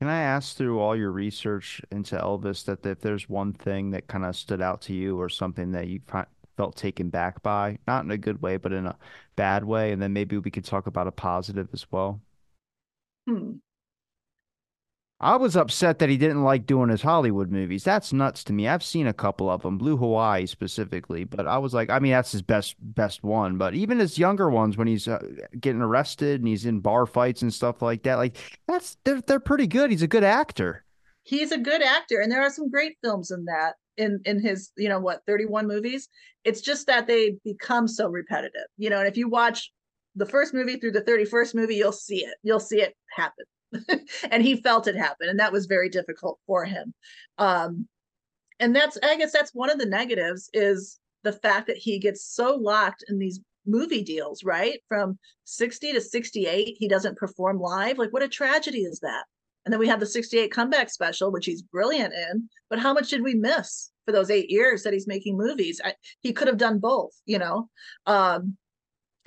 Can 0.00 0.08
i 0.08 0.22
ask 0.22 0.56
through 0.56 0.80
all 0.80 0.96
your 0.96 1.12
research 1.12 1.82
into 1.92 2.16
elvis 2.16 2.64
that 2.64 2.84
if 2.84 3.00
there's 3.00 3.28
one 3.28 3.52
thing 3.52 3.90
that 3.90 4.08
kind 4.08 4.24
of 4.24 4.34
stood 4.34 4.62
out 4.62 4.80
to 4.82 4.94
you 4.94 5.20
or 5.20 5.28
something 5.28 5.72
that 5.72 5.88
you 5.88 6.00
felt 6.56 6.74
taken 6.74 7.10
back 7.10 7.42
by 7.42 7.78
not 7.86 8.04
in 8.04 8.10
a 8.10 8.18
good 8.18 8.40
way 8.40 8.56
but 8.56 8.72
in 8.72 8.86
a 8.86 8.96
bad 9.36 9.62
way 9.62 9.92
and 9.92 10.00
then 10.00 10.14
maybe 10.14 10.38
we 10.38 10.50
could 10.50 10.64
talk 10.64 10.86
about 10.86 11.06
a 11.06 11.12
positive 11.12 11.68
as 11.74 11.86
well? 11.92 12.22
Hmm 13.28 13.58
I 15.22 15.36
was 15.36 15.54
upset 15.54 15.98
that 15.98 16.08
he 16.08 16.16
didn't 16.16 16.44
like 16.44 16.64
doing 16.64 16.88
his 16.88 17.02
Hollywood 17.02 17.50
movies. 17.50 17.84
That's 17.84 18.10
nuts 18.10 18.42
to 18.44 18.54
me. 18.54 18.66
I've 18.66 18.82
seen 18.82 19.06
a 19.06 19.12
couple 19.12 19.50
of 19.50 19.60
them, 19.60 19.76
Blue 19.76 19.98
Hawaii 19.98 20.46
specifically, 20.46 21.24
but 21.24 21.46
I 21.46 21.58
was 21.58 21.74
like, 21.74 21.90
I 21.90 21.98
mean, 21.98 22.12
that's 22.12 22.32
his 22.32 22.40
best 22.40 22.76
best 22.80 23.22
one. 23.22 23.58
But 23.58 23.74
even 23.74 23.98
his 23.98 24.18
younger 24.18 24.48
ones, 24.48 24.78
when 24.78 24.86
he's 24.86 25.06
uh, 25.06 25.20
getting 25.60 25.82
arrested 25.82 26.40
and 26.40 26.48
he's 26.48 26.64
in 26.64 26.80
bar 26.80 27.04
fights 27.04 27.42
and 27.42 27.52
stuff 27.52 27.82
like 27.82 28.02
that, 28.04 28.14
like 28.14 28.38
that's 28.66 28.96
they're 29.04 29.20
they're 29.20 29.40
pretty 29.40 29.66
good. 29.66 29.90
He's 29.90 30.00
a 30.00 30.08
good 30.08 30.24
actor. 30.24 30.84
He's 31.22 31.52
a 31.52 31.58
good 31.58 31.82
actor, 31.82 32.20
and 32.20 32.32
there 32.32 32.40
are 32.40 32.50
some 32.50 32.70
great 32.70 32.96
films 33.04 33.30
in 33.30 33.44
that 33.44 33.74
in 33.98 34.20
in 34.24 34.40
his 34.40 34.72
you 34.78 34.88
know 34.88 35.00
what 35.00 35.20
31 35.26 35.68
movies. 35.68 36.08
It's 36.44 36.62
just 36.62 36.86
that 36.86 37.06
they 37.06 37.36
become 37.44 37.88
so 37.88 38.08
repetitive, 38.08 38.68
you 38.78 38.88
know. 38.88 39.00
And 39.00 39.08
if 39.08 39.18
you 39.18 39.28
watch 39.28 39.70
the 40.16 40.24
first 40.24 40.54
movie 40.54 40.76
through 40.76 40.92
the 40.92 41.02
31st 41.02 41.54
movie, 41.54 41.76
you'll 41.76 41.92
see 41.92 42.24
it. 42.24 42.36
You'll 42.42 42.58
see 42.58 42.80
it 42.80 42.94
happen 43.14 43.44
and 44.30 44.42
he 44.42 44.56
felt 44.56 44.86
it 44.86 44.96
happen 44.96 45.28
and 45.28 45.38
that 45.38 45.52
was 45.52 45.66
very 45.66 45.88
difficult 45.88 46.38
for 46.46 46.64
him. 46.64 46.94
Um, 47.38 47.88
and 48.60 48.76
that's 48.76 48.98
i 49.02 49.16
guess 49.16 49.32
that's 49.32 49.54
one 49.54 49.70
of 49.70 49.78
the 49.78 49.86
negatives 49.86 50.50
is 50.52 51.00
the 51.22 51.32
fact 51.32 51.66
that 51.66 51.76
he 51.76 51.98
gets 51.98 52.24
so 52.24 52.54
locked 52.54 53.04
in 53.08 53.18
these 53.18 53.40
movie 53.66 54.02
deals 54.02 54.42
right? 54.42 54.80
From 54.88 55.18
60 55.44 55.92
to 55.92 56.00
68 56.00 56.76
he 56.78 56.88
doesn't 56.88 57.18
perform 57.18 57.60
live. 57.60 57.98
Like 57.98 58.12
what 58.12 58.22
a 58.22 58.28
tragedy 58.28 58.80
is 58.80 59.00
that? 59.00 59.24
And 59.64 59.72
then 59.72 59.78
we 59.78 59.88
have 59.88 60.00
the 60.00 60.06
68 60.06 60.50
comeback 60.50 60.90
special 60.90 61.30
which 61.30 61.46
he's 61.46 61.62
brilliant 61.62 62.14
in 62.14 62.48
but 62.68 62.78
how 62.78 62.94
much 62.94 63.10
did 63.10 63.22
we 63.22 63.34
miss 63.34 63.90
for 64.06 64.12
those 64.12 64.30
eight 64.30 64.50
years 64.50 64.82
that 64.82 64.92
he's 64.92 65.06
making 65.06 65.36
movies? 65.36 65.80
I, 65.84 65.94
he 66.20 66.32
could 66.32 66.48
have 66.48 66.56
done 66.56 66.78
both 66.78 67.12
you 67.26 67.38
know? 67.38 67.68
Um, 68.06 68.56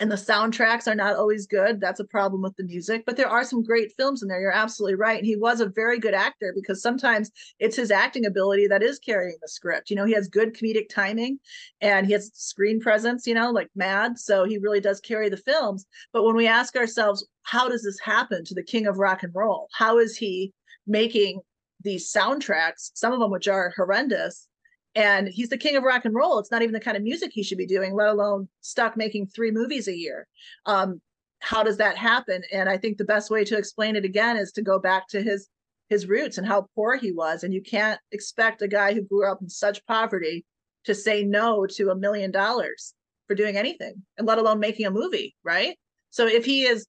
and 0.03 0.11
the 0.11 0.15
soundtracks 0.17 0.85
are 0.85 0.95
not 0.95 1.15
always 1.15 1.47
good. 1.47 1.79
That's 1.79 2.01
a 2.01 2.03
problem 2.03 2.41
with 2.41 2.57
the 2.57 2.65
music, 2.65 3.05
but 3.05 3.15
there 3.15 3.29
are 3.29 3.45
some 3.45 3.63
great 3.63 3.93
films 3.95 4.21
in 4.21 4.27
there. 4.27 4.41
You're 4.41 4.51
absolutely 4.51 4.95
right. 4.95 5.17
And 5.17 5.25
he 5.25 5.37
was 5.37 5.61
a 5.61 5.65
very 5.65 5.97
good 5.97 6.13
actor 6.13 6.51
because 6.53 6.81
sometimes 6.81 7.31
it's 7.57 7.77
his 7.77 7.89
acting 7.89 8.25
ability 8.25 8.67
that 8.67 8.83
is 8.83 8.99
carrying 8.99 9.37
the 9.41 9.47
script. 9.47 9.89
You 9.89 9.95
know, 9.95 10.03
he 10.03 10.11
has 10.11 10.27
good 10.27 10.57
comedic 10.57 10.89
timing 10.89 11.39
and 11.79 12.05
he 12.05 12.11
has 12.11 12.31
screen 12.33 12.81
presence, 12.81 13.25
you 13.25 13.33
know, 13.33 13.49
like 13.49 13.69
mad. 13.77 14.19
So 14.19 14.43
he 14.43 14.57
really 14.57 14.81
does 14.81 14.99
carry 14.99 15.29
the 15.29 15.37
films. 15.37 15.85
But 16.11 16.23
when 16.23 16.35
we 16.35 16.47
ask 16.47 16.75
ourselves, 16.75 17.25
how 17.43 17.69
does 17.69 17.83
this 17.83 18.01
happen 18.01 18.43
to 18.43 18.53
the 18.53 18.61
king 18.61 18.87
of 18.87 18.97
rock 18.97 19.23
and 19.23 19.33
roll? 19.33 19.69
How 19.71 19.99
is 19.99 20.17
he 20.17 20.51
making 20.85 21.39
these 21.81 22.11
soundtracks, 22.11 22.91
some 22.93 23.13
of 23.13 23.21
them 23.21 23.31
which 23.31 23.47
are 23.47 23.71
horrendous, 23.77 24.49
and 24.95 25.27
he's 25.27 25.49
the 25.49 25.57
king 25.57 25.75
of 25.75 25.83
rock 25.83 26.05
and 26.05 26.13
roll. 26.13 26.39
It's 26.39 26.51
not 26.51 26.61
even 26.61 26.73
the 26.73 26.79
kind 26.79 26.97
of 26.97 27.03
music 27.03 27.31
he 27.33 27.43
should 27.43 27.57
be 27.57 27.65
doing, 27.65 27.93
let 27.93 28.09
alone 28.09 28.47
stuck 28.61 28.95
making 28.95 29.27
three 29.27 29.51
movies 29.51 29.87
a 29.87 29.95
year. 29.95 30.27
Um, 30.65 31.01
how 31.39 31.63
does 31.63 31.77
that 31.77 31.97
happen? 31.97 32.41
And 32.51 32.69
I 32.69 32.77
think 32.77 32.97
the 32.97 33.03
best 33.03 33.29
way 33.29 33.43
to 33.43 33.57
explain 33.57 33.95
it 33.95 34.05
again 34.05 34.37
is 34.37 34.51
to 34.53 34.61
go 34.61 34.79
back 34.79 35.07
to 35.09 35.21
his 35.21 35.49
his 35.89 36.07
roots 36.07 36.37
and 36.37 36.47
how 36.47 36.67
poor 36.75 36.95
he 36.95 37.11
was. 37.11 37.43
And 37.43 37.53
you 37.53 37.61
can't 37.61 37.99
expect 38.11 38.61
a 38.61 38.67
guy 38.67 38.93
who 38.93 39.01
grew 39.01 39.29
up 39.29 39.39
in 39.41 39.49
such 39.49 39.85
poverty 39.85 40.45
to 40.85 40.95
say 40.95 41.23
no 41.23 41.65
to 41.65 41.89
a 41.89 41.95
million 41.95 42.31
dollars 42.31 42.93
for 43.27 43.35
doing 43.35 43.57
anything, 43.57 43.93
and 44.17 44.27
let 44.27 44.37
alone 44.37 44.59
making 44.59 44.85
a 44.85 44.91
movie, 44.91 45.35
right? 45.43 45.77
So 46.09 46.27
if 46.27 46.45
he 46.45 46.63
is 46.63 46.85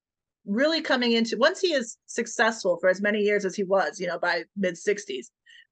really 0.46 0.80
coming 0.80 1.12
into 1.12 1.36
once 1.38 1.60
he 1.60 1.72
is 1.72 1.96
successful 2.06 2.76
for 2.80 2.88
as 2.88 3.00
many 3.00 3.20
years 3.20 3.44
as 3.44 3.54
he 3.54 3.64
was, 3.64 3.98
you 3.98 4.06
know, 4.06 4.18
by 4.18 4.44
mid 4.56 4.74
60s, 4.74 5.26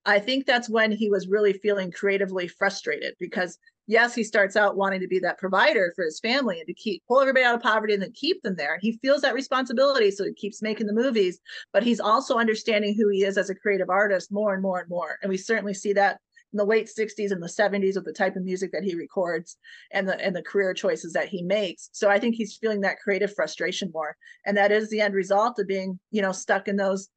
I 0.04 0.18
think 0.18 0.46
that's 0.46 0.68
when 0.68 0.90
he 0.90 1.10
was 1.10 1.28
really 1.28 1.52
feeling 1.52 1.92
creatively 1.92 2.48
frustrated 2.48 3.14
because 3.20 3.58
yes, 3.86 4.14
he 4.14 4.24
starts 4.24 4.56
out 4.56 4.76
wanting 4.76 5.00
to 5.00 5.08
be 5.08 5.18
that 5.20 5.38
provider 5.38 5.92
for 5.94 6.04
his 6.04 6.20
family 6.20 6.58
and 6.58 6.66
to 6.66 6.74
keep 6.74 7.02
pull 7.06 7.20
everybody 7.20 7.44
out 7.44 7.54
of 7.54 7.62
poverty 7.62 7.94
and 7.94 8.02
then 8.02 8.12
keep 8.12 8.42
them 8.42 8.56
there. 8.56 8.78
He 8.80 8.98
feels 9.02 9.22
that 9.22 9.34
responsibility, 9.34 10.10
so 10.10 10.24
he 10.24 10.32
keeps 10.32 10.62
making 10.62 10.86
the 10.86 10.92
movies, 10.92 11.40
but 11.72 11.82
he's 11.82 12.00
also 12.00 12.38
understanding 12.38 12.94
who 12.96 13.08
he 13.08 13.24
is 13.24 13.38
as 13.38 13.50
a 13.50 13.54
creative 13.54 13.90
artist 13.90 14.32
more 14.32 14.54
and 14.54 14.62
more 14.62 14.80
and 14.80 14.88
more. 14.88 15.18
And 15.22 15.30
we 15.30 15.36
certainly 15.36 15.74
see 15.74 15.92
that 15.94 16.18
in 16.52 16.58
the 16.58 16.64
late 16.64 16.88
60s 16.88 17.30
and 17.30 17.42
the 17.42 17.46
70s 17.46 17.94
with 17.94 18.04
the 18.04 18.12
type 18.12 18.36
of 18.36 18.44
music 18.44 18.72
that 18.72 18.84
he 18.84 18.94
records 18.94 19.56
and 19.90 20.08
the 20.08 20.18
and 20.20 20.36
the 20.36 20.42
career 20.42 20.74
choices 20.74 21.12
that 21.14 21.28
he 21.28 21.42
makes. 21.42 21.88
So 21.92 22.10
I 22.10 22.18
think 22.18 22.34
he's 22.34 22.56
feeling 22.56 22.80
that 22.82 23.00
creative 23.00 23.34
frustration 23.34 23.90
more. 23.92 24.16
And 24.44 24.56
that 24.56 24.72
is 24.72 24.90
the 24.90 25.00
end 25.00 25.14
result 25.14 25.58
of 25.58 25.66
being, 25.66 25.98
you 26.10 26.22
know, 26.22 26.32
stuck 26.32 26.68
in 26.68 26.76
those 26.76 27.08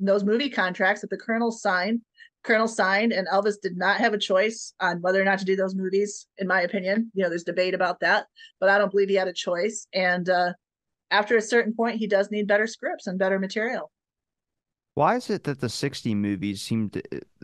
those 0.00 0.24
movie 0.24 0.50
contracts 0.50 1.00
that 1.00 1.10
the 1.10 1.16
colonel 1.16 1.52
signed 1.52 2.00
Colonel 2.44 2.68
signed, 2.68 3.12
and 3.12 3.26
Elvis 3.28 3.60
did 3.60 3.76
not 3.76 3.96
have 3.96 4.12
a 4.12 4.18
choice 4.18 4.74
on 4.78 5.00
whether 5.00 5.20
or 5.20 5.24
not 5.24 5.38
to 5.38 5.44
do 5.44 5.56
those 5.56 5.74
movies. 5.74 6.26
In 6.38 6.46
my 6.46 6.60
opinion, 6.60 7.10
you 7.14 7.22
know, 7.22 7.30
there's 7.30 7.42
debate 7.42 7.74
about 7.74 8.00
that, 8.00 8.26
but 8.60 8.68
I 8.68 8.78
don't 8.78 8.90
believe 8.90 9.08
he 9.08 9.14
had 9.14 9.28
a 9.28 9.32
choice. 9.32 9.86
And 9.94 10.28
uh, 10.28 10.52
after 11.10 11.36
a 11.36 11.42
certain 11.42 11.74
point, 11.74 11.96
he 11.96 12.06
does 12.06 12.30
need 12.30 12.46
better 12.46 12.66
scripts 12.66 13.06
and 13.06 13.18
better 13.18 13.38
material. 13.38 13.90
Why 14.92 15.16
is 15.16 15.30
it 15.30 15.44
that 15.44 15.60
the 15.60 15.68
60 15.68 16.14
movies 16.14 16.62
seem 16.62 16.90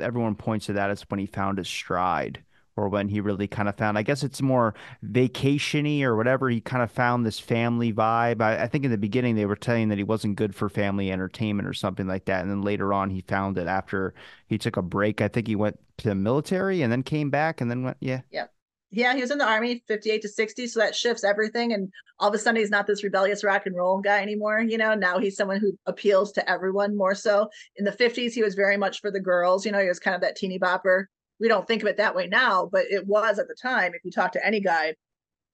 everyone 0.00 0.36
points 0.36 0.66
to 0.66 0.74
that 0.74 0.90
as 0.90 1.02
when 1.08 1.18
he 1.18 1.26
found 1.26 1.58
his 1.58 1.68
stride? 1.68 2.44
Or 2.80 2.88
when 2.88 3.08
he 3.08 3.20
really 3.20 3.46
kind 3.46 3.68
of 3.68 3.76
found, 3.76 3.98
I 3.98 4.02
guess 4.02 4.22
it's 4.22 4.40
more 4.40 4.74
vacationy 5.04 6.02
or 6.02 6.16
whatever. 6.16 6.48
He 6.48 6.60
kind 6.60 6.82
of 6.82 6.90
found 6.90 7.26
this 7.26 7.38
family 7.38 7.92
vibe. 7.92 8.40
I, 8.40 8.62
I, 8.62 8.66
think 8.66 8.84
in 8.84 8.90
the 8.90 8.98
beginning 8.98 9.36
they 9.36 9.44
were 9.44 9.56
telling 9.56 9.88
that 9.90 9.98
he 9.98 10.04
wasn't 10.04 10.36
good 10.36 10.54
for 10.54 10.68
family 10.68 11.12
entertainment 11.12 11.68
or 11.68 11.74
something 11.74 12.06
like 12.06 12.24
that. 12.24 12.40
And 12.42 12.50
then 12.50 12.62
later 12.62 12.92
on 12.94 13.10
he 13.10 13.20
found 13.20 13.58
it 13.58 13.66
after 13.66 14.14
he 14.46 14.56
took 14.56 14.78
a 14.78 14.82
break. 14.82 15.20
I 15.20 15.28
think 15.28 15.46
he 15.46 15.56
went 15.56 15.78
to 15.98 16.08
the 16.08 16.14
military 16.14 16.80
and 16.82 16.90
then 16.90 17.02
came 17.02 17.28
back 17.28 17.60
and 17.60 17.70
then 17.70 17.82
went, 17.82 17.98
yeah. 18.00 18.22
Yeah. 18.30 18.46
Yeah, 18.92 19.14
he 19.14 19.20
was 19.20 19.30
in 19.30 19.38
the 19.38 19.46
army 19.46 19.84
58 19.86 20.22
to 20.22 20.28
60. 20.28 20.66
So 20.66 20.80
that 20.80 20.96
shifts 20.96 21.22
everything. 21.22 21.72
And 21.72 21.92
all 22.18 22.28
of 22.28 22.34
a 22.34 22.38
sudden, 22.38 22.60
he's 22.60 22.70
not 22.70 22.88
this 22.88 23.04
rebellious 23.04 23.44
rock 23.44 23.66
and 23.66 23.76
roll 23.76 24.00
guy 24.00 24.20
anymore. 24.20 24.60
You 24.60 24.78
know, 24.78 24.94
now 24.94 25.20
he's 25.20 25.36
someone 25.36 25.60
who 25.60 25.78
appeals 25.86 26.32
to 26.32 26.50
everyone 26.50 26.96
more 26.96 27.14
so. 27.14 27.48
In 27.76 27.84
the 27.84 27.92
50s, 27.92 28.32
he 28.32 28.42
was 28.42 28.56
very 28.56 28.76
much 28.76 29.00
for 29.00 29.12
the 29.12 29.20
girls. 29.20 29.64
You 29.64 29.70
know, 29.70 29.80
he 29.80 29.86
was 29.86 30.00
kind 30.00 30.16
of 30.16 30.22
that 30.22 30.34
teeny 30.34 30.58
bopper 30.58 31.04
we 31.40 31.48
don't 31.48 31.66
think 31.66 31.82
of 31.82 31.88
it 31.88 31.96
that 31.96 32.14
way 32.14 32.26
now, 32.26 32.68
but 32.70 32.84
it 32.90 33.06
was 33.06 33.38
at 33.38 33.48
the 33.48 33.56
time. 33.60 33.92
If 33.94 34.04
you 34.04 34.10
talk 34.10 34.32
to 34.32 34.46
any 34.46 34.60
guy, 34.60 34.94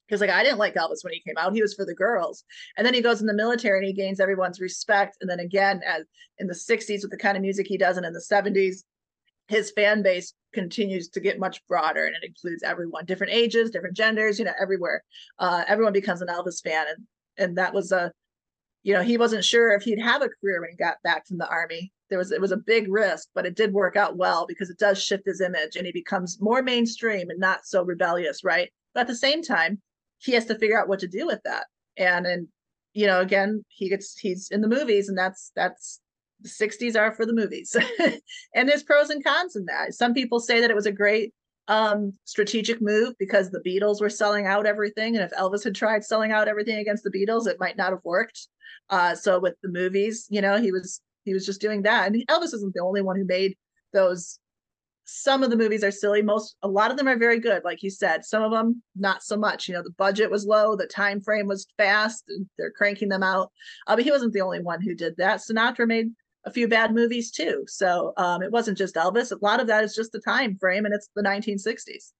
because 0.07 0.21
like 0.21 0.29
I 0.29 0.43
didn't 0.43 0.59
like 0.59 0.75
Elvis 0.75 1.03
when 1.03 1.13
he 1.13 1.21
came 1.21 1.37
out. 1.37 1.53
He 1.53 1.61
was 1.61 1.73
for 1.73 1.85
the 1.85 1.95
girls. 1.95 2.43
And 2.77 2.85
then 2.85 2.93
he 2.93 3.01
goes 3.01 3.21
in 3.21 3.27
the 3.27 3.33
military 3.33 3.79
and 3.79 3.87
he 3.87 3.93
gains 3.93 4.19
everyone's 4.19 4.59
respect. 4.59 5.17
And 5.21 5.29
then 5.29 5.39
again, 5.39 5.81
as 5.85 6.03
in 6.37 6.47
the 6.47 6.53
60s 6.53 7.01
with 7.01 7.11
the 7.11 7.17
kind 7.17 7.35
of 7.35 7.41
music 7.41 7.67
he 7.67 7.77
does, 7.77 7.97
and 7.97 8.05
in 8.05 8.13
the 8.13 8.23
70s, 8.31 8.83
his 9.47 9.71
fan 9.71 10.03
base 10.03 10.33
continues 10.53 11.07
to 11.09 11.19
get 11.19 11.39
much 11.39 11.65
broader 11.67 12.05
and 12.05 12.15
it 12.15 12.25
includes 12.25 12.63
everyone, 12.63 13.05
different 13.05 13.33
ages, 13.33 13.69
different 13.69 13.95
genders, 13.95 14.39
you 14.39 14.45
know, 14.45 14.53
everywhere. 14.61 15.03
Uh, 15.39 15.63
everyone 15.67 15.93
becomes 15.93 16.21
an 16.21 16.27
Elvis 16.27 16.61
fan. 16.61 16.85
And 16.87 17.05
and 17.39 17.57
that 17.57 17.73
was 17.73 17.91
a, 17.91 18.11
you 18.83 18.93
know, 18.93 19.03
he 19.03 19.17
wasn't 19.17 19.45
sure 19.45 19.71
if 19.75 19.83
he'd 19.83 20.01
have 20.01 20.21
a 20.21 20.29
career 20.41 20.59
when 20.59 20.71
he 20.71 20.75
got 20.75 20.97
back 21.03 21.27
from 21.27 21.37
the 21.37 21.47
army 21.47 21.91
there 22.09 22.19
was 22.19 22.31
it 22.31 22.41
was 22.41 22.51
a 22.51 22.57
big 22.57 22.91
risk, 22.91 23.29
but 23.33 23.45
it 23.45 23.55
did 23.55 23.73
work 23.73 23.95
out 23.95 24.17
well 24.17 24.45
because 24.47 24.69
it 24.69 24.79
does 24.79 25.01
shift 25.01 25.25
his 25.25 25.41
image 25.41 25.75
and 25.75 25.85
he 25.85 25.91
becomes 25.91 26.37
more 26.41 26.61
mainstream 26.61 27.29
and 27.29 27.39
not 27.39 27.65
so 27.65 27.83
rebellious, 27.83 28.43
right? 28.43 28.71
But 28.93 29.01
at 29.01 29.07
the 29.07 29.15
same 29.15 29.41
time, 29.41 29.81
he 30.19 30.33
has 30.33 30.45
to 30.45 30.57
figure 30.57 30.79
out 30.79 30.87
what 30.87 30.99
to 30.99 31.07
do 31.07 31.25
with 31.25 31.41
that. 31.43 31.65
And 31.97 32.25
and 32.25 32.47
you 32.93 33.05
know, 33.05 33.21
again, 33.21 33.63
he 33.67 33.89
gets 33.89 34.17
he's 34.17 34.49
in 34.49 34.61
the 34.61 34.67
movies, 34.67 35.09
and 35.09 35.17
that's 35.17 35.51
that's 35.55 35.99
the 36.41 36.49
60s 36.49 36.95
are 36.95 37.13
for 37.13 37.25
the 37.25 37.33
movies. 37.33 37.75
and 38.55 38.69
there's 38.69 38.83
pros 38.83 39.09
and 39.09 39.23
cons 39.23 39.55
in 39.55 39.65
that. 39.65 39.93
Some 39.93 40.13
people 40.13 40.39
say 40.39 40.61
that 40.61 40.69
it 40.69 40.75
was 40.75 40.85
a 40.85 40.91
great 40.91 41.33
um 41.67 42.13
strategic 42.23 42.81
move 42.81 43.13
because 43.19 43.49
the 43.49 43.61
Beatles 43.65 43.99
were 43.99 44.09
selling 44.09 44.45
out 44.45 44.65
everything. 44.65 45.15
And 45.15 45.23
if 45.23 45.37
Elvis 45.37 45.63
had 45.63 45.75
tried 45.75 46.03
selling 46.03 46.31
out 46.31 46.47
everything 46.47 46.77
against 46.77 47.03
the 47.03 47.11
Beatles, 47.11 47.47
it 47.47 47.59
might 47.59 47.77
not 47.77 47.91
have 47.91 48.03
worked. 48.03 48.47
Uh, 48.89 49.15
so 49.15 49.39
with 49.39 49.55
the 49.61 49.69
movies, 49.69 50.27
you 50.29 50.41
know, 50.41 50.61
he 50.61 50.71
was 50.71 51.01
he 51.27 51.33
was 51.33 51.45
just 51.45 51.61
doing 51.61 51.83
that. 51.83 52.07
And 52.07 52.15
Elvis 52.27 52.53
isn't 52.53 52.73
the 52.73 52.81
only 52.81 53.01
one 53.01 53.17
who 53.17 53.25
made 53.25 53.55
those. 53.93 54.39
Some 55.09 55.43
of 55.43 55.49
the 55.49 55.55
movies 55.55 55.83
are 55.83 55.91
silly. 55.91 56.21
Most, 56.21 56.57
a 56.63 56.67
lot 56.67 56.91
of 56.91 56.97
them 56.97 57.07
are 57.07 57.17
very 57.17 57.39
good, 57.39 57.63
like 57.63 57.81
you 57.81 57.89
said. 57.89 58.25
Some 58.25 58.43
of 58.43 58.51
them 58.51 58.81
not 58.95 59.23
so 59.23 59.37
much. 59.37 59.67
You 59.67 59.73
know, 59.75 59.83
the 59.83 59.91
budget 59.91 60.29
was 60.29 60.45
low, 60.45 60.75
the 60.75 60.87
time 60.87 61.21
frame 61.21 61.47
was 61.47 61.67
fast. 61.77 62.29
They're 62.57 62.71
cranking 62.71 63.09
them 63.09 63.23
out. 63.23 63.51
Uh, 63.87 63.95
but 63.95 64.03
he 64.03 64.11
wasn't 64.11 64.33
the 64.33 64.41
only 64.41 64.61
one 64.61 64.81
who 64.81 64.95
did 64.95 65.15
that. 65.17 65.39
Sinatra 65.39 65.87
made 65.87 66.07
a 66.45 66.51
few 66.51 66.67
bad 66.67 66.93
movies 66.93 67.31
too. 67.31 67.63
So 67.67 68.13
um, 68.17 68.41
it 68.41 68.51
wasn't 68.51 68.77
just 68.77 68.95
Elvis. 68.95 69.31
A 69.31 69.37
lot 69.41 69.59
of 69.59 69.67
that 69.67 69.83
is 69.83 69.95
just 69.95 70.11
the 70.11 70.19
time 70.19 70.57
frame, 70.57 70.85
and 70.85 70.93
it's 70.93 71.09
the 71.15 71.23
1960s. 71.23 72.11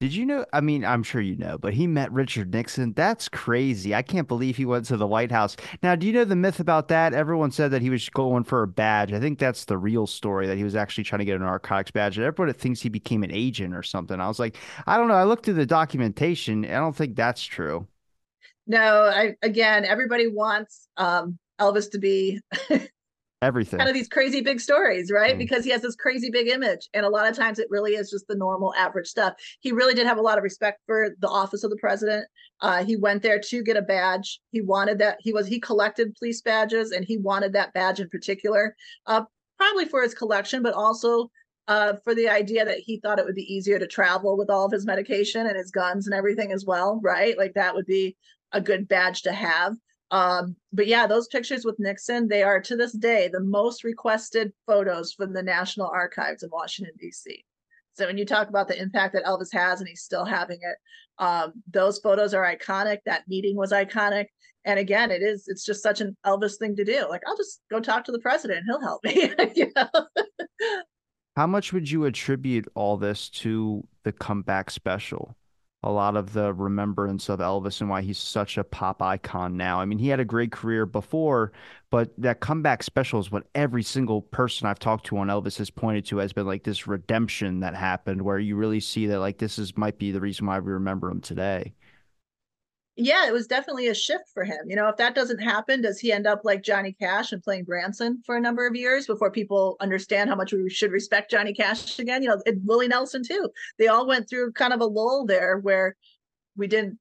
Did 0.00 0.14
you 0.14 0.24
know? 0.24 0.46
I 0.54 0.62
mean, 0.62 0.82
I'm 0.82 1.02
sure 1.02 1.20
you 1.20 1.36
know, 1.36 1.58
but 1.58 1.74
he 1.74 1.86
met 1.86 2.10
Richard 2.10 2.54
Nixon. 2.54 2.94
That's 2.94 3.28
crazy. 3.28 3.94
I 3.94 4.00
can't 4.00 4.26
believe 4.26 4.56
he 4.56 4.64
went 4.64 4.86
to 4.86 4.96
the 4.96 5.06
White 5.06 5.30
House. 5.30 5.56
Now, 5.82 5.94
do 5.94 6.06
you 6.06 6.14
know 6.14 6.24
the 6.24 6.34
myth 6.34 6.58
about 6.58 6.88
that? 6.88 7.12
Everyone 7.12 7.50
said 7.50 7.70
that 7.72 7.82
he 7.82 7.90
was 7.90 8.08
going 8.08 8.44
for 8.44 8.62
a 8.62 8.66
badge. 8.66 9.12
I 9.12 9.20
think 9.20 9.38
that's 9.38 9.66
the 9.66 9.76
real 9.76 10.06
story 10.06 10.46
that 10.46 10.56
he 10.56 10.64
was 10.64 10.74
actually 10.74 11.04
trying 11.04 11.18
to 11.18 11.26
get 11.26 11.36
an 11.36 11.42
narcotics 11.42 11.90
badge. 11.90 12.16
And 12.16 12.24
everybody 12.24 12.58
thinks 12.58 12.80
he 12.80 12.88
became 12.88 13.22
an 13.22 13.30
agent 13.30 13.74
or 13.74 13.82
something. 13.82 14.18
I 14.18 14.26
was 14.26 14.38
like, 14.38 14.56
I 14.86 14.96
don't 14.96 15.08
know. 15.08 15.14
I 15.14 15.24
looked 15.24 15.44
through 15.44 15.54
the 15.54 15.66
documentation. 15.66 16.64
I 16.64 16.78
don't 16.78 16.96
think 16.96 17.14
that's 17.14 17.42
true. 17.42 17.86
No, 18.66 19.02
I 19.02 19.36
again, 19.42 19.84
everybody 19.84 20.28
wants 20.28 20.88
um, 20.96 21.38
Elvis 21.60 21.90
to 21.90 21.98
be 21.98 22.40
everything. 23.42 23.78
Kind 23.78 23.88
of 23.88 23.94
these 23.94 24.08
crazy 24.08 24.40
big 24.40 24.60
stories 24.60 25.10
right? 25.10 25.34
Mm. 25.34 25.38
because 25.38 25.64
he 25.64 25.70
has 25.70 25.82
this 25.82 25.96
crazy 25.96 26.30
big 26.30 26.48
image 26.48 26.88
and 26.94 27.06
a 27.06 27.08
lot 27.08 27.28
of 27.28 27.36
times 27.36 27.58
it 27.58 27.68
really 27.70 27.92
is 27.92 28.10
just 28.10 28.26
the 28.28 28.36
normal 28.36 28.74
average 28.74 29.06
stuff. 29.06 29.34
He 29.60 29.72
really 29.72 29.94
did 29.94 30.06
have 30.06 30.18
a 30.18 30.22
lot 30.22 30.38
of 30.38 30.44
respect 30.44 30.80
for 30.86 31.10
the 31.20 31.28
office 31.28 31.64
of 31.64 31.70
the 31.70 31.76
president. 31.76 32.26
Uh, 32.60 32.84
he 32.84 32.96
went 32.96 33.22
there 33.22 33.40
to 33.40 33.62
get 33.62 33.76
a 33.76 33.82
badge. 33.82 34.40
He 34.50 34.60
wanted 34.60 34.98
that 34.98 35.18
he 35.20 35.32
was 35.32 35.46
he 35.46 35.60
collected 35.60 36.14
police 36.16 36.42
badges 36.42 36.92
and 36.92 37.04
he 37.04 37.16
wanted 37.18 37.52
that 37.54 37.72
badge 37.72 38.00
in 38.00 38.08
particular 38.08 38.76
uh, 39.06 39.22
probably 39.56 39.86
for 39.86 40.02
his 40.02 40.14
collection 40.14 40.62
but 40.62 40.74
also 40.74 41.30
uh, 41.68 41.94
for 42.02 42.14
the 42.14 42.28
idea 42.28 42.64
that 42.64 42.78
he 42.78 42.98
thought 42.98 43.18
it 43.18 43.24
would 43.24 43.34
be 43.34 43.52
easier 43.54 43.78
to 43.78 43.86
travel 43.86 44.36
with 44.36 44.50
all 44.50 44.66
of 44.66 44.72
his 44.72 44.86
medication 44.86 45.46
and 45.46 45.56
his 45.56 45.70
guns 45.70 46.06
and 46.06 46.14
everything 46.14 46.52
as 46.52 46.64
well 46.64 47.00
right? 47.02 47.38
Like 47.38 47.54
that 47.54 47.74
would 47.74 47.86
be 47.86 48.16
a 48.52 48.60
good 48.60 48.88
badge 48.88 49.22
to 49.22 49.32
have 49.32 49.74
um, 50.10 50.56
but 50.72 50.86
yeah, 50.86 51.06
those 51.06 51.28
pictures 51.28 51.64
with 51.64 51.78
Nixon, 51.78 52.28
they 52.28 52.42
are 52.42 52.60
to 52.60 52.76
this 52.76 52.92
day 52.92 53.28
the 53.28 53.40
most 53.40 53.84
requested 53.84 54.52
photos 54.66 55.12
from 55.12 55.32
the 55.32 55.42
National 55.42 55.88
Archives 55.88 56.42
in 56.42 56.50
Washington, 56.50 56.94
D.C. 56.98 57.44
So 57.92 58.06
when 58.06 58.18
you 58.18 58.24
talk 58.24 58.48
about 58.48 58.66
the 58.66 58.80
impact 58.80 59.14
that 59.14 59.24
Elvis 59.24 59.52
has 59.52 59.80
and 59.80 59.88
he's 59.88 60.02
still 60.02 60.24
having 60.24 60.58
it, 60.62 60.76
um, 61.18 61.52
those 61.70 61.98
photos 61.98 62.34
are 62.34 62.44
iconic. 62.44 62.98
That 63.04 63.28
meeting 63.28 63.56
was 63.56 63.72
iconic. 63.72 64.26
And 64.64 64.78
again, 64.78 65.10
it 65.10 65.22
is, 65.22 65.44
it's 65.48 65.64
just 65.64 65.82
such 65.82 66.00
an 66.00 66.16
Elvis 66.26 66.58
thing 66.58 66.76
to 66.76 66.84
do. 66.84 67.06
Like, 67.08 67.22
I'll 67.26 67.36
just 67.36 67.60
go 67.70 67.80
talk 67.80 68.04
to 68.04 68.12
the 68.12 68.18
president, 68.18 68.64
he'll 68.66 68.80
help 68.80 69.04
me. 69.04 69.32
you 69.54 69.70
know? 69.76 69.88
How 71.36 71.46
much 71.46 71.72
would 71.72 71.90
you 71.90 72.04
attribute 72.04 72.66
all 72.74 72.96
this 72.96 73.30
to 73.30 73.86
the 74.02 74.12
comeback 74.12 74.70
special? 74.70 75.36
A 75.82 75.90
lot 75.90 76.16
of 76.16 76.34
the 76.34 76.52
remembrance 76.52 77.28
of 77.30 77.38
Elvis 77.38 77.80
and 77.80 77.88
why 77.88 78.02
he's 78.02 78.18
such 78.18 78.58
a 78.58 78.64
pop 78.64 79.00
icon 79.00 79.56
now. 79.56 79.80
I 79.80 79.86
mean, 79.86 79.98
he 79.98 80.08
had 80.08 80.20
a 80.20 80.24
great 80.26 80.52
career 80.52 80.84
before, 80.84 81.52
but 81.90 82.12
that 82.18 82.40
comeback 82.40 82.82
special 82.82 83.18
is 83.18 83.30
what 83.30 83.46
every 83.54 83.82
single 83.82 84.20
person 84.20 84.66
I've 84.66 84.78
talked 84.78 85.06
to 85.06 85.16
on 85.18 85.28
Elvis 85.28 85.56
has 85.56 85.70
pointed 85.70 86.04
to 86.06 86.20
as 86.20 86.34
been 86.34 86.46
like 86.46 86.64
this 86.64 86.86
redemption 86.86 87.60
that 87.60 87.74
happened 87.74 88.22
where 88.22 88.38
you 88.38 88.56
really 88.56 88.80
see 88.80 89.06
that 89.06 89.20
like 89.20 89.38
this 89.38 89.58
is 89.58 89.76
might 89.78 89.98
be 89.98 90.12
the 90.12 90.20
reason 90.20 90.46
why 90.46 90.58
we 90.58 90.70
remember 90.72 91.10
him 91.10 91.20
today. 91.22 91.72
Yeah, 93.04 93.26
it 93.26 93.32
was 93.32 93.46
definitely 93.46 93.88
a 93.88 93.94
shift 93.94 94.24
for 94.32 94.44
him. 94.44 94.58
You 94.66 94.76
know, 94.76 94.88
if 94.88 94.96
that 94.96 95.14
doesn't 95.14 95.38
happen, 95.38 95.82
does 95.82 95.98
he 95.98 96.12
end 96.12 96.26
up 96.26 96.40
like 96.44 96.62
Johnny 96.62 96.92
Cash 96.92 97.32
and 97.32 97.42
playing 97.42 97.64
Branson 97.64 98.22
for 98.24 98.36
a 98.36 98.40
number 98.40 98.66
of 98.66 98.76
years 98.76 99.06
before 99.06 99.30
people 99.30 99.76
understand 99.80 100.30
how 100.30 100.36
much 100.36 100.52
we 100.52 100.68
should 100.70 100.92
respect 100.92 101.30
Johnny 101.30 101.52
Cash 101.52 101.98
again? 101.98 102.22
You 102.22 102.30
know, 102.30 102.42
Willie 102.64 102.88
Nelson 102.88 103.22
too. 103.22 103.50
They 103.78 103.88
all 103.88 104.06
went 104.06 104.28
through 104.28 104.52
kind 104.52 104.72
of 104.72 104.80
a 104.80 104.86
lull 104.86 105.26
there 105.26 105.58
where 105.58 105.96
we 106.56 106.66
didn't 106.66 106.98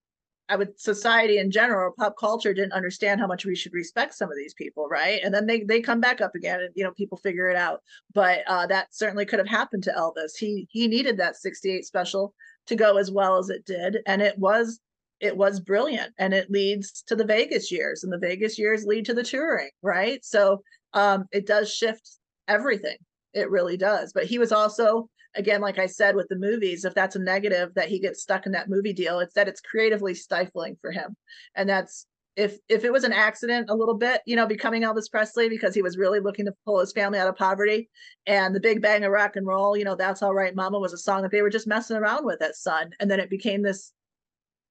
I 0.50 0.56
would 0.56 0.80
society 0.80 1.38
in 1.38 1.52
general, 1.52 1.94
pop 1.96 2.18
culture 2.18 2.56
didn't 2.56 2.74
understand 2.74 3.22
how 3.22 3.28
much 3.28 3.46
we 3.46 3.56
should 3.56 3.72
respect 3.72 4.16
some 4.16 4.32
of 4.32 4.36
these 4.36 4.56
people, 4.56 4.88
right? 4.90 5.22
And 5.24 5.32
then 5.32 5.46
they 5.46 5.62
they 5.62 5.80
come 5.80 6.02
back 6.02 6.22
up 6.22 6.34
again, 6.34 6.60
and 6.60 6.72
you 6.76 6.84
know 6.84 6.92
people 6.92 7.20
figure 7.20 7.50
it 7.50 7.56
out. 7.56 7.82
But 8.16 8.40
uh, 8.48 8.66
that 8.68 8.88
certainly 8.94 9.26
could 9.26 9.38
have 9.38 9.48
happened 9.48 9.84
to 9.84 9.92
Elvis. 9.92 10.36
He 10.38 10.68
he 10.72 10.88
needed 10.88 11.18
that 11.18 11.36
'68 11.36 11.86
special 11.86 12.34
to 12.66 12.76
go 12.76 12.98
as 12.98 13.12
well 13.12 13.38
as 13.38 13.50
it 13.50 13.64
did, 13.66 14.00
and 14.08 14.24
it 14.24 14.38
was 14.40 14.80
it 15.20 15.36
was 15.36 15.60
brilliant, 15.60 16.14
and 16.18 16.34
it 16.34 16.50
leads 16.50 17.04
to 17.08 17.16
the 17.16 17.26
Vegas 17.26 17.72
years, 17.72 18.04
and 18.04 18.12
the 18.12 18.18
Vegas 18.18 18.58
years 18.58 18.86
lead 18.86 19.06
to 19.06 19.14
the 19.14 19.24
touring, 19.24 19.70
right? 19.82 20.24
So 20.24 20.64
um, 20.94 21.26
it 21.32 21.46
does 21.46 21.74
shift 21.74 22.10
everything. 22.48 22.98
It 23.34 23.50
really 23.50 23.78
does. 23.78 24.12
But 24.14 24.26
he 24.26 24.40
was 24.40 24.52
also 24.52 25.10
again, 25.36 25.62
like 25.62 25.78
I 25.78 25.86
said 25.86 26.16
with 26.16 26.28
the 26.30 26.36
movies, 26.36 26.86
if 26.86 26.96
that's 26.96 27.16
a 27.16 27.20
negative 27.20 27.74
that 27.76 27.90
he 27.90 28.00
gets 28.00 28.22
stuck 28.22 28.46
in 28.46 28.52
that 28.54 28.70
movie 28.70 28.94
deal, 28.94 29.20
it's 29.20 29.36
that 29.36 29.48
it's 29.48 29.62
creatively 29.62 30.14
stifling 30.14 30.78
for 30.82 30.92
him. 30.92 31.16
And 31.56 31.70
that's 31.70 32.06
if 32.36 32.58
if 32.70 32.86
it 32.86 32.94
was 32.94 33.04
an 33.04 33.14
accident 33.14 33.70
a 33.70 33.76
little 33.76 33.96
bit, 33.96 34.22
you 34.26 34.36
know, 34.36 34.48
becoming 34.48 34.84
Elvis 34.84 35.12
Presley 35.12 35.50
because 35.50 35.76
he 35.76 35.82
was 35.82 35.98
really 35.98 36.20
looking 36.20 36.46
to 36.46 36.54
pull 36.66 36.80
his 36.80 36.94
family 36.94 37.20
out 37.20 37.28
of 37.28 37.36
poverty 37.36 37.90
and 38.28 38.56
the 38.56 38.60
big 38.60 38.82
bang 38.82 39.04
of 39.04 39.12
rock 39.12 39.36
and 39.36 39.46
roll, 39.46 39.76
you 39.76 39.84
know, 39.84 39.96
that's 39.96 40.24
all 40.24 40.34
right, 40.34 40.56
mama 40.56 40.80
was 40.80 40.94
a 40.94 40.98
song 40.98 41.22
that 41.22 41.32
they 41.32 41.42
were 41.42 41.50
just 41.50 41.68
messing 41.68 41.98
around 41.98 42.26
with 42.26 42.42
at 42.42 42.56
Sun. 42.56 42.92
And 43.00 43.12
then 43.12 43.20
it 43.20 43.30
became 43.30 43.62
this 43.62 43.92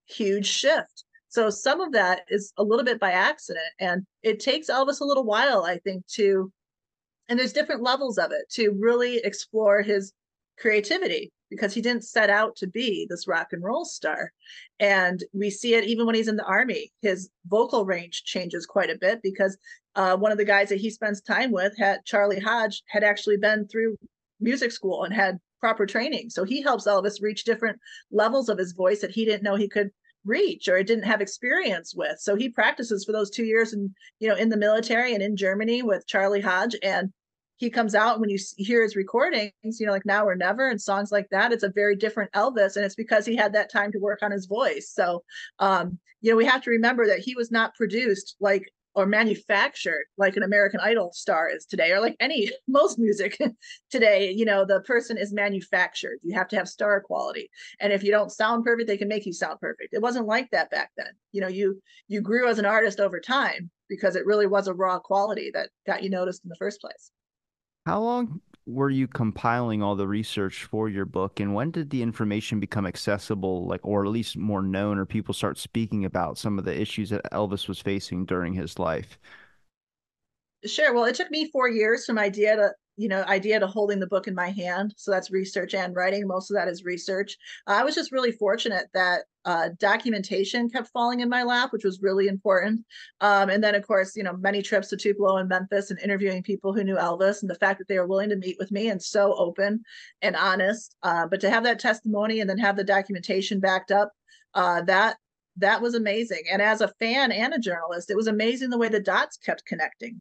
huge 0.08 0.46
shift. 0.46 1.04
So 1.28 1.50
some 1.50 1.80
of 1.80 1.92
that 1.92 2.22
is 2.28 2.52
a 2.56 2.64
little 2.64 2.84
bit 2.84 2.98
by 2.98 3.12
accident. 3.12 3.66
And 3.78 4.06
it 4.22 4.40
takes 4.40 4.70
Elvis 4.70 5.00
a 5.00 5.04
little 5.04 5.24
while, 5.24 5.64
I 5.64 5.78
think, 5.78 6.06
to 6.14 6.50
and 7.28 7.38
there's 7.38 7.52
different 7.52 7.82
levels 7.82 8.18
of 8.18 8.32
it 8.32 8.48
to 8.52 8.70
really 8.78 9.18
explore 9.18 9.82
his 9.82 10.12
creativity 10.58 11.30
because 11.50 11.72
he 11.72 11.80
didn't 11.80 12.04
set 12.04 12.30
out 12.30 12.56
to 12.56 12.66
be 12.66 13.06
this 13.08 13.28
rock 13.28 13.48
and 13.52 13.62
roll 13.62 13.84
star. 13.84 14.32
And 14.80 15.22
we 15.32 15.50
see 15.50 15.74
it 15.74 15.84
even 15.84 16.06
when 16.06 16.14
he's 16.14 16.28
in 16.28 16.36
the 16.36 16.44
army. 16.44 16.92
His 17.02 17.30
vocal 17.46 17.84
range 17.84 18.24
changes 18.24 18.66
quite 18.66 18.90
a 18.90 18.98
bit 18.98 19.20
because 19.22 19.56
uh, 19.94 20.16
one 20.16 20.32
of 20.32 20.38
the 20.38 20.44
guys 20.44 20.68
that 20.70 20.80
he 20.80 20.90
spends 20.90 21.20
time 21.20 21.52
with 21.52 21.76
had 21.78 22.04
Charlie 22.04 22.40
Hodge 22.40 22.82
had 22.88 23.04
actually 23.04 23.36
been 23.36 23.66
through 23.68 23.96
music 24.40 24.72
school 24.72 25.04
and 25.04 25.14
had 25.14 25.38
proper 25.60 25.86
training. 25.86 26.30
So 26.30 26.44
he 26.44 26.62
helps 26.62 26.86
Elvis 26.86 27.22
reach 27.22 27.44
different 27.44 27.78
levels 28.10 28.48
of 28.48 28.58
his 28.58 28.72
voice 28.72 29.00
that 29.00 29.10
he 29.10 29.24
didn't 29.24 29.42
know 29.42 29.56
he 29.56 29.68
could 29.68 29.90
reach 30.24 30.68
or 30.68 30.82
didn't 30.82 31.04
have 31.04 31.20
experience 31.20 31.94
with. 31.94 32.18
So 32.18 32.36
he 32.36 32.48
practices 32.48 33.04
for 33.04 33.12
those 33.12 33.30
two 33.30 33.44
years 33.44 33.72
and 33.72 33.90
you 34.18 34.28
know 34.28 34.36
in 34.36 34.48
the 34.48 34.56
military 34.56 35.14
and 35.14 35.22
in 35.22 35.36
Germany 35.36 35.82
with 35.82 36.06
Charlie 36.06 36.40
Hodge 36.40 36.76
and 36.82 37.12
he 37.58 37.70
comes 37.70 37.94
out 37.94 38.20
when 38.20 38.30
you 38.30 38.38
hear 38.56 38.82
his 38.82 38.94
recordings, 38.94 39.52
you 39.80 39.86
know, 39.86 39.92
like 39.92 40.06
now 40.06 40.24
or 40.24 40.36
never 40.36 40.70
and 40.70 40.80
songs 40.80 41.10
like 41.10 41.28
that, 41.30 41.52
it's 41.52 41.64
a 41.64 41.68
very 41.68 41.96
different 41.96 42.30
Elvis. 42.30 42.76
And 42.76 42.84
it's 42.84 42.94
because 42.94 43.26
he 43.26 43.34
had 43.34 43.52
that 43.52 43.70
time 43.70 43.90
to 43.92 43.98
work 43.98 44.20
on 44.22 44.30
his 44.30 44.46
voice. 44.46 44.92
So, 44.94 45.24
um, 45.58 45.98
you 46.20 46.30
know, 46.30 46.36
we 46.36 46.44
have 46.46 46.62
to 46.62 46.70
remember 46.70 47.06
that 47.08 47.18
he 47.18 47.34
was 47.34 47.50
not 47.50 47.74
produced 47.74 48.36
like 48.40 48.72
or 48.98 49.06
manufactured 49.06 50.06
like 50.16 50.36
an 50.36 50.42
American 50.42 50.80
Idol 50.80 51.12
star 51.12 51.48
is 51.48 51.64
today, 51.66 51.92
or 51.92 52.00
like 52.00 52.16
any 52.18 52.50
most 52.68 52.98
music 52.98 53.38
today. 53.90 54.32
You 54.32 54.44
know, 54.44 54.64
the 54.64 54.80
person 54.80 55.16
is 55.16 55.32
manufactured. 55.32 56.18
You 56.24 56.36
have 56.36 56.48
to 56.48 56.56
have 56.56 56.68
star 56.68 57.00
quality, 57.00 57.48
and 57.78 57.92
if 57.92 58.02
you 58.02 58.10
don't 58.10 58.32
sound 58.32 58.64
perfect, 58.64 58.88
they 58.88 58.96
can 58.96 59.06
make 59.06 59.24
you 59.24 59.32
sound 59.32 59.60
perfect. 59.60 59.94
It 59.94 60.02
wasn't 60.02 60.26
like 60.26 60.50
that 60.50 60.70
back 60.70 60.90
then. 60.96 61.12
You 61.30 61.42
know, 61.42 61.48
you 61.48 61.80
you 62.08 62.20
grew 62.20 62.48
as 62.48 62.58
an 62.58 62.66
artist 62.66 62.98
over 62.98 63.20
time 63.20 63.70
because 63.88 64.16
it 64.16 64.26
really 64.26 64.48
was 64.48 64.66
a 64.66 64.74
raw 64.74 64.98
quality 64.98 65.52
that 65.54 65.70
got 65.86 66.02
you 66.02 66.10
noticed 66.10 66.44
in 66.44 66.48
the 66.48 66.56
first 66.56 66.80
place. 66.80 67.12
How 67.86 68.00
long 68.00 68.40
were 68.68 68.90
you 68.90 69.08
compiling 69.08 69.82
all 69.82 69.96
the 69.96 70.06
research 70.06 70.64
for 70.64 70.90
your 70.90 71.06
book 71.06 71.40
and 71.40 71.54
when 71.54 71.70
did 71.70 71.88
the 71.88 72.02
information 72.02 72.60
become 72.60 72.86
accessible 72.86 73.66
like 73.66 73.80
or 73.82 74.04
at 74.04 74.10
least 74.10 74.36
more 74.36 74.60
known 74.60 74.98
or 74.98 75.06
people 75.06 75.32
start 75.32 75.56
speaking 75.56 76.04
about 76.04 76.36
some 76.36 76.58
of 76.58 76.66
the 76.66 76.78
issues 76.78 77.08
that 77.08 77.24
Elvis 77.32 77.66
was 77.66 77.80
facing 77.80 78.26
during 78.26 78.52
his 78.52 78.78
life? 78.78 79.18
Sure. 80.66 80.92
Well, 80.92 81.06
it 81.06 81.14
took 81.14 81.30
me 81.30 81.50
4 81.50 81.70
years 81.70 82.04
from 82.04 82.18
idea 82.18 82.56
to 82.56 82.72
you 82.98 83.08
know 83.08 83.22
idea 83.22 83.60
to 83.60 83.66
holding 83.66 84.00
the 84.00 84.06
book 84.06 84.26
in 84.26 84.34
my 84.34 84.50
hand. 84.50 84.92
So 84.96 85.10
that's 85.10 85.30
research 85.30 85.72
and 85.72 85.94
writing. 85.94 86.26
Most 86.26 86.50
of 86.50 86.56
that 86.56 86.68
is 86.68 86.84
research. 86.84 87.36
I 87.66 87.84
was 87.84 87.94
just 87.94 88.12
really 88.12 88.32
fortunate 88.32 88.88
that 88.92 89.22
uh, 89.44 89.70
documentation 89.78 90.68
kept 90.68 90.88
falling 90.88 91.20
in 91.20 91.28
my 91.28 91.42
lap 91.42 91.72
which 91.72 91.84
was 91.84 92.02
really 92.02 92.26
important. 92.26 92.84
Um, 93.20 93.48
and 93.48 93.62
then 93.62 93.74
of 93.74 93.86
course 93.86 94.16
you 94.16 94.24
know 94.24 94.36
many 94.36 94.60
trips 94.62 94.88
to 94.88 94.96
tupelo 94.96 95.36
and 95.38 95.48
memphis 95.48 95.90
and 95.90 96.00
interviewing 96.00 96.42
people 96.42 96.74
who 96.74 96.84
knew 96.84 96.96
elvis 96.96 97.40
and 97.40 97.48
the 97.48 97.54
fact 97.54 97.78
that 97.78 97.88
they 97.88 97.98
were 97.98 98.06
willing 98.06 98.30
to 98.30 98.36
meet 98.36 98.56
with 98.58 98.72
me 98.72 98.88
and 98.88 99.02
so 99.02 99.34
open 99.36 99.82
and 100.20 100.36
honest 100.36 100.96
uh, 101.04 101.26
but 101.26 101.40
to 101.40 101.50
have 101.50 101.64
that 101.64 101.78
testimony 101.78 102.40
and 102.40 102.50
then 102.50 102.58
have 102.58 102.76
the 102.76 102.84
documentation 102.84 103.60
backed 103.60 103.92
up 103.92 104.12
uh, 104.54 104.82
that 104.82 105.16
that 105.60 105.82
was 105.82 105.94
amazing. 105.94 106.44
And 106.52 106.62
as 106.62 106.80
a 106.80 106.92
fan 107.00 107.32
and 107.32 107.54
a 107.54 107.58
journalist 107.58 108.10
it 108.10 108.16
was 108.16 108.26
amazing 108.26 108.70
the 108.70 108.78
way 108.78 108.88
the 108.88 109.00
dots 109.00 109.36
kept 109.36 109.64
connecting 109.66 110.20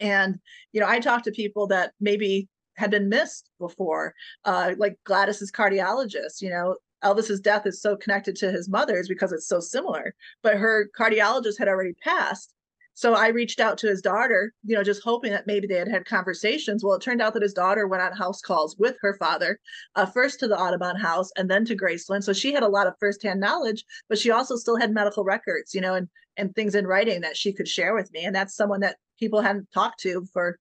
and, 0.00 0.38
you 0.72 0.80
know, 0.80 0.88
I 0.88 1.00
talked 1.00 1.24
to 1.24 1.32
people 1.32 1.66
that 1.68 1.92
maybe 2.00 2.48
had 2.76 2.90
been 2.90 3.08
missed 3.08 3.50
before, 3.58 4.14
uh, 4.44 4.74
like 4.76 4.98
Gladys's 5.04 5.50
cardiologist, 5.50 6.40
you 6.40 6.50
know, 6.50 6.76
Elvis's 7.02 7.40
death 7.40 7.66
is 7.66 7.80
so 7.80 7.96
connected 7.96 8.36
to 8.36 8.50
his 8.50 8.68
mother's 8.68 9.08
because 9.08 9.32
it's 9.32 9.48
so 9.48 9.60
similar, 9.60 10.14
but 10.42 10.56
her 10.56 10.88
cardiologist 10.98 11.58
had 11.58 11.68
already 11.68 11.94
passed. 12.02 12.52
So 12.94 13.12
I 13.12 13.28
reached 13.28 13.60
out 13.60 13.76
to 13.78 13.88
his 13.88 14.00
daughter, 14.00 14.54
you 14.64 14.74
know, 14.74 14.82
just 14.82 15.02
hoping 15.04 15.30
that 15.32 15.46
maybe 15.46 15.66
they 15.66 15.76
had 15.76 15.88
had 15.88 16.06
conversations. 16.06 16.82
Well, 16.82 16.94
it 16.94 17.02
turned 17.02 17.20
out 17.20 17.34
that 17.34 17.42
his 17.42 17.52
daughter 17.52 17.86
went 17.86 18.02
on 18.02 18.12
house 18.16 18.40
calls 18.40 18.74
with 18.78 18.96
her 19.02 19.14
father, 19.18 19.60
uh, 19.96 20.06
first 20.06 20.40
to 20.40 20.48
the 20.48 20.58
Audubon 20.58 20.96
House 20.96 21.30
and 21.36 21.50
then 21.50 21.66
to 21.66 21.76
Graceland. 21.76 22.24
So 22.24 22.32
she 22.32 22.54
had 22.54 22.62
a 22.62 22.68
lot 22.68 22.86
of 22.86 22.94
firsthand 22.98 23.38
knowledge, 23.38 23.84
but 24.08 24.18
she 24.18 24.30
also 24.30 24.56
still 24.56 24.76
had 24.76 24.94
medical 24.94 25.24
records, 25.24 25.74
you 25.74 25.82
know, 25.82 25.94
and 25.94 26.08
and 26.38 26.54
things 26.54 26.74
in 26.74 26.86
writing 26.86 27.20
that 27.22 27.36
she 27.36 27.52
could 27.52 27.68
share 27.68 27.94
with 27.94 28.10
me. 28.12 28.24
And 28.24 28.34
that's 28.34 28.56
someone 28.56 28.80
that 28.80 28.96
people 29.18 29.40
hadn't 29.40 29.70
talked 29.72 30.00
to 30.00 30.26
for, 30.32 30.58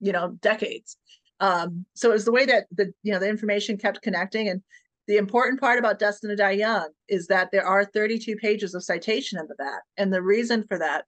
you 0.00 0.12
know, 0.12 0.36
decades. 0.40 0.96
Um, 1.40 1.86
so 1.94 2.10
it 2.10 2.14
was 2.14 2.24
the 2.24 2.32
way 2.32 2.44
that 2.46 2.66
the 2.70 2.92
you 3.02 3.12
know 3.12 3.18
the 3.18 3.28
information 3.28 3.78
kept 3.78 4.02
connecting 4.02 4.48
and 4.48 4.62
the 5.06 5.16
important 5.16 5.58
part 5.58 5.78
about 5.78 5.98
Destined 5.98 6.30
to 6.30 6.36
Die 6.36 6.50
Young 6.52 6.88
is 7.08 7.26
that 7.26 7.50
there 7.50 7.66
are 7.66 7.84
32 7.84 8.36
pages 8.36 8.74
of 8.74 8.84
citation 8.84 9.40
in 9.40 9.46
the 9.48 9.56
back. 9.56 9.82
And 9.96 10.12
the 10.12 10.22
reason 10.22 10.64
for 10.68 10.78
that 10.78 11.04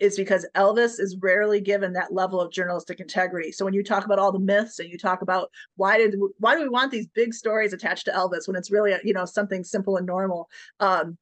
is 0.00 0.16
because 0.16 0.46
Elvis 0.56 0.98
is 0.98 1.16
rarely 1.20 1.60
given 1.60 1.92
that 1.92 2.12
level 2.12 2.40
of 2.40 2.52
journalistic 2.52 3.00
integrity. 3.00 3.52
So 3.52 3.64
when 3.64 3.74
you 3.74 3.82
talk 3.82 4.04
about 4.04 4.18
all 4.18 4.32
the 4.32 4.38
myths 4.38 4.78
and 4.78 4.88
you 4.88 4.98
talk 4.98 5.22
about 5.22 5.50
why 5.76 5.98
did 5.98 6.16
why 6.38 6.56
do 6.56 6.62
we 6.62 6.68
want 6.68 6.90
these 6.90 7.06
big 7.08 7.34
stories 7.34 7.72
attached 7.72 8.06
to 8.06 8.12
Elvis 8.12 8.46
when 8.46 8.56
it's 8.56 8.70
really 8.70 8.94
you 9.04 9.12
know 9.12 9.24
something 9.24 9.62
simple 9.62 9.96
and 9.96 10.06
normal, 10.06 10.48
um, 10.80 11.16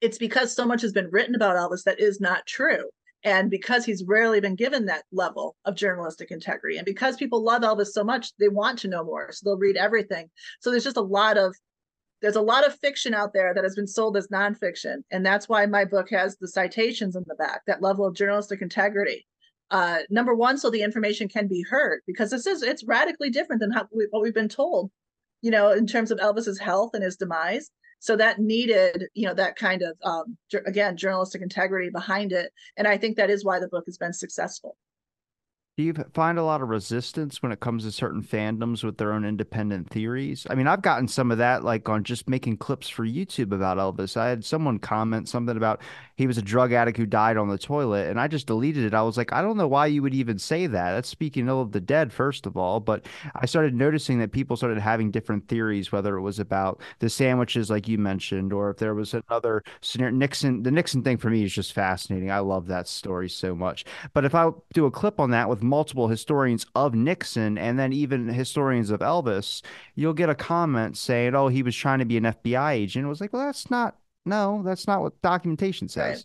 it's 0.00 0.18
because 0.18 0.54
so 0.54 0.66
much 0.66 0.82
has 0.82 0.92
been 0.92 1.10
written 1.10 1.34
about 1.34 1.56
Elvis 1.56 1.84
that 1.84 2.00
is 2.00 2.20
not 2.20 2.46
true. 2.46 2.84
And 3.24 3.50
because 3.50 3.84
he's 3.84 4.04
rarely 4.06 4.40
been 4.40 4.54
given 4.54 4.86
that 4.86 5.04
level 5.10 5.56
of 5.64 5.74
journalistic 5.74 6.30
integrity, 6.30 6.76
and 6.76 6.84
because 6.84 7.16
people 7.16 7.42
love 7.42 7.62
Elvis 7.62 7.88
so 7.88 8.04
much, 8.04 8.32
they 8.38 8.48
want 8.48 8.78
to 8.80 8.88
know 8.88 9.04
more. 9.04 9.32
So 9.32 9.40
they'll 9.44 9.58
read 9.58 9.76
everything. 9.76 10.30
So 10.60 10.70
there's 10.70 10.84
just 10.84 10.96
a 10.96 11.02
lot 11.02 11.36
of 11.36 11.54
there's 12.22 12.36
a 12.36 12.40
lot 12.42 12.66
of 12.66 12.78
fiction 12.78 13.12
out 13.12 13.34
there 13.34 13.52
that 13.52 13.64
has 13.64 13.74
been 13.74 13.86
sold 13.86 14.16
as 14.16 14.28
nonfiction. 14.28 14.96
And 15.10 15.24
that's 15.24 15.48
why 15.48 15.66
my 15.66 15.84
book 15.84 16.08
has 16.10 16.36
the 16.38 16.48
citations 16.48 17.14
in 17.14 17.24
the 17.26 17.34
back, 17.34 17.60
that 17.66 17.82
level 17.82 18.06
of 18.06 18.14
journalistic 18.14 18.62
integrity. 18.62 19.26
Uh, 19.70 19.98
number 20.08 20.34
one, 20.34 20.56
so 20.56 20.70
the 20.70 20.82
information 20.82 21.28
can 21.28 21.46
be 21.46 21.62
heard, 21.68 22.00
because 22.06 22.30
this 22.30 22.46
is 22.46 22.62
it's 22.62 22.84
radically 22.84 23.30
different 23.30 23.60
than 23.60 23.70
how 23.70 23.86
we, 23.92 24.06
what 24.10 24.22
we've 24.22 24.34
been 24.34 24.48
told, 24.48 24.90
you 25.42 25.50
know, 25.50 25.72
in 25.72 25.86
terms 25.86 26.10
of 26.10 26.18
Elvis's 26.18 26.58
health 26.58 26.90
and 26.94 27.02
his 27.02 27.16
demise. 27.16 27.70
So 27.98 28.16
that 28.16 28.38
needed, 28.38 29.06
you 29.14 29.26
know, 29.26 29.34
that 29.34 29.56
kind 29.56 29.82
of 29.82 29.96
um, 30.04 30.36
again 30.66 30.96
journalistic 30.96 31.42
integrity 31.42 31.90
behind 31.90 32.32
it, 32.32 32.52
and 32.76 32.86
I 32.86 32.96
think 32.98 33.16
that 33.16 33.30
is 33.30 33.44
why 33.44 33.58
the 33.58 33.68
book 33.68 33.84
has 33.86 33.98
been 33.98 34.12
successful. 34.12 34.76
Do 35.76 35.82
you 35.82 35.92
find 36.14 36.38
a 36.38 36.42
lot 36.42 36.62
of 36.62 36.70
resistance 36.70 37.42
when 37.42 37.52
it 37.52 37.60
comes 37.60 37.84
to 37.84 37.92
certain 37.92 38.22
fandoms 38.22 38.82
with 38.82 38.96
their 38.96 39.12
own 39.12 39.26
independent 39.26 39.90
theories? 39.90 40.46
I 40.48 40.54
mean, 40.54 40.66
I've 40.66 40.80
gotten 40.80 41.06
some 41.06 41.30
of 41.30 41.36
that 41.36 41.64
like 41.64 41.86
on 41.86 42.02
just 42.02 42.30
making 42.30 42.56
clips 42.56 42.88
for 42.88 43.04
YouTube 43.04 43.52
about 43.52 43.76
Elvis. 43.76 44.16
I 44.16 44.30
had 44.30 44.42
someone 44.42 44.78
comment 44.78 45.28
something 45.28 45.54
about 45.54 45.82
he 46.14 46.26
was 46.26 46.38
a 46.38 46.42
drug 46.42 46.72
addict 46.72 46.96
who 46.96 47.04
died 47.04 47.36
on 47.36 47.50
the 47.50 47.58
toilet, 47.58 48.08
and 48.08 48.18
I 48.18 48.26
just 48.26 48.46
deleted 48.46 48.84
it. 48.86 48.94
I 48.94 49.02
was 49.02 49.18
like, 49.18 49.34
I 49.34 49.42
don't 49.42 49.58
know 49.58 49.68
why 49.68 49.84
you 49.84 50.00
would 50.00 50.14
even 50.14 50.38
say 50.38 50.66
that. 50.66 50.92
That's 50.92 51.10
speaking 51.10 51.46
ill 51.46 51.60
of 51.60 51.72
the 51.72 51.80
dead, 51.80 52.10
first 52.10 52.46
of 52.46 52.56
all. 52.56 52.80
But 52.80 53.04
I 53.34 53.44
started 53.44 53.74
noticing 53.74 54.18
that 54.20 54.32
people 54.32 54.56
started 54.56 54.78
having 54.78 55.10
different 55.10 55.46
theories, 55.46 55.92
whether 55.92 56.16
it 56.16 56.22
was 56.22 56.38
about 56.38 56.80
the 57.00 57.10
sandwiches, 57.10 57.68
like 57.68 57.86
you 57.86 57.98
mentioned, 57.98 58.50
or 58.54 58.70
if 58.70 58.78
there 58.78 58.94
was 58.94 59.12
another 59.12 59.62
scenario. 59.82 60.16
Nixon, 60.16 60.62
the 60.62 60.70
Nixon 60.70 61.02
thing 61.02 61.18
for 61.18 61.28
me 61.28 61.44
is 61.44 61.52
just 61.52 61.74
fascinating. 61.74 62.30
I 62.30 62.38
love 62.38 62.66
that 62.68 62.88
story 62.88 63.28
so 63.28 63.54
much. 63.54 63.84
But 64.14 64.24
if 64.24 64.34
I 64.34 64.48
do 64.72 64.86
a 64.86 64.90
clip 64.90 65.20
on 65.20 65.32
that 65.32 65.50
with 65.50 65.65
multiple 65.66 66.08
historians 66.08 66.66
of 66.74 66.94
Nixon 66.94 67.58
and 67.58 67.78
then 67.78 67.92
even 67.92 68.28
historians 68.28 68.90
of 68.90 69.00
Elvis, 69.00 69.62
you'll 69.94 70.12
get 70.14 70.30
a 70.30 70.34
comment 70.34 70.96
saying, 70.96 71.34
"Oh, 71.34 71.48
he 71.48 71.62
was 71.62 71.76
trying 71.76 71.98
to 72.00 72.04
be 72.04 72.16
an 72.16 72.24
FBI 72.24 72.72
agent." 72.72 73.04
It 73.04 73.08
was 73.08 73.20
like, 73.20 73.32
well, 73.32 73.46
that's 73.46 73.70
not 73.70 73.96
No, 74.24 74.62
that's 74.64 74.86
not 74.86 75.02
what 75.02 75.20
documentation 75.22 75.88
says. 75.88 76.16
Right. 76.18 76.24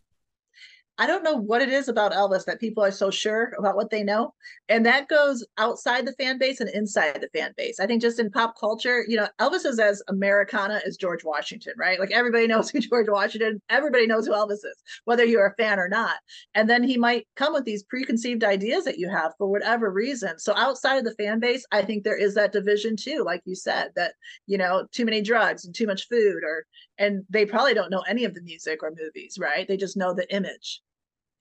I 1.01 1.07
don't 1.07 1.23
know 1.23 1.35
what 1.35 1.63
it 1.63 1.69
is 1.69 1.87
about 1.87 2.11
Elvis 2.11 2.45
that 2.45 2.59
people 2.59 2.83
are 2.83 2.91
so 2.91 3.09
sure 3.09 3.53
about 3.57 3.75
what 3.75 3.89
they 3.89 4.03
know. 4.03 4.35
And 4.69 4.85
that 4.85 5.07
goes 5.07 5.43
outside 5.57 6.05
the 6.05 6.13
fan 6.13 6.37
base 6.37 6.59
and 6.59 6.69
inside 6.69 7.19
the 7.21 7.29
fan 7.35 7.55
base. 7.57 7.79
I 7.79 7.87
think 7.87 8.03
just 8.03 8.19
in 8.19 8.29
pop 8.29 8.53
culture, 8.55 9.03
you 9.07 9.17
know, 9.17 9.27
Elvis 9.39 9.65
is 9.65 9.79
as 9.79 10.03
Americana 10.09 10.79
as 10.85 10.97
George 10.97 11.23
Washington, 11.23 11.73
right? 11.75 11.99
Like 11.99 12.11
everybody 12.11 12.45
knows 12.51 12.69
who 12.69 12.81
George 12.81 13.07
Washington, 13.09 13.59
everybody 13.67 14.05
knows 14.05 14.27
who 14.27 14.33
Elvis 14.33 14.63
is, 14.63 14.83
whether 15.05 15.25
you're 15.25 15.47
a 15.47 15.55
fan 15.55 15.79
or 15.79 15.89
not. 15.89 16.17
And 16.53 16.69
then 16.69 16.83
he 16.83 16.99
might 16.99 17.25
come 17.35 17.53
with 17.53 17.65
these 17.65 17.81
preconceived 17.81 18.43
ideas 18.43 18.83
that 18.83 18.99
you 18.99 19.09
have 19.09 19.33
for 19.39 19.47
whatever 19.47 19.89
reason. 19.89 20.37
So 20.37 20.53
outside 20.55 20.97
of 20.97 21.05
the 21.05 21.15
fan 21.15 21.39
base, 21.39 21.65
I 21.71 21.81
think 21.81 22.03
there 22.03 22.15
is 22.15 22.35
that 22.35 22.51
division 22.51 22.95
too, 22.95 23.23
like 23.25 23.41
you 23.45 23.55
said, 23.55 23.89
that, 23.95 24.13
you 24.45 24.59
know, 24.59 24.85
too 24.91 25.05
many 25.05 25.23
drugs 25.23 25.65
and 25.65 25.73
too 25.73 25.87
much 25.87 26.07
food 26.09 26.43
or 26.43 26.67
and 26.99 27.23
they 27.31 27.47
probably 27.47 27.73
don't 27.73 27.89
know 27.89 28.03
any 28.07 28.23
of 28.23 28.35
the 28.35 28.43
music 28.43 28.83
or 28.83 28.93
movies, 28.95 29.37
right? 29.39 29.67
They 29.67 29.77
just 29.77 29.97
know 29.97 30.13
the 30.13 30.31
image 30.31 30.79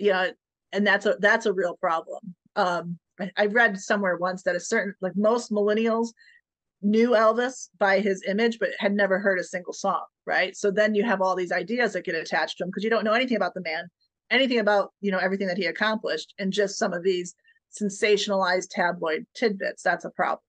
you 0.00 0.12
know, 0.12 0.30
and 0.72 0.86
that's 0.86 1.06
a 1.06 1.16
that's 1.20 1.46
a 1.46 1.52
real 1.52 1.76
problem. 1.76 2.34
Um, 2.56 2.98
I, 3.20 3.30
I 3.36 3.46
read 3.46 3.78
somewhere 3.78 4.16
once 4.16 4.42
that 4.44 4.56
a 4.56 4.60
certain 4.60 4.94
like 5.00 5.12
most 5.14 5.52
millennials 5.52 6.08
knew 6.82 7.10
Elvis 7.10 7.68
by 7.78 8.00
his 8.00 8.24
image, 8.26 8.58
but 8.58 8.70
had 8.78 8.94
never 8.94 9.18
heard 9.18 9.38
a 9.38 9.44
single 9.44 9.74
song, 9.74 10.02
right? 10.26 10.56
So 10.56 10.70
then 10.70 10.94
you 10.94 11.04
have 11.04 11.20
all 11.20 11.36
these 11.36 11.52
ideas 11.52 11.92
that 11.92 12.06
get 12.06 12.14
attached 12.14 12.58
to 12.58 12.64
him 12.64 12.70
because 12.70 12.82
you 12.82 12.90
don't 12.90 13.04
know 13.04 13.12
anything 13.12 13.36
about 13.36 13.52
the 13.52 13.60
man, 13.60 13.88
anything 14.30 14.58
about 14.58 14.92
you 15.00 15.12
know 15.12 15.18
everything 15.18 15.46
that 15.48 15.58
he 15.58 15.66
accomplished, 15.66 16.34
and 16.38 16.52
just 16.52 16.78
some 16.78 16.94
of 16.94 17.02
these 17.02 17.34
sensationalized 17.78 18.68
tabloid 18.70 19.26
tidbits. 19.34 19.82
That's 19.82 20.06
a 20.06 20.10
problem. 20.10 20.40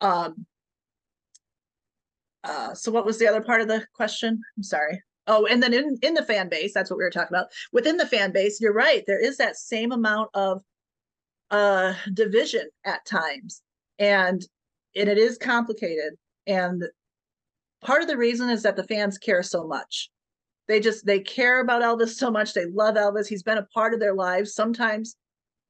Um, 0.00 0.46
uh, 2.42 2.72
so 2.72 2.90
what 2.90 3.04
was 3.04 3.18
the 3.18 3.28
other 3.28 3.42
part 3.42 3.60
of 3.60 3.68
the 3.68 3.86
question? 3.94 4.40
I'm 4.56 4.62
sorry. 4.62 5.02
Oh, 5.32 5.46
and 5.46 5.62
then 5.62 5.72
in 5.72 5.96
in 6.02 6.14
the 6.14 6.24
fan 6.24 6.48
base, 6.48 6.74
that's 6.74 6.90
what 6.90 6.98
we 6.98 7.04
were 7.04 7.10
talking 7.10 7.36
about. 7.36 7.52
Within 7.72 7.98
the 7.98 8.06
fan 8.06 8.32
base, 8.32 8.60
you're 8.60 8.72
right. 8.72 9.04
There 9.06 9.24
is 9.24 9.36
that 9.36 9.56
same 9.56 9.92
amount 9.92 10.30
of 10.34 10.60
uh 11.52 11.94
division 12.12 12.68
at 12.84 13.06
times, 13.06 13.62
and 14.00 14.44
and 14.96 15.08
it 15.08 15.18
is 15.18 15.38
complicated. 15.38 16.14
And 16.48 16.82
part 17.80 18.02
of 18.02 18.08
the 18.08 18.16
reason 18.16 18.50
is 18.50 18.64
that 18.64 18.74
the 18.74 18.82
fans 18.82 19.18
care 19.18 19.44
so 19.44 19.68
much. 19.68 20.10
They 20.66 20.80
just 20.80 21.06
they 21.06 21.20
care 21.20 21.60
about 21.60 21.82
Elvis 21.82 22.16
so 22.16 22.28
much. 22.28 22.52
They 22.52 22.66
love 22.66 22.96
Elvis. 22.96 23.28
He's 23.28 23.44
been 23.44 23.58
a 23.58 23.68
part 23.72 23.94
of 23.94 24.00
their 24.00 24.14
lives 24.14 24.52
sometimes 24.52 25.14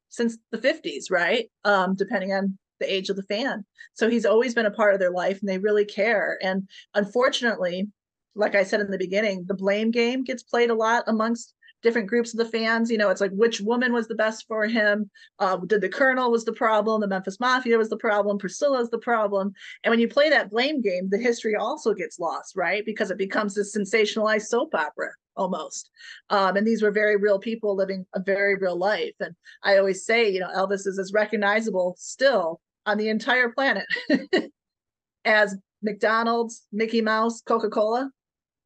since 0.09 0.39
the 0.53 0.59
50s, 0.59 1.11
right? 1.11 1.51
Um, 1.65 1.97
depending 1.97 2.33
on 2.33 2.57
the 2.81 2.91
age 2.91 3.11
of 3.11 3.17
the 3.17 3.25
fan. 3.25 3.67
So 3.93 4.09
he's 4.09 4.25
always 4.25 4.55
been 4.55 4.65
a 4.65 4.71
part 4.71 4.95
of 4.95 5.01
their 5.01 5.11
life 5.11 5.39
and 5.41 5.49
they 5.51 5.59
really 5.59 5.85
care. 5.85 6.39
And 6.43 6.67
unfortunately, 6.95 7.89
like 8.35 8.55
I 8.55 8.63
said 8.63 8.81
in 8.81 8.91
the 8.91 8.99
beginning, 8.99 9.45
the 9.47 9.55
blame 9.55 9.91
game 9.91 10.25
gets 10.25 10.43
played 10.43 10.71
a 10.71 10.75
lot 10.75 11.05
amongst 11.07 11.55
different 11.83 12.09
groups 12.09 12.33
of 12.33 12.39
the 12.39 12.59
fans. 12.59 12.91
You 12.91 12.99
know, 12.99 13.11
it's 13.11 13.21
like 13.21 13.33
which 13.33 13.61
woman 13.61 13.93
was 13.93 14.09
the 14.09 14.15
best 14.15 14.47
for 14.47 14.67
him? 14.67 15.11
Uh, 15.39 15.57
did 15.57 15.81
the 15.81 15.89
Colonel 15.89 16.31
was 16.31 16.45
the 16.45 16.53
problem? 16.53 17.01
The 17.01 17.09
Memphis 17.09 17.41
Mafia 17.41 17.79
was 17.79 17.89
the 17.89 17.97
problem? 17.97 18.39
Priscilla 18.39 18.81
is 18.81 18.91
the 18.91 18.99
problem? 18.99 19.53
And 19.85 19.91
when 19.91 20.01
you 20.01 20.09
play 20.09 20.31
that 20.31 20.51
blame 20.51 20.81
game, 20.81 21.09
the 21.09 21.19
history 21.19 21.57
also 21.57 21.95
gets 21.95 22.19
lost, 22.19 22.57
right? 22.57 22.85
Because 22.85 23.11
it 23.11 23.19
becomes 23.19 23.55
this 23.55 23.77
sensationalized 23.77 24.47
soap 24.47 24.75
opera 24.75 25.11
almost. 25.37 25.91
Um, 26.29 26.57
and 26.57 26.67
these 26.67 26.83
were 26.83 26.91
very 26.91 27.17
real 27.17 27.39
people 27.39 27.75
living 27.75 28.07
a 28.15 28.21
very 28.21 28.57
real 28.57 28.77
life. 28.77 29.15
And 29.21 29.35
I 29.63 29.79
always 29.79 30.05
say, 30.05 30.29
you 30.29 30.41
know, 30.41 30.51
Elvis 30.55 30.87
is 30.87 30.99
as 30.99 31.13
recognizable 31.13 31.95
still 31.99 32.61
on 32.87 32.99
the 32.99 33.09
entire 33.09 33.51
planet 33.51 33.87
as 35.25 35.57
McDonald's, 35.83 36.67
Mickey 36.73 37.01
Mouse, 37.01 37.41
Coca 37.41 37.71
Cola 37.71 38.11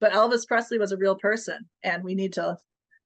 but 0.05 0.13
Elvis 0.13 0.47
Presley 0.47 0.77
was 0.77 0.93
a 0.93 0.99
real 0.99 1.15
person 1.15 1.67
and 1.83 2.05
we 2.05 2.15
need 2.15 2.35
to 2.35 2.59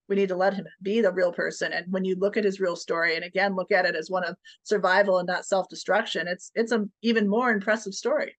we 0.09 0.17
need 0.17 0.31
to 0.31 0.37
let 0.37 0.55
him 0.55 0.67
be 0.83 1.01
the 1.01 1.13
real 1.13 1.31
person. 1.33 1.73
And 1.73 1.87
when 1.91 2.05
you 2.05 2.17
look 2.19 2.37
at 2.37 2.43
his 2.43 2.59
real 2.59 2.75
story 2.75 3.15
and 3.15 3.25
again 3.25 3.55
look 3.55 3.71
at 3.71 3.87
it 3.87 3.95
as 3.95 4.11
one 4.11 4.25
of 4.25 4.35
survival 4.65 5.19
and 5.19 5.29
not 5.29 5.47
self-destruction 5.47 6.27
it's 6.27 6.51
it's 6.57 6.73
an 6.73 6.91
even 7.03 7.29
more 7.29 7.53
impressive 7.53 7.95
story. 7.95 8.37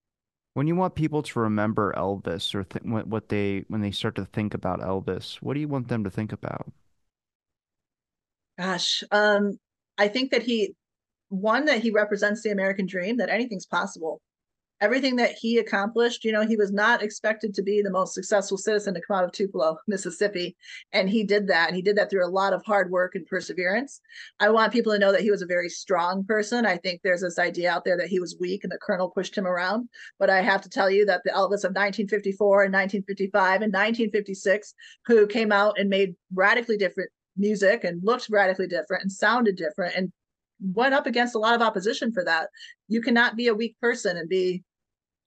When 0.55 0.67
you 0.67 0.75
want 0.75 0.95
people 0.95 1.23
to 1.23 1.39
remember 1.39 1.93
Elvis 1.95 2.53
or 2.53 2.65
th- 2.65 2.83
what 2.83 3.29
they 3.29 3.63
when 3.69 3.79
they 3.79 3.91
start 3.91 4.15
to 4.15 4.25
think 4.25 4.53
about 4.53 4.81
Elvis 4.81 5.35
what 5.35 5.53
do 5.53 5.61
you 5.61 5.69
want 5.69 5.87
them 5.87 6.03
to 6.03 6.09
think 6.09 6.33
about? 6.33 6.69
Gosh 8.57 9.05
um 9.11 9.57
I 9.97 10.09
think 10.09 10.31
that 10.31 10.43
he 10.43 10.75
one 11.29 11.63
that 11.63 11.81
he 11.81 11.91
represents 11.91 12.43
the 12.43 12.51
American 12.51 12.87
dream 12.87 13.15
that 13.17 13.29
anything's 13.29 13.65
possible 13.65 14.19
everything 14.81 15.17
that 15.17 15.33
he 15.33 15.57
accomplished, 15.57 16.23
you 16.23 16.31
know, 16.31 16.45
he 16.45 16.55
was 16.55 16.71
not 16.71 17.03
expected 17.03 17.53
to 17.53 17.61
be 17.61 17.81
the 17.81 17.91
most 17.91 18.13
successful 18.13 18.57
citizen 18.57 18.93
to 18.93 19.01
come 19.01 19.17
out 19.17 19.23
of 19.25 19.31
Tupelo, 19.31 19.77
Mississippi. 19.87 20.55
And 20.93 21.09
he 21.09 21.23
did 21.23 21.47
that. 21.47 21.67
And 21.67 21.75
he 21.75 21.81
did 21.81 21.97
that 21.97 22.09
through 22.09 22.25
a 22.25 22.29
lot 22.29 22.53
of 22.53 22.63
hard 22.65 22.89
work 22.89 23.15
and 23.15 23.25
perseverance. 23.25 23.99
I 24.39 24.49
want 24.49 24.71
people 24.71 24.93
to 24.93 24.99
know 24.99 25.11
that 25.11 25.21
he 25.21 25.31
was 25.31 25.41
a 25.41 25.47
very 25.47 25.69
strong 25.69 26.23
person. 26.23 26.65
I 26.65 26.77
think 26.77 27.01
there's 27.01 27.21
this 27.21 27.39
idea 27.39 27.71
out 27.71 27.83
there 27.83 27.97
that 27.97 28.07
he 28.07 28.19
was 28.19 28.37
weak 28.39 28.63
and 28.63 28.71
the 28.71 28.79
colonel 28.81 29.09
pushed 29.09 29.37
him 29.37 29.45
around. 29.45 29.89
But 30.17 30.29
I 30.29 30.41
have 30.41 30.61
to 30.61 30.69
tell 30.69 30.89
you 30.89 31.05
that 31.05 31.21
the 31.25 31.31
Elvis 31.31 31.65
of 31.65 31.75
1954 31.75 32.63
and 32.63 32.73
1955 32.73 33.61
and 33.61 33.73
1956, 33.73 34.73
who 35.05 35.27
came 35.27 35.51
out 35.51 35.77
and 35.77 35.89
made 35.89 36.15
radically 36.33 36.77
different 36.77 37.09
music 37.35 37.83
and 37.83 38.01
looked 38.03 38.27
radically 38.29 38.67
different 38.67 39.03
and 39.03 39.11
sounded 39.11 39.55
different 39.55 39.95
and 39.95 40.11
went 40.61 40.93
up 40.93 41.07
against 41.07 41.35
a 41.35 41.39
lot 41.39 41.55
of 41.55 41.61
opposition 41.61 42.11
for 42.11 42.23
that. 42.25 42.49
You 42.87 43.01
cannot 43.01 43.35
be 43.35 43.47
a 43.47 43.53
weak 43.53 43.75
person 43.81 44.17
and 44.17 44.27
be 44.27 44.63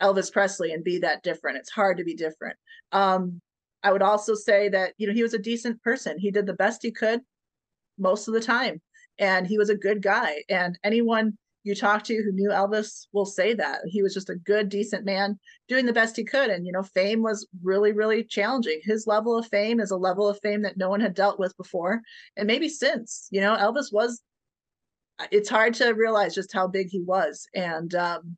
Elvis 0.03 0.32
Presley 0.32 0.72
and 0.72 0.84
be 0.84 0.98
that 0.98 1.22
different. 1.22 1.59
It's 1.59 1.70
hard 1.70 1.96
to 1.98 2.05
be 2.05 2.14
different. 2.14 2.57
Um, 2.90 3.40
I 3.82 3.92
would 3.92 4.03
also 4.03 4.34
say 4.34 4.68
that, 4.68 4.94
you 4.98 5.07
know, 5.07 5.14
he 5.14 5.22
was 5.22 5.34
a 5.34 5.38
decent 5.38 5.82
person. 5.82 6.18
He 6.18 6.30
did 6.30 6.46
the 6.46 6.53
best 6.55 6.82
he 6.82 6.90
could 6.90 7.20
most 7.98 8.28
of 8.28 8.34
the 8.34 8.40
time. 8.40 8.80
And 9.18 9.46
he 9.46 9.59
was 9.59 9.70
a 9.70 9.76
good 9.76 10.03
guy. 10.03 10.42
And 10.48 10.78
anyone 10.84 11.36
you 11.64 11.74
talk 11.74 12.03
to 12.05 12.16
who 12.16 12.32
knew 12.32 12.50
Elvis 12.50 13.07
will 13.12 13.26
say 13.26 13.55
that. 13.55 13.80
He 13.86 14.03
was 14.03 14.14
just 14.14 14.30
a 14.30 14.34
good, 14.34 14.68
decent 14.68 15.05
man 15.05 15.38
doing 15.68 15.86
the 15.86 15.92
best 15.92 16.16
he 16.16 16.24
could. 16.24 16.50
And, 16.50 16.66
you 16.66 16.72
know, 16.72 16.82
fame 16.82 17.22
was 17.22 17.46
really, 17.62 17.92
really 17.92 18.24
challenging. 18.24 18.80
His 18.82 19.07
level 19.07 19.38
of 19.38 19.46
fame 19.46 19.78
is 19.78 19.92
a 19.92 19.96
level 19.96 20.28
of 20.28 20.40
fame 20.42 20.62
that 20.62 20.76
no 20.76 20.88
one 20.88 21.00
had 21.00 21.14
dealt 21.14 21.38
with 21.38 21.57
before. 21.57 22.03
And 22.36 22.46
maybe 22.46 22.68
since, 22.68 23.28
you 23.30 23.40
know, 23.40 23.57
Elvis 23.57 23.92
was, 23.92 24.20
it's 25.30 25.48
hard 25.48 25.74
to 25.74 25.90
realize 25.90 26.34
just 26.34 26.53
how 26.53 26.66
big 26.66 26.88
he 26.90 27.00
was. 27.00 27.46
And, 27.55 27.94
um, 27.94 28.36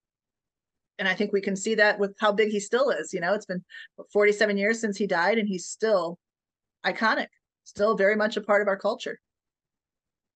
and 0.98 1.08
I 1.08 1.14
think 1.14 1.32
we 1.32 1.40
can 1.40 1.56
see 1.56 1.74
that 1.76 1.98
with 1.98 2.14
how 2.20 2.32
big 2.32 2.50
he 2.50 2.60
still 2.60 2.90
is. 2.90 3.12
You 3.12 3.20
know, 3.20 3.34
it's 3.34 3.46
been 3.46 3.64
47 4.12 4.56
years 4.56 4.80
since 4.80 4.96
he 4.96 5.06
died, 5.06 5.38
and 5.38 5.48
he's 5.48 5.66
still 5.66 6.18
iconic, 6.84 7.28
still 7.64 7.96
very 7.96 8.16
much 8.16 8.36
a 8.36 8.40
part 8.40 8.62
of 8.62 8.68
our 8.68 8.78
culture. 8.78 9.18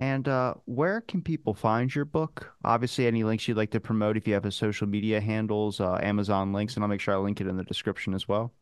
And 0.01 0.29
uh, 0.29 0.55
where 0.67 1.01
can 1.01 1.23
people 1.23 1.55
find 1.55 1.93
your 1.93 2.05
book? 2.05 2.53
Obviously, 2.65 3.07
any 3.07 3.25
links 3.25 3.49
you'd 3.49 3.57
like 3.57 3.73
to 3.73 3.81
promote 3.81 4.17
if 4.17 4.29
you 4.29 4.35
have 4.35 4.45
a 4.45 4.53
social 4.53 4.87
media 4.87 5.21
handles, 5.21 5.81
uh, 5.81 5.99
Amazon 6.01 6.53
links, 6.53 6.75
and 6.75 6.85
I'll 6.85 6.89
make 6.89 7.01
sure 7.01 7.15
I 7.15 7.19
link 7.19 7.41
it 7.41 7.49
in 7.49 7.57
the 7.57 7.65
description 7.65 8.15
as 8.15 8.29
well. 8.29 8.53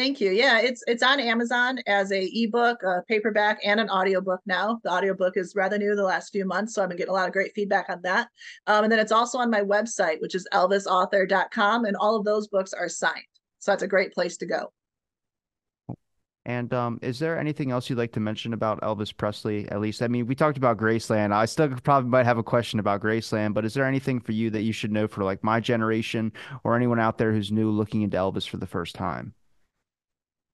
Thank 0.00 0.18
you. 0.18 0.30
Yeah, 0.30 0.60
it's 0.60 0.82
it's 0.86 1.02
on 1.02 1.20
Amazon 1.20 1.78
as 1.86 2.10
a 2.10 2.24
ebook, 2.32 2.82
a 2.82 3.02
paperback, 3.06 3.58
and 3.62 3.78
an 3.78 3.90
audiobook 3.90 4.40
now. 4.46 4.80
The 4.82 4.90
audiobook 4.90 5.36
is 5.36 5.54
rather 5.54 5.76
new 5.76 5.94
the 5.94 6.02
last 6.02 6.30
few 6.32 6.46
months, 6.46 6.72
so 6.72 6.82
I've 6.82 6.88
been 6.88 6.96
getting 6.96 7.10
a 7.10 7.14
lot 7.14 7.26
of 7.26 7.34
great 7.34 7.52
feedback 7.54 7.90
on 7.90 8.00
that. 8.04 8.28
Um, 8.66 8.84
and 8.84 8.90
then 8.90 8.98
it's 8.98 9.12
also 9.12 9.36
on 9.36 9.50
my 9.50 9.60
website, 9.60 10.22
which 10.22 10.34
is 10.34 10.48
elvisauthor.com, 10.54 11.84
and 11.84 11.98
all 11.98 12.16
of 12.16 12.24
those 12.24 12.48
books 12.48 12.72
are 12.72 12.88
signed. 12.88 13.26
So 13.58 13.72
that's 13.72 13.82
a 13.82 13.86
great 13.86 14.14
place 14.14 14.38
to 14.38 14.46
go. 14.46 14.72
And 16.46 16.72
um, 16.72 16.98
is 17.02 17.18
there 17.18 17.38
anything 17.38 17.70
else 17.70 17.90
you'd 17.90 17.98
like 17.98 18.12
to 18.12 18.20
mention 18.20 18.54
about 18.54 18.80
Elvis 18.80 19.14
Presley? 19.14 19.68
At 19.68 19.82
least, 19.82 20.00
I 20.00 20.08
mean, 20.08 20.26
we 20.26 20.34
talked 20.34 20.56
about 20.56 20.78
Graceland. 20.78 21.34
I 21.34 21.44
still 21.44 21.68
probably 21.82 22.08
might 22.08 22.24
have 22.24 22.38
a 22.38 22.42
question 22.42 22.80
about 22.80 23.02
Graceland, 23.02 23.52
but 23.52 23.66
is 23.66 23.74
there 23.74 23.84
anything 23.84 24.18
for 24.18 24.32
you 24.32 24.48
that 24.48 24.62
you 24.62 24.72
should 24.72 24.92
know 24.92 25.06
for 25.06 25.24
like 25.24 25.44
my 25.44 25.60
generation 25.60 26.32
or 26.64 26.74
anyone 26.74 26.98
out 26.98 27.18
there 27.18 27.32
who's 27.32 27.52
new 27.52 27.70
looking 27.70 28.00
into 28.00 28.16
Elvis 28.16 28.48
for 28.48 28.56
the 28.56 28.66
first 28.66 28.94
time? 28.94 29.34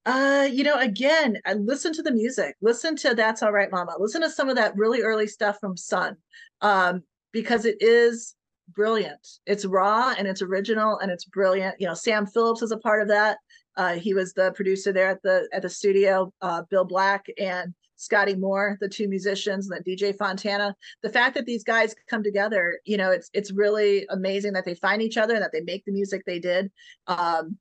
Uh, 0.07 0.49
you 0.51 0.63
know, 0.63 0.79
again, 0.79 1.37
I 1.45 1.55
listen 1.55 1.93
to 1.95 2.03
the 2.03 2.13
music. 2.13 2.55
Listen 2.63 2.95
to 2.97 3.15
That's 3.15 3.43
All 3.43 3.51
Right, 3.51 3.71
Mama. 3.73 3.97
Listen 3.99 4.23
to 4.23 4.31
some 4.31 4.49
of 4.49 4.55
that 4.55 4.77
really 4.77 5.03
early 5.03 5.27
stuff 5.27 5.59
from 5.61 5.77
Sun, 5.77 6.17
um, 6.61 7.03
because 7.33 7.65
it 7.65 7.77
is 7.81 8.37
brilliant. 8.69 9.27
It's 9.47 9.65
raw 9.65 10.15
and 10.17 10.29
it's 10.29 10.43
original 10.43 10.99
and 10.99 11.11
it's 11.11 11.25
brilliant. 11.25 11.81
You 11.81 11.89
know, 11.89 11.95
Sam 11.95 12.25
Phillips 12.25 12.63
is 12.63 12.71
a 12.71 12.79
part 12.79 13.03
of 13.03 13.09
that. 13.09 13.39
Uh, 13.77 13.95
he 13.95 14.15
was 14.15 14.33
the 14.33 14.53
producer 14.53 14.93
there 14.93 15.09
at 15.09 15.23
the 15.23 15.49
at 15.53 15.63
the 15.63 15.69
studio. 15.69 16.33
Uh, 16.41 16.63
Bill 16.71 16.85
Black 16.85 17.27
and 17.37 17.75
Scotty 17.97 18.37
Moore, 18.37 18.79
the 18.81 18.89
two 18.89 19.09
musicians, 19.09 19.69
and 19.69 19.77
then 19.77 19.97
DJ 19.97 20.17
Fontana. 20.17 20.77
The 21.03 21.11
fact 21.11 21.35
that 21.35 21.47
these 21.47 21.65
guys 21.65 21.97
come 22.09 22.23
together, 22.23 22.79
you 22.85 22.97
know, 22.97 23.11
it's 23.11 23.29
it's 23.35 23.53
really 23.53 24.07
amazing 24.11 24.53
that 24.53 24.65
they 24.65 24.77
find 24.77 25.03
each 25.03 25.17
other 25.17 25.35
and 25.35 25.43
that 25.43 25.53
they 25.53 25.63
make 25.63 25.85
the 25.85 25.93
music 25.93 26.23
they 26.25 26.39
did. 26.39 26.71
Um, 27.09 27.59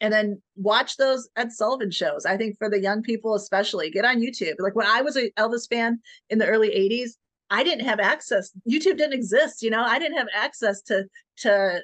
and 0.00 0.12
then 0.12 0.40
watch 0.56 0.96
those 0.96 1.28
Ed 1.36 1.52
Sullivan 1.52 1.90
shows. 1.90 2.26
I 2.26 2.36
think 2.36 2.58
for 2.58 2.68
the 2.68 2.80
young 2.80 3.02
people, 3.02 3.34
especially, 3.34 3.90
get 3.90 4.04
on 4.04 4.20
YouTube. 4.20 4.54
Like 4.58 4.74
when 4.74 4.86
I 4.86 5.02
was 5.02 5.16
an 5.16 5.30
Elvis 5.38 5.68
fan 5.68 6.00
in 6.30 6.38
the 6.38 6.46
early 6.46 6.68
80s, 6.70 7.10
I 7.50 7.62
didn't 7.62 7.86
have 7.86 8.00
access. 8.00 8.50
YouTube 8.68 8.98
didn't 8.98 9.14
exist, 9.14 9.62
you 9.62 9.70
know, 9.70 9.82
I 9.82 9.98
didn't 9.98 10.18
have 10.18 10.28
access 10.34 10.82
to 10.82 11.04
to 11.38 11.82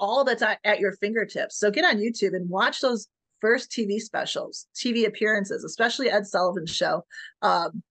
all 0.00 0.24
that's 0.24 0.42
at 0.42 0.80
your 0.80 0.92
fingertips. 0.96 1.58
So 1.58 1.70
get 1.70 1.84
on 1.84 1.98
YouTube 1.98 2.34
and 2.34 2.50
watch 2.50 2.80
those 2.80 3.08
first 3.40 3.70
TV 3.70 3.98
specials, 3.98 4.66
TV 4.74 5.06
appearances, 5.06 5.64
especially 5.64 6.10
Ed 6.10 6.26
Sullivan's 6.26 6.74
show, 6.74 7.04
um, 7.42 7.82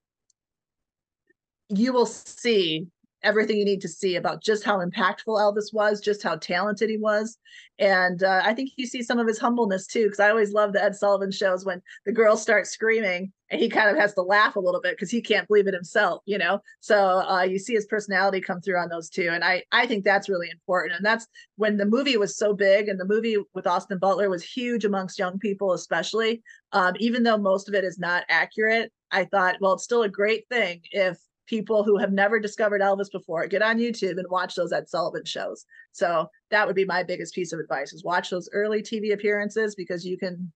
you 1.69 1.93
will 1.93 2.05
see 2.05 2.87
everything 3.23 3.57
you 3.57 3.65
need 3.65 3.81
to 3.81 3.87
see 3.87 4.15
about 4.15 4.43
just 4.43 4.63
how 4.63 4.79
impactful 4.79 5.27
Elvis 5.27 5.73
was, 5.73 6.01
just 6.01 6.23
how 6.23 6.35
talented 6.35 6.89
he 6.89 6.97
was. 6.97 7.37
And 7.79 8.23
uh, 8.23 8.41
I 8.43 8.53
think 8.53 8.71
you 8.75 8.85
see 8.85 9.01
some 9.01 9.17
of 9.17 9.27
his 9.27 9.39
humbleness 9.39 9.87
too, 9.87 10.03
because 10.03 10.19
I 10.19 10.29
always 10.29 10.53
love 10.53 10.73
the 10.73 10.83
Ed 10.83 10.95
Sullivan 10.95 11.31
shows 11.31 11.65
when 11.65 11.81
the 12.05 12.11
girls 12.11 12.41
start 12.41 12.67
screaming 12.67 13.31
and 13.49 13.59
he 13.59 13.69
kind 13.69 13.89
of 13.89 13.97
has 13.97 14.13
to 14.13 14.21
laugh 14.21 14.55
a 14.55 14.59
little 14.59 14.81
bit 14.81 14.93
because 14.93 15.09
he 15.09 15.21
can't 15.21 15.47
believe 15.47 15.67
it 15.67 15.73
himself, 15.73 16.21
you 16.25 16.37
know? 16.37 16.59
So 16.81 17.19
uh, 17.27 17.43
you 17.43 17.57
see 17.57 17.73
his 17.73 17.85
personality 17.85 18.41
come 18.41 18.61
through 18.61 18.77
on 18.77 18.89
those 18.89 19.09
two. 19.09 19.29
And 19.31 19.43
I, 19.43 19.63
I 19.71 19.87
think 19.87 20.03
that's 20.03 20.29
really 20.29 20.49
important. 20.51 20.95
And 20.97 21.05
that's 21.05 21.27
when 21.55 21.77
the 21.77 21.85
movie 21.85 22.17
was 22.17 22.37
so 22.37 22.53
big 22.53 22.89
and 22.89 22.99
the 22.99 23.05
movie 23.05 23.37
with 23.53 23.67
Austin 23.67 23.97
Butler 23.97 24.29
was 24.29 24.43
huge 24.43 24.85
amongst 24.85 25.19
young 25.19 25.39
people, 25.39 25.73
especially, 25.73 26.41
um, 26.73 26.93
even 26.99 27.23
though 27.23 27.37
most 27.37 27.67
of 27.67 27.73
it 27.73 27.83
is 27.83 27.97
not 27.97 28.23
accurate. 28.29 28.91
I 29.11 29.25
thought, 29.25 29.57
well, 29.61 29.73
it's 29.73 29.83
still 29.83 30.03
a 30.03 30.09
great 30.09 30.47
thing 30.49 30.81
if 30.91 31.17
people 31.45 31.83
who 31.83 31.97
have 31.97 32.11
never 32.11 32.39
discovered 32.39 32.81
Elvis 32.81 33.11
before 33.11 33.47
get 33.47 33.61
on 33.61 33.77
YouTube 33.77 34.17
and 34.17 34.25
watch 34.29 34.55
those 34.55 34.71
Ed 34.71 34.89
Sullivan 34.89 35.25
shows. 35.25 35.65
So 35.91 36.27
that 36.51 36.65
would 36.67 36.75
be 36.75 36.85
my 36.85 37.03
biggest 37.03 37.33
piece 37.35 37.53
of 37.53 37.59
advice 37.59 37.93
is 37.93 38.03
watch 38.03 38.29
those 38.29 38.49
early 38.53 38.81
TV 38.81 39.13
appearances 39.13 39.75
because 39.75 40.05
you 40.05 40.17
can 40.17 40.51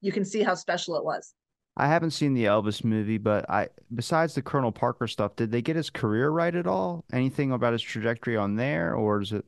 you 0.00 0.12
can 0.12 0.24
see 0.24 0.42
how 0.42 0.54
special 0.54 0.96
it 0.96 1.04
was. 1.04 1.34
I 1.76 1.88
haven't 1.88 2.12
seen 2.12 2.34
the 2.34 2.44
Elvis 2.44 2.84
movie, 2.84 3.18
but 3.18 3.48
I 3.50 3.68
besides 3.94 4.34
the 4.34 4.42
Colonel 4.42 4.72
Parker 4.72 5.06
stuff, 5.06 5.36
did 5.36 5.50
they 5.50 5.62
get 5.62 5.76
his 5.76 5.90
career 5.90 6.30
right 6.30 6.54
at 6.54 6.66
all? 6.66 7.04
Anything 7.12 7.52
about 7.52 7.72
his 7.72 7.82
trajectory 7.82 8.36
on 8.36 8.56
there 8.56 8.94
or 8.94 9.20
is 9.20 9.32
it 9.32 9.44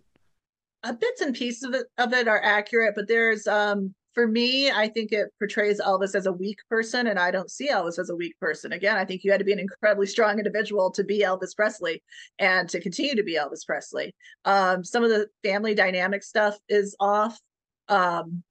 uh, 0.82 0.92
bits 0.92 1.20
and 1.20 1.34
pieces 1.34 1.62
of 1.64 1.74
it, 1.74 1.86
of 1.98 2.12
it 2.12 2.28
are 2.28 2.42
accurate, 2.42 2.94
but 2.94 3.08
there's 3.08 3.46
um 3.46 3.94
for 4.16 4.26
me, 4.26 4.70
I 4.70 4.88
think 4.88 5.12
it 5.12 5.28
portrays 5.38 5.78
Elvis 5.78 6.14
as 6.14 6.24
a 6.24 6.32
weak 6.32 6.56
person, 6.70 7.08
and 7.08 7.18
I 7.18 7.30
don't 7.30 7.50
see 7.50 7.68
Elvis 7.68 7.98
as 7.98 8.08
a 8.08 8.16
weak 8.16 8.32
person. 8.40 8.72
Again, 8.72 8.96
I 8.96 9.04
think 9.04 9.22
you 9.22 9.30
had 9.30 9.40
to 9.40 9.44
be 9.44 9.52
an 9.52 9.58
incredibly 9.58 10.06
strong 10.06 10.38
individual 10.38 10.90
to 10.92 11.04
be 11.04 11.20
Elvis 11.20 11.54
Presley 11.54 12.02
and 12.38 12.66
to 12.70 12.80
continue 12.80 13.14
to 13.14 13.22
be 13.22 13.36
Elvis 13.36 13.66
Presley. 13.66 14.14
Um, 14.46 14.82
some 14.82 15.04
of 15.04 15.10
the 15.10 15.26
family 15.44 15.74
dynamic 15.74 16.22
stuff 16.22 16.56
is 16.66 16.96
off. 16.98 17.38
Um, 17.88 18.42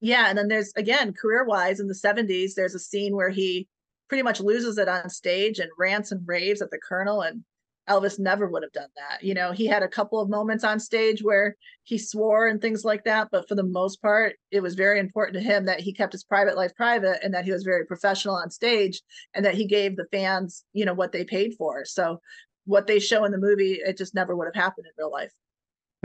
yeah, 0.00 0.28
and 0.28 0.38
then 0.38 0.46
there's 0.46 0.72
again, 0.76 1.12
career 1.12 1.44
wise, 1.44 1.80
in 1.80 1.88
the 1.88 1.94
70s, 1.94 2.54
there's 2.54 2.76
a 2.76 2.78
scene 2.78 3.16
where 3.16 3.30
he 3.30 3.66
pretty 4.08 4.22
much 4.22 4.38
loses 4.38 4.78
it 4.78 4.88
on 4.88 5.10
stage 5.10 5.58
and 5.58 5.70
rants 5.76 6.12
and 6.12 6.22
raves 6.24 6.62
at 6.62 6.70
the 6.70 6.78
Colonel 6.78 7.22
and 7.22 7.42
Elvis 7.88 8.18
never 8.18 8.48
would 8.48 8.62
have 8.62 8.72
done 8.72 8.88
that. 8.96 9.22
You 9.22 9.34
know, 9.34 9.52
he 9.52 9.66
had 9.66 9.82
a 9.82 9.88
couple 9.88 10.20
of 10.20 10.28
moments 10.28 10.64
on 10.64 10.80
stage 10.80 11.22
where 11.22 11.56
he 11.84 11.98
swore 11.98 12.48
and 12.48 12.60
things 12.60 12.84
like 12.84 13.04
that, 13.04 13.28
but 13.30 13.48
for 13.48 13.54
the 13.54 13.62
most 13.62 14.02
part, 14.02 14.36
it 14.50 14.60
was 14.60 14.74
very 14.74 14.98
important 14.98 15.34
to 15.34 15.48
him 15.48 15.66
that 15.66 15.80
he 15.80 15.92
kept 15.92 16.12
his 16.12 16.24
private 16.24 16.56
life 16.56 16.74
private 16.74 17.20
and 17.22 17.32
that 17.34 17.44
he 17.44 17.52
was 17.52 17.62
very 17.62 17.86
professional 17.86 18.34
on 18.34 18.50
stage 18.50 19.00
and 19.34 19.44
that 19.44 19.54
he 19.54 19.66
gave 19.66 19.96
the 19.96 20.06
fans, 20.10 20.64
you 20.72 20.84
know, 20.84 20.94
what 20.94 21.12
they 21.12 21.24
paid 21.24 21.54
for. 21.56 21.84
So 21.84 22.20
what 22.64 22.86
they 22.86 22.98
show 22.98 23.24
in 23.24 23.32
the 23.32 23.38
movie, 23.38 23.74
it 23.74 23.96
just 23.96 24.14
never 24.14 24.34
would 24.34 24.48
have 24.52 24.60
happened 24.60 24.86
in 24.86 24.92
real 24.98 25.12
life. 25.12 25.32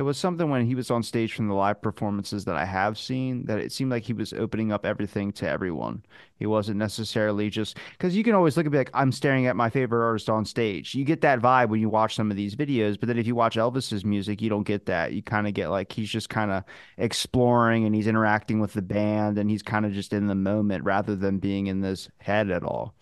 It 0.01 0.03
was 0.03 0.17
something 0.17 0.49
when 0.49 0.65
he 0.65 0.73
was 0.73 0.89
on 0.89 1.03
stage 1.03 1.35
from 1.35 1.47
the 1.47 1.53
live 1.53 1.79
performances 1.79 2.43
that 2.45 2.55
I 2.55 2.65
have 2.65 2.97
seen 2.97 3.45
that 3.45 3.59
it 3.59 3.71
seemed 3.71 3.91
like 3.91 4.01
he 4.01 4.13
was 4.13 4.33
opening 4.33 4.71
up 4.71 4.83
everything 4.83 5.31
to 5.33 5.47
everyone. 5.47 6.03
He 6.37 6.47
wasn't 6.47 6.79
necessarily 6.79 7.51
just 7.51 7.77
because 7.91 8.15
you 8.15 8.23
can 8.23 8.33
always 8.33 8.57
look 8.57 8.65
at 8.65 8.71
me 8.71 8.79
like 8.79 8.89
I'm 8.95 9.11
staring 9.11 9.45
at 9.45 9.55
my 9.55 9.69
favorite 9.69 10.03
artist 10.03 10.27
on 10.27 10.43
stage. 10.43 10.95
You 10.95 11.05
get 11.05 11.21
that 11.21 11.39
vibe 11.39 11.69
when 11.69 11.81
you 11.81 11.87
watch 11.87 12.15
some 12.15 12.31
of 12.31 12.35
these 12.35 12.55
videos, 12.55 12.99
but 12.99 13.05
then 13.05 13.19
if 13.19 13.27
you 13.27 13.35
watch 13.35 13.57
Elvis's 13.57 14.03
music, 14.03 14.41
you 14.41 14.49
don't 14.49 14.63
get 14.63 14.87
that. 14.87 15.13
You 15.13 15.21
kind 15.21 15.45
of 15.45 15.53
get 15.53 15.69
like 15.69 15.91
he's 15.91 16.09
just 16.09 16.29
kind 16.29 16.49
of 16.49 16.63
exploring 16.97 17.85
and 17.85 17.93
he's 17.93 18.07
interacting 18.07 18.59
with 18.59 18.73
the 18.73 18.81
band 18.81 19.37
and 19.37 19.51
he's 19.51 19.61
kind 19.61 19.85
of 19.85 19.93
just 19.93 20.13
in 20.13 20.25
the 20.25 20.33
moment 20.33 20.83
rather 20.83 21.15
than 21.15 21.37
being 21.37 21.67
in 21.67 21.81
this 21.81 22.09
head 22.17 22.49
at 22.49 22.63
all. 22.63 22.95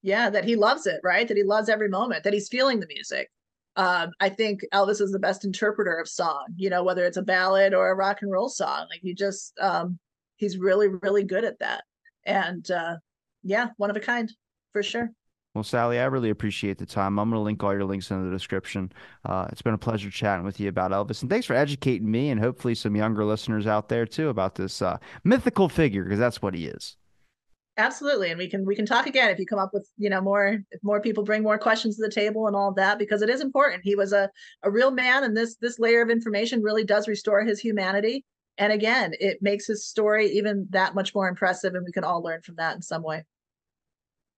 Yeah, 0.00 0.30
that 0.30 0.46
he 0.46 0.56
loves 0.56 0.86
it, 0.86 1.02
right? 1.04 1.28
That 1.28 1.36
he 1.36 1.42
loves 1.42 1.68
every 1.68 1.90
moment, 1.90 2.24
that 2.24 2.32
he's 2.32 2.48
feeling 2.48 2.80
the 2.80 2.86
music 2.86 3.30
um, 3.76 4.12
I 4.20 4.28
think 4.28 4.60
Elvis 4.72 5.00
is 5.00 5.12
the 5.12 5.18
best 5.18 5.44
interpreter 5.44 5.96
of 5.96 6.08
song, 6.08 6.46
you 6.56 6.70
know, 6.70 6.82
whether 6.82 7.04
it's 7.04 7.16
a 7.16 7.22
ballad 7.22 7.74
or 7.74 7.90
a 7.90 7.94
rock 7.94 8.22
and 8.22 8.30
roll 8.30 8.48
song. 8.48 8.86
Like 8.90 9.00
he 9.02 9.14
just 9.14 9.58
um, 9.60 9.98
he's 10.36 10.58
really, 10.58 10.88
really 10.88 11.24
good 11.24 11.44
at 11.44 11.58
that. 11.60 11.84
And 12.24 12.70
uh, 12.70 12.96
yeah, 13.42 13.68
one 13.76 13.90
of 13.90 13.96
a 13.96 14.00
kind 14.00 14.32
for 14.72 14.82
sure. 14.82 15.10
Well, 15.54 15.64
Sally, 15.64 15.98
I 15.98 16.04
really 16.04 16.30
appreciate 16.30 16.78
the 16.78 16.86
time. 16.86 17.18
I'm 17.18 17.28
going 17.28 17.38
to 17.38 17.44
link 17.44 17.62
all 17.62 17.74
your 17.74 17.84
links 17.84 18.10
in 18.10 18.24
the 18.24 18.30
description. 18.30 18.90
Uh, 19.26 19.48
it's 19.52 19.60
been 19.60 19.74
a 19.74 19.78
pleasure 19.78 20.10
chatting 20.10 20.46
with 20.46 20.58
you 20.58 20.70
about 20.70 20.92
Elvis. 20.92 21.20
And 21.20 21.30
thanks 21.30 21.46
for 21.46 21.52
educating 21.52 22.10
me 22.10 22.30
and 22.30 22.40
hopefully 22.40 22.74
some 22.74 22.96
younger 22.96 23.22
listeners 23.24 23.66
out 23.66 23.90
there 23.90 24.06
too 24.06 24.30
about 24.30 24.54
this 24.54 24.80
uh, 24.80 24.96
mythical 25.24 25.68
figure, 25.68 26.04
because 26.04 26.18
that's 26.18 26.40
what 26.40 26.54
he 26.54 26.66
is 26.66 26.96
absolutely 27.78 28.30
and 28.30 28.38
we 28.38 28.48
can 28.48 28.64
we 28.66 28.76
can 28.76 28.84
talk 28.84 29.06
again 29.06 29.30
if 29.30 29.38
you 29.38 29.46
come 29.46 29.58
up 29.58 29.70
with 29.72 29.88
you 29.96 30.10
know 30.10 30.20
more 30.20 30.58
if 30.70 30.82
more 30.82 31.00
people 31.00 31.24
bring 31.24 31.42
more 31.42 31.58
questions 31.58 31.96
to 31.96 32.02
the 32.02 32.10
table 32.10 32.46
and 32.46 32.54
all 32.54 32.72
that 32.72 32.98
because 32.98 33.22
it 33.22 33.30
is 33.30 33.40
important. 33.40 33.82
He 33.82 33.94
was 33.94 34.12
a, 34.12 34.30
a 34.62 34.70
real 34.70 34.90
man 34.90 35.24
and 35.24 35.36
this 35.36 35.56
this 35.56 35.78
layer 35.78 36.02
of 36.02 36.10
information 36.10 36.62
really 36.62 36.84
does 36.84 37.08
restore 37.08 37.42
his 37.42 37.60
humanity. 37.60 38.24
And 38.58 38.72
again 38.72 39.12
it 39.18 39.38
makes 39.40 39.66
his 39.66 39.86
story 39.86 40.30
even 40.32 40.66
that 40.70 40.94
much 40.94 41.14
more 41.14 41.28
impressive 41.28 41.74
and 41.74 41.84
we 41.84 41.92
can 41.92 42.04
all 42.04 42.22
learn 42.22 42.42
from 42.42 42.56
that 42.56 42.76
in 42.76 42.82
some 42.82 43.02
way. 43.02 43.24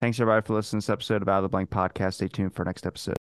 Thanks 0.01 0.21
everybody 0.21 0.47
for 0.47 0.55
listening 0.55 0.81
to 0.83 0.87
this 0.87 0.93
episode 0.93 1.23
of 1.23 1.29
out 1.29 1.39
of 1.39 1.43
the 1.45 1.49
blank 1.49 1.71
podcast. 1.71 2.15
Stay 2.15 2.29
tuned 2.29 2.55
for 2.55 2.65
next 2.65 2.87
episode 2.87 3.13